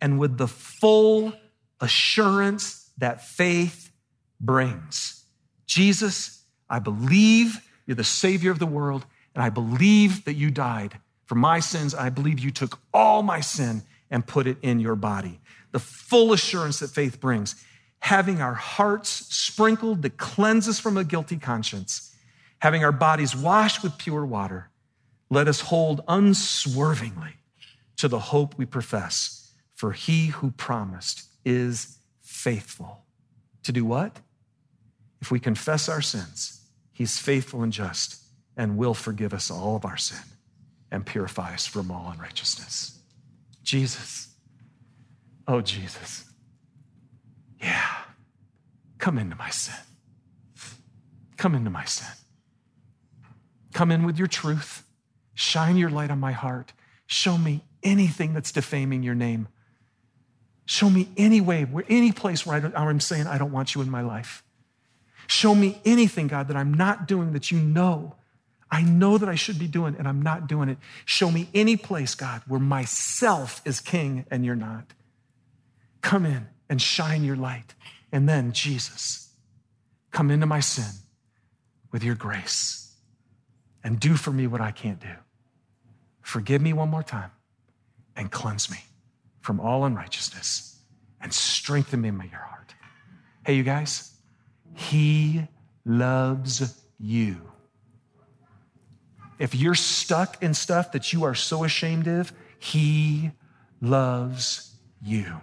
and 0.00 0.16
with 0.16 0.38
the 0.38 0.46
full 0.46 1.32
assurance 1.80 2.88
that 2.96 3.20
faith 3.20 3.90
brings. 4.38 5.24
Jesus, 5.66 6.44
I 6.70 6.78
believe 6.78 7.68
you're 7.84 7.96
the 7.96 8.04
Savior 8.04 8.52
of 8.52 8.60
the 8.60 8.64
world, 8.66 9.04
and 9.34 9.42
I 9.42 9.50
believe 9.50 10.24
that 10.26 10.34
you 10.34 10.52
died 10.52 11.00
for 11.26 11.34
my 11.34 11.58
sins. 11.58 11.96
I 11.96 12.10
believe 12.10 12.38
you 12.38 12.52
took 12.52 12.78
all 12.94 13.24
my 13.24 13.40
sin 13.40 13.82
and 14.08 14.24
put 14.24 14.46
it 14.46 14.58
in 14.62 14.78
your 14.78 14.94
body. 14.94 15.40
The 15.72 15.80
full 15.80 16.32
assurance 16.32 16.78
that 16.78 16.90
faith 16.90 17.20
brings, 17.20 17.56
having 17.98 18.40
our 18.40 18.54
hearts 18.54 19.08
sprinkled 19.34 20.02
to 20.02 20.10
cleanse 20.10 20.68
us 20.68 20.78
from 20.78 20.96
a 20.96 21.02
guilty 21.02 21.38
conscience, 21.38 22.14
having 22.60 22.84
our 22.84 22.92
bodies 22.92 23.34
washed 23.34 23.82
with 23.82 23.98
pure 23.98 24.24
water, 24.24 24.70
let 25.28 25.48
us 25.48 25.60
hold 25.62 26.04
unswervingly 26.06 27.34
to 28.02 28.08
the 28.08 28.18
hope 28.18 28.58
we 28.58 28.66
profess. 28.66 29.54
For 29.76 29.92
he 29.92 30.26
who 30.26 30.50
promised 30.50 31.22
is 31.44 31.98
faithful. 32.20 33.04
To 33.62 33.70
do 33.70 33.84
what? 33.84 34.16
If 35.20 35.30
we 35.30 35.38
confess 35.38 35.88
our 35.88 36.02
sins, 36.02 36.62
he's 36.90 37.18
faithful 37.18 37.62
and 37.62 37.72
just 37.72 38.20
and 38.56 38.76
will 38.76 38.92
forgive 38.92 39.32
us 39.32 39.52
all 39.52 39.76
of 39.76 39.84
our 39.84 39.96
sin 39.96 40.18
and 40.90 41.06
purify 41.06 41.54
us 41.54 41.64
from 41.64 41.92
all 41.92 42.10
unrighteousness. 42.10 42.98
Jesus. 43.62 44.30
Oh, 45.46 45.60
Jesus. 45.60 46.24
Yeah. 47.60 47.98
Come 48.98 49.16
into 49.16 49.36
my 49.36 49.50
sin. 49.50 49.78
Come 51.36 51.54
into 51.54 51.70
my 51.70 51.84
sin. 51.84 52.10
Come 53.72 53.92
in 53.92 54.02
with 54.02 54.18
your 54.18 54.26
truth. 54.26 54.82
Shine 55.34 55.76
your 55.76 55.90
light 55.90 56.10
on 56.10 56.18
my 56.18 56.32
heart. 56.32 56.72
Show 57.06 57.38
me 57.38 57.62
anything 57.82 58.34
that's 58.34 58.52
defaming 58.52 59.02
your 59.02 59.14
name. 59.14 59.48
Show 60.64 60.88
me 60.88 61.08
any 61.16 61.40
way, 61.40 61.64
where, 61.64 61.84
any 61.88 62.12
place 62.12 62.46
where 62.46 62.72
I'm 62.76 63.00
saying, 63.00 63.26
I 63.26 63.38
don't 63.38 63.52
want 63.52 63.74
you 63.74 63.82
in 63.82 63.90
my 63.90 64.02
life. 64.02 64.44
Show 65.26 65.54
me 65.54 65.80
anything, 65.84 66.28
God, 66.28 66.48
that 66.48 66.56
I'm 66.56 66.74
not 66.74 67.06
doing 67.06 67.32
that 67.32 67.50
you 67.50 67.58
know 67.58 68.16
I 68.72 68.80
know 68.80 69.18
that 69.18 69.28
I 69.28 69.34
should 69.34 69.58
be 69.58 69.68
doing 69.68 69.96
and 69.98 70.08
I'm 70.08 70.22
not 70.22 70.46
doing 70.46 70.70
it. 70.70 70.78
Show 71.04 71.30
me 71.30 71.46
any 71.52 71.76
place, 71.76 72.14
God, 72.14 72.40
where 72.48 72.58
myself 72.58 73.60
is 73.66 73.80
king 73.80 74.24
and 74.30 74.46
you're 74.46 74.56
not. 74.56 74.94
Come 76.00 76.24
in 76.24 76.48
and 76.70 76.80
shine 76.80 77.22
your 77.22 77.36
light. 77.36 77.74
And 78.10 78.26
then, 78.26 78.52
Jesus, 78.52 79.28
come 80.10 80.30
into 80.30 80.46
my 80.46 80.60
sin 80.60 80.90
with 81.92 82.02
your 82.02 82.14
grace 82.14 82.94
and 83.84 84.00
do 84.00 84.14
for 84.14 84.30
me 84.30 84.46
what 84.46 84.62
I 84.62 84.70
can't 84.70 84.98
do. 84.98 85.16
Forgive 86.22 86.62
me 86.62 86.72
one 86.72 86.88
more 86.88 87.02
time 87.02 87.30
and 88.16 88.30
cleanse 88.30 88.70
me 88.70 88.78
from 89.40 89.60
all 89.60 89.84
unrighteousness 89.84 90.78
and 91.20 91.32
strengthen 91.32 92.00
me 92.00 92.08
in 92.08 92.16
my, 92.16 92.24
your 92.24 92.40
heart. 92.40 92.74
Hey, 93.44 93.54
you 93.54 93.62
guys, 93.62 94.12
He 94.74 95.46
loves 95.84 96.82
you. 96.98 97.40
If 99.38 99.54
you're 99.54 99.74
stuck 99.74 100.42
in 100.42 100.54
stuff 100.54 100.92
that 100.92 101.12
you 101.12 101.24
are 101.24 101.34
so 101.34 101.64
ashamed 101.64 102.06
of, 102.06 102.32
He 102.58 103.32
loves 103.80 104.76
you. 105.02 105.40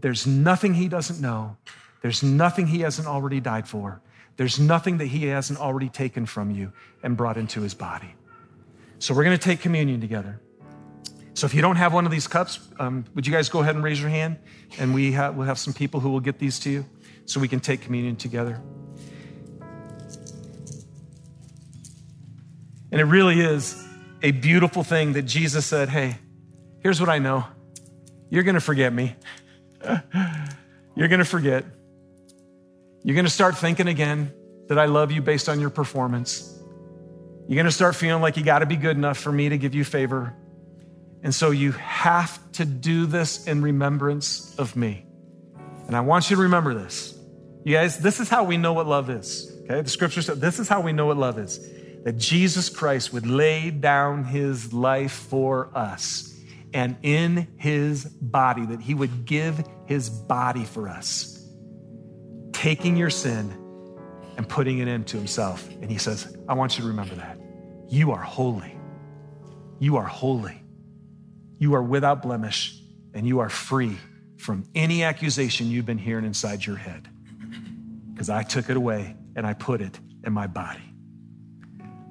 There's 0.00 0.26
nothing 0.26 0.74
He 0.74 0.88
doesn't 0.88 1.20
know. 1.20 1.56
There's 2.02 2.22
nothing 2.22 2.66
He 2.66 2.80
hasn't 2.80 3.08
already 3.08 3.40
died 3.40 3.66
for. 3.66 4.02
There's 4.36 4.58
nothing 4.58 4.98
that 4.98 5.06
He 5.06 5.26
hasn't 5.26 5.58
already 5.58 5.88
taken 5.88 6.26
from 6.26 6.50
you 6.50 6.72
and 7.02 7.16
brought 7.16 7.38
into 7.38 7.62
His 7.62 7.72
body. 7.72 8.14
So 8.98 9.14
we're 9.14 9.24
going 9.24 9.38
to 9.38 9.42
take 9.42 9.60
communion 9.60 10.00
together. 10.00 10.40
So 11.34 11.46
if 11.46 11.54
you 11.54 11.62
don't 11.62 11.76
have 11.76 11.92
one 11.92 12.06
of 12.06 12.12
these 12.12 12.28
cups, 12.28 12.60
um, 12.78 13.04
would 13.14 13.26
you 13.26 13.32
guys 13.32 13.48
go 13.48 13.60
ahead 13.60 13.74
and 13.74 13.82
raise 13.82 14.00
your 14.00 14.10
hand? 14.10 14.38
And 14.78 14.94
we 14.94 15.12
have, 15.12 15.34
we'll 15.34 15.48
have 15.48 15.58
some 15.58 15.72
people 15.72 15.98
who 15.98 16.10
will 16.10 16.20
get 16.20 16.38
these 16.38 16.60
to 16.60 16.70
you 16.70 16.84
so 17.26 17.40
we 17.40 17.48
can 17.48 17.58
take 17.58 17.80
communion 17.80 18.14
together. 18.14 18.60
And 22.92 23.00
it 23.00 23.04
really 23.04 23.40
is 23.40 23.84
a 24.22 24.30
beautiful 24.30 24.84
thing 24.84 25.14
that 25.14 25.22
Jesus 25.22 25.66
said, 25.66 25.88
Hey, 25.88 26.18
here's 26.80 27.00
what 27.00 27.08
I 27.08 27.18
know. 27.18 27.44
You're 28.30 28.44
going 28.44 28.54
to 28.54 28.60
forget 28.60 28.92
me. 28.92 29.16
You're 30.94 31.08
going 31.08 31.18
to 31.18 31.24
forget. 31.24 31.64
You're 33.02 33.16
going 33.16 33.26
to 33.26 33.30
start 33.30 33.58
thinking 33.58 33.88
again 33.88 34.32
that 34.68 34.78
I 34.78 34.86
love 34.86 35.10
you 35.10 35.20
based 35.20 35.48
on 35.48 35.58
your 35.58 35.70
performance. 35.70 36.56
You're 37.48 37.56
going 37.56 37.66
to 37.66 37.72
start 37.72 37.96
feeling 37.96 38.22
like 38.22 38.36
you 38.36 38.44
got 38.44 38.60
to 38.60 38.66
be 38.66 38.76
good 38.76 38.96
enough 38.96 39.18
for 39.18 39.32
me 39.32 39.48
to 39.48 39.58
give 39.58 39.74
you 39.74 39.84
favor. 39.84 40.34
And 41.24 41.34
so 41.34 41.50
you 41.50 41.72
have 41.72 42.38
to 42.52 42.66
do 42.66 43.06
this 43.06 43.46
in 43.46 43.62
remembrance 43.62 44.54
of 44.56 44.76
me. 44.76 45.06
And 45.86 45.96
I 45.96 46.02
want 46.02 46.28
you 46.30 46.36
to 46.36 46.42
remember 46.42 46.74
this. 46.74 47.18
You 47.64 47.74
guys, 47.74 47.98
this 47.98 48.20
is 48.20 48.28
how 48.28 48.44
we 48.44 48.58
know 48.58 48.74
what 48.74 48.86
love 48.86 49.08
is. 49.08 49.50
Okay? 49.64 49.80
The 49.80 49.88
scripture 49.88 50.20
says 50.20 50.38
this 50.38 50.60
is 50.60 50.68
how 50.68 50.82
we 50.82 50.92
know 50.92 51.06
what 51.06 51.16
love 51.16 51.38
is 51.38 51.58
that 52.04 52.18
Jesus 52.18 52.68
Christ 52.68 53.14
would 53.14 53.26
lay 53.26 53.70
down 53.70 54.24
his 54.24 54.74
life 54.74 55.12
for 55.12 55.70
us 55.74 56.38
and 56.74 56.96
in 57.02 57.48
his 57.56 58.04
body, 58.04 58.66
that 58.66 58.82
he 58.82 58.92
would 58.92 59.24
give 59.24 59.66
his 59.86 60.10
body 60.10 60.64
for 60.64 60.86
us, 60.86 61.42
taking 62.52 62.98
your 62.98 63.08
sin 63.08 63.50
and 64.36 64.46
putting 64.46 64.78
it 64.78 64.88
into 64.88 65.16
himself. 65.16 65.66
And 65.80 65.90
he 65.90 65.96
says, 65.96 66.36
I 66.46 66.52
want 66.52 66.76
you 66.76 66.82
to 66.82 66.88
remember 66.88 67.14
that. 67.14 67.38
You 67.88 68.12
are 68.12 68.20
holy. 68.20 68.76
You 69.78 69.96
are 69.96 70.04
holy. 70.04 70.63
You 71.64 71.76
are 71.76 71.82
without 71.82 72.20
blemish, 72.20 72.78
and 73.14 73.26
you 73.26 73.38
are 73.38 73.48
free 73.48 73.96
from 74.36 74.64
any 74.74 75.02
accusation 75.02 75.70
you've 75.70 75.86
been 75.86 75.96
hearing 75.96 76.26
inside 76.26 76.66
your 76.66 76.76
head. 76.76 77.08
Because 78.12 78.28
I 78.28 78.42
took 78.42 78.68
it 78.68 78.76
away 78.76 79.16
and 79.34 79.46
I 79.46 79.54
put 79.54 79.80
it 79.80 79.98
in 80.24 80.34
my 80.34 80.46
body. 80.46 80.82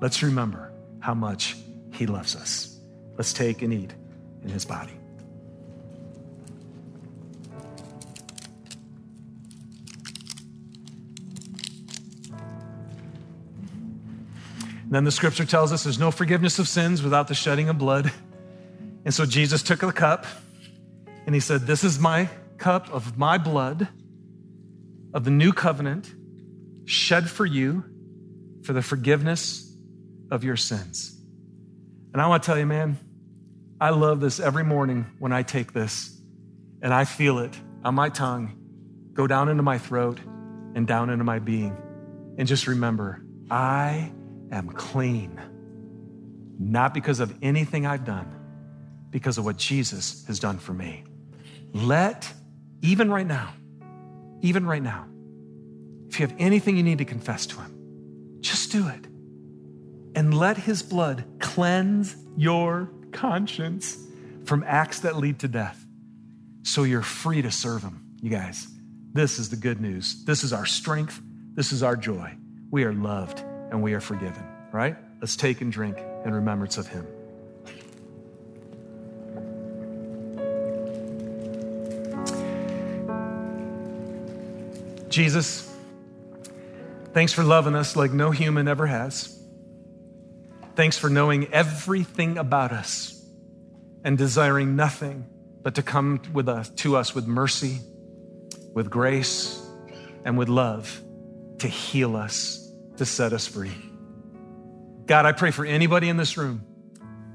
Let's 0.01 0.23
remember 0.23 0.73
how 1.01 1.13
much 1.13 1.55
He 1.91 2.07
loves 2.07 2.35
us. 2.35 2.79
Let's 3.15 3.31
take 3.31 3.61
and 3.61 3.71
eat 3.71 3.93
in 4.41 4.49
His 4.49 4.65
body. 4.65 4.93
Then 14.89 15.03
the 15.03 15.11
scripture 15.11 15.45
tells 15.45 15.71
us 15.71 15.83
there's 15.83 15.99
no 15.99 16.09
forgiveness 16.09 16.57
of 16.57 16.67
sins 16.67 17.03
without 17.03 17.27
the 17.27 17.35
shedding 17.35 17.69
of 17.69 17.77
blood. 17.77 18.11
And 19.05 19.13
so 19.13 19.25
Jesus 19.25 19.63
took 19.63 19.79
the 19.79 19.91
cup 19.91 20.25
and 21.25 21.35
he 21.35 21.41
said, 21.41 21.61
This 21.61 21.83
is 21.83 21.99
my 21.99 22.29
cup 22.57 22.91
of 22.93 23.17
my 23.17 23.37
blood 23.37 23.87
of 25.13 25.23
the 25.23 25.31
new 25.31 25.53
covenant 25.53 26.13
shed 26.85 27.29
for 27.29 27.45
you 27.45 27.83
for 28.63 28.73
the 28.73 28.81
forgiveness 28.81 29.75
of 30.31 30.43
your 30.43 30.57
sins. 30.57 31.19
And 32.13 32.21
I 32.21 32.27
want 32.27 32.43
to 32.43 32.47
tell 32.47 32.57
you, 32.57 32.65
man, 32.65 32.97
I 33.79 33.89
love 33.89 34.19
this 34.19 34.39
every 34.39 34.63
morning 34.63 35.05
when 35.19 35.33
I 35.33 35.43
take 35.43 35.73
this 35.73 36.17
and 36.81 36.93
I 36.93 37.05
feel 37.05 37.39
it 37.39 37.53
on 37.83 37.95
my 37.95 38.09
tongue 38.09 38.59
go 39.13 39.27
down 39.27 39.49
into 39.49 39.63
my 39.63 39.77
throat 39.77 40.19
and 40.75 40.87
down 40.87 41.09
into 41.09 41.23
my 41.23 41.39
being. 41.39 41.77
And 42.37 42.47
just 42.47 42.67
remember, 42.67 43.23
I 43.49 44.11
am 44.51 44.69
clean, 44.69 45.39
not 46.59 46.93
because 46.93 47.19
of 47.19 47.33
anything 47.41 47.85
I've 47.85 48.05
done, 48.05 48.33
because 49.13 49.37
of 49.37 49.45
what 49.45 49.55
Jesus 49.55 50.25
has 50.27 50.39
done 50.39 50.57
for 50.57 50.73
me. 50.73 51.05
Let, 51.71 52.29
even 52.81 53.09
right 53.09 53.25
now, 53.25 53.53
even 54.41 54.65
right 54.65 54.83
now, 54.83 55.07
if 56.09 56.19
you 56.19 56.27
have 56.27 56.35
anything 56.37 56.75
you 56.75 56.83
need 56.83 56.97
to 56.97 57.05
confess 57.05 57.45
to 57.47 57.55
Him, 57.55 58.41
just 58.41 58.73
do 58.73 58.89
it 58.89 59.07
and 60.15 60.37
let 60.37 60.57
his 60.57 60.83
blood 60.83 61.23
cleanse 61.39 62.15
your 62.37 62.89
conscience 63.11 63.97
from 64.45 64.63
acts 64.67 65.01
that 65.01 65.17
lead 65.17 65.39
to 65.39 65.47
death 65.47 65.85
so 66.63 66.83
you're 66.83 67.01
free 67.01 67.41
to 67.41 67.51
serve 67.51 67.81
him. 67.81 68.01
You 68.21 68.29
guys, 68.29 68.67
this 69.13 69.39
is 69.39 69.49
the 69.49 69.55
good 69.55 69.81
news. 69.81 70.23
This 70.25 70.43
is 70.43 70.53
our 70.53 70.65
strength. 70.65 71.21
This 71.55 71.71
is 71.71 71.83
our 71.83 71.95
joy. 71.95 72.35
We 72.71 72.83
are 72.83 72.93
loved 72.93 73.39
and 73.71 73.81
we 73.81 73.93
are 73.93 73.99
forgiven, 73.99 74.43
right? 74.71 74.95
Let's 75.21 75.35
take 75.35 75.61
and 75.61 75.71
drink 75.71 75.97
in 76.25 76.33
remembrance 76.33 76.77
of 76.77 76.87
him. 76.87 77.05
Jesus, 85.13 85.71
thanks 87.13 87.33
for 87.33 87.43
loving 87.43 87.75
us 87.75 87.95
like 87.95 88.11
no 88.11 88.31
human 88.31 88.67
ever 88.67 88.87
has. 88.87 89.39
Thanks 90.75 90.97
for 90.97 91.07
knowing 91.07 91.53
everything 91.53 92.39
about 92.39 92.71
us 92.71 93.23
and 94.03 94.17
desiring 94.17 94.75
nothing 94.75 95.27
but 95.61 95.75
to 95.75 95.83
come 95.83 96.19
with 96.33 96.49
us, 96.49 96.67
to 96.69 96.95
us 96.97 97.13
with 97.13 97.27
mercy, 97.27 97.79
with 98.73 98.89
grace, 98.89 99.63
and 100.25 100.35
with 100.35 100.49
love 100.49 100.99
to 101.59 101.67
heal 101.67 102.15
us, 102.15 102.67
to 102.97 103.05
set 103.05 103.33
us 103.33 103.45
free. 103.45 103.71
God, 105.05 105.27
I 105.27 105.31
pray 105.33 105.51
for 105.51 105.63
anybody 105.63 106.09
in 106.09 106.17
this 106.17 106.37
room 106.37 106.65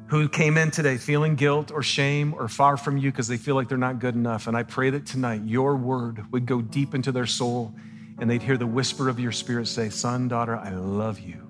who 0.08 0.28
came 0.28 0.56
in 0.56 0.70
today 0.70 0.96
feeling 0.96 1.34
guilt 1.34 1.70
or 1.70 1.82
shame 1.82 2.32
or 2.34 2.48
far 2.48 2.76
from 2.76 2.96
you 2.96 3.10
because 3.10 3.28
they 3.28 3.36
feel 3.36 3.54
like 3.54 3.68
they're 3.68 3.76
not 3.76 3.98
good 3.98 4.14
enough. 4.14 4.46
And 4.46 4.56
I 4.56 4.62
pray 4.62 4.90
that 4.90 5.04
tonight 5.06 5.42
your 5.44 5.76
word 5.76 6.32
would 6.32 6.46
go 6.46 6.62
deep 6.62 6.94
into 6.94 7.12
their 7.12 7.26
soul 7.26 7.74
and 8.18 8.28
they'd 8.28 8.42
hear 8.42 8.56
the 8.56 8.66
whisper 8.66 9.08
of 9.08 9.20
your 9.20 9.32
spirit 9.32 9.68
say, 9.68 9.90
Son, 9.90 10.26
daughter, 10.28 10.56
I 10.56 10.70
love 10.70 11.20
you. 11.20 11.46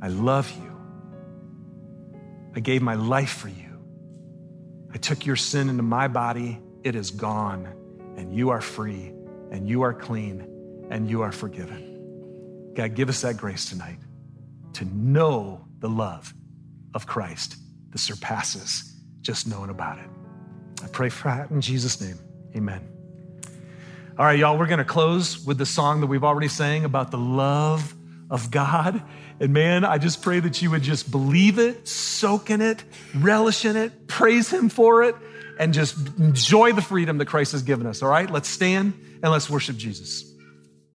I 0.00 0.08
love 0.08 0.50
you. 0.50 0.70
I 2.54 2.60
gave 2.60 2.80
my 2.80 2.94
life 2.94 3.32
for 3.32 3.48
you. 3.48 3.84
I 4.92 4.98
took 4.98 5.26
your 5.26 5.36
sin 5.36 5.68
into 5.68 5.82
my 5.82 6.06
body. 6.06 6.60
It 6.84 6.94
is 6.94 7.10
gone, 7.10 7.66
and 8.16 8.32
you 8.32 8.50
are 8.50 8.60
free, 8.60 9.12
and 9.50 9.68
you 9.68 9.82
are 9.82 9.92
clean, 9.92 10.86
and 10.90 11.10
you 11.10 11.22
are 11.22 11.32
forgiven. 11.32 12.72
God, 12.74 12.94
give 12.94 13.08
us 13.08 13.22
that 13.22 13.36
grace 13.36 13.68
tonight 13.68 13.98
to 14.74 14.84
know 14.84 15.66
the 15.80 15.88
love 15.88 16.32
of 16.94 17.06
Christ 17.06 17.56
that 17.94 18.00
surpasses 18.00 18.92
just 19.22 19.46
knowing 19.46 19.70
about 19.70 19.98
it. 19.98 20.10
I 20.82 20.88
pray 20.88 21.08
for 21.08 21.28
that 21.28 21.52
in 21.52 21.60
Jesus' 21.60 22.00
name. 22.00 22.18
Amen. 22.56 22.88
All 24.18 24.24
right, 24.24 24.36
y'all, 24.36 24.58
we're 24.58 24.66
going 24.66 24.78
to 24.78 24.84
close 24.84 25.46
with 25.46 25.58
the 25.58 25.66
song 25.66 26.00
that 26.00 26.08
we've 26.08 26.24
already 26.24 26.48
sang 26.48 26.84
about 26.84 27.12
the 27.12 27.18
love 27.18 27.94
of 28.30 28.50
God. 28.50 29.00
And 29.38 29.52
man, 29.52 29.84
I 29.84 29.98
just 29.98 30.22
pray 30.22 30.40
that 30.40 30.60
you 30.60 30.72
would 30.72 30.82
just 30.82 31.12
believe 31.12 31.60
it, 31.60 31.86
soak 31.86 32.50
in 32.50 32.60
it, 32.60 32.82
relish 33.14 33.64
in 33.64 33.76
it, 33.76 34.08
praise 34.08 34.52
Him 34.52 34.70
for 34.70 35.04
it, 35.04 35.14
and 35.60 35.72
just 35.72 35.96
enjoy 36.18 36.72
the 36.72 36.82
freedom 36.82 37.18
that 37.18 37.26
Christ 37.26 37.52
has 37.52 37.62
given 37.62 37.86
us. 37.86 38.02
All 38.02 38.10
right, 38.10 38.28
let's 38.28 38.48
stand 38.48 38.94
and 39.22 39.30
let's 39.30 39.48
worship 39.48 39.76
Jesus. 39.76 40.33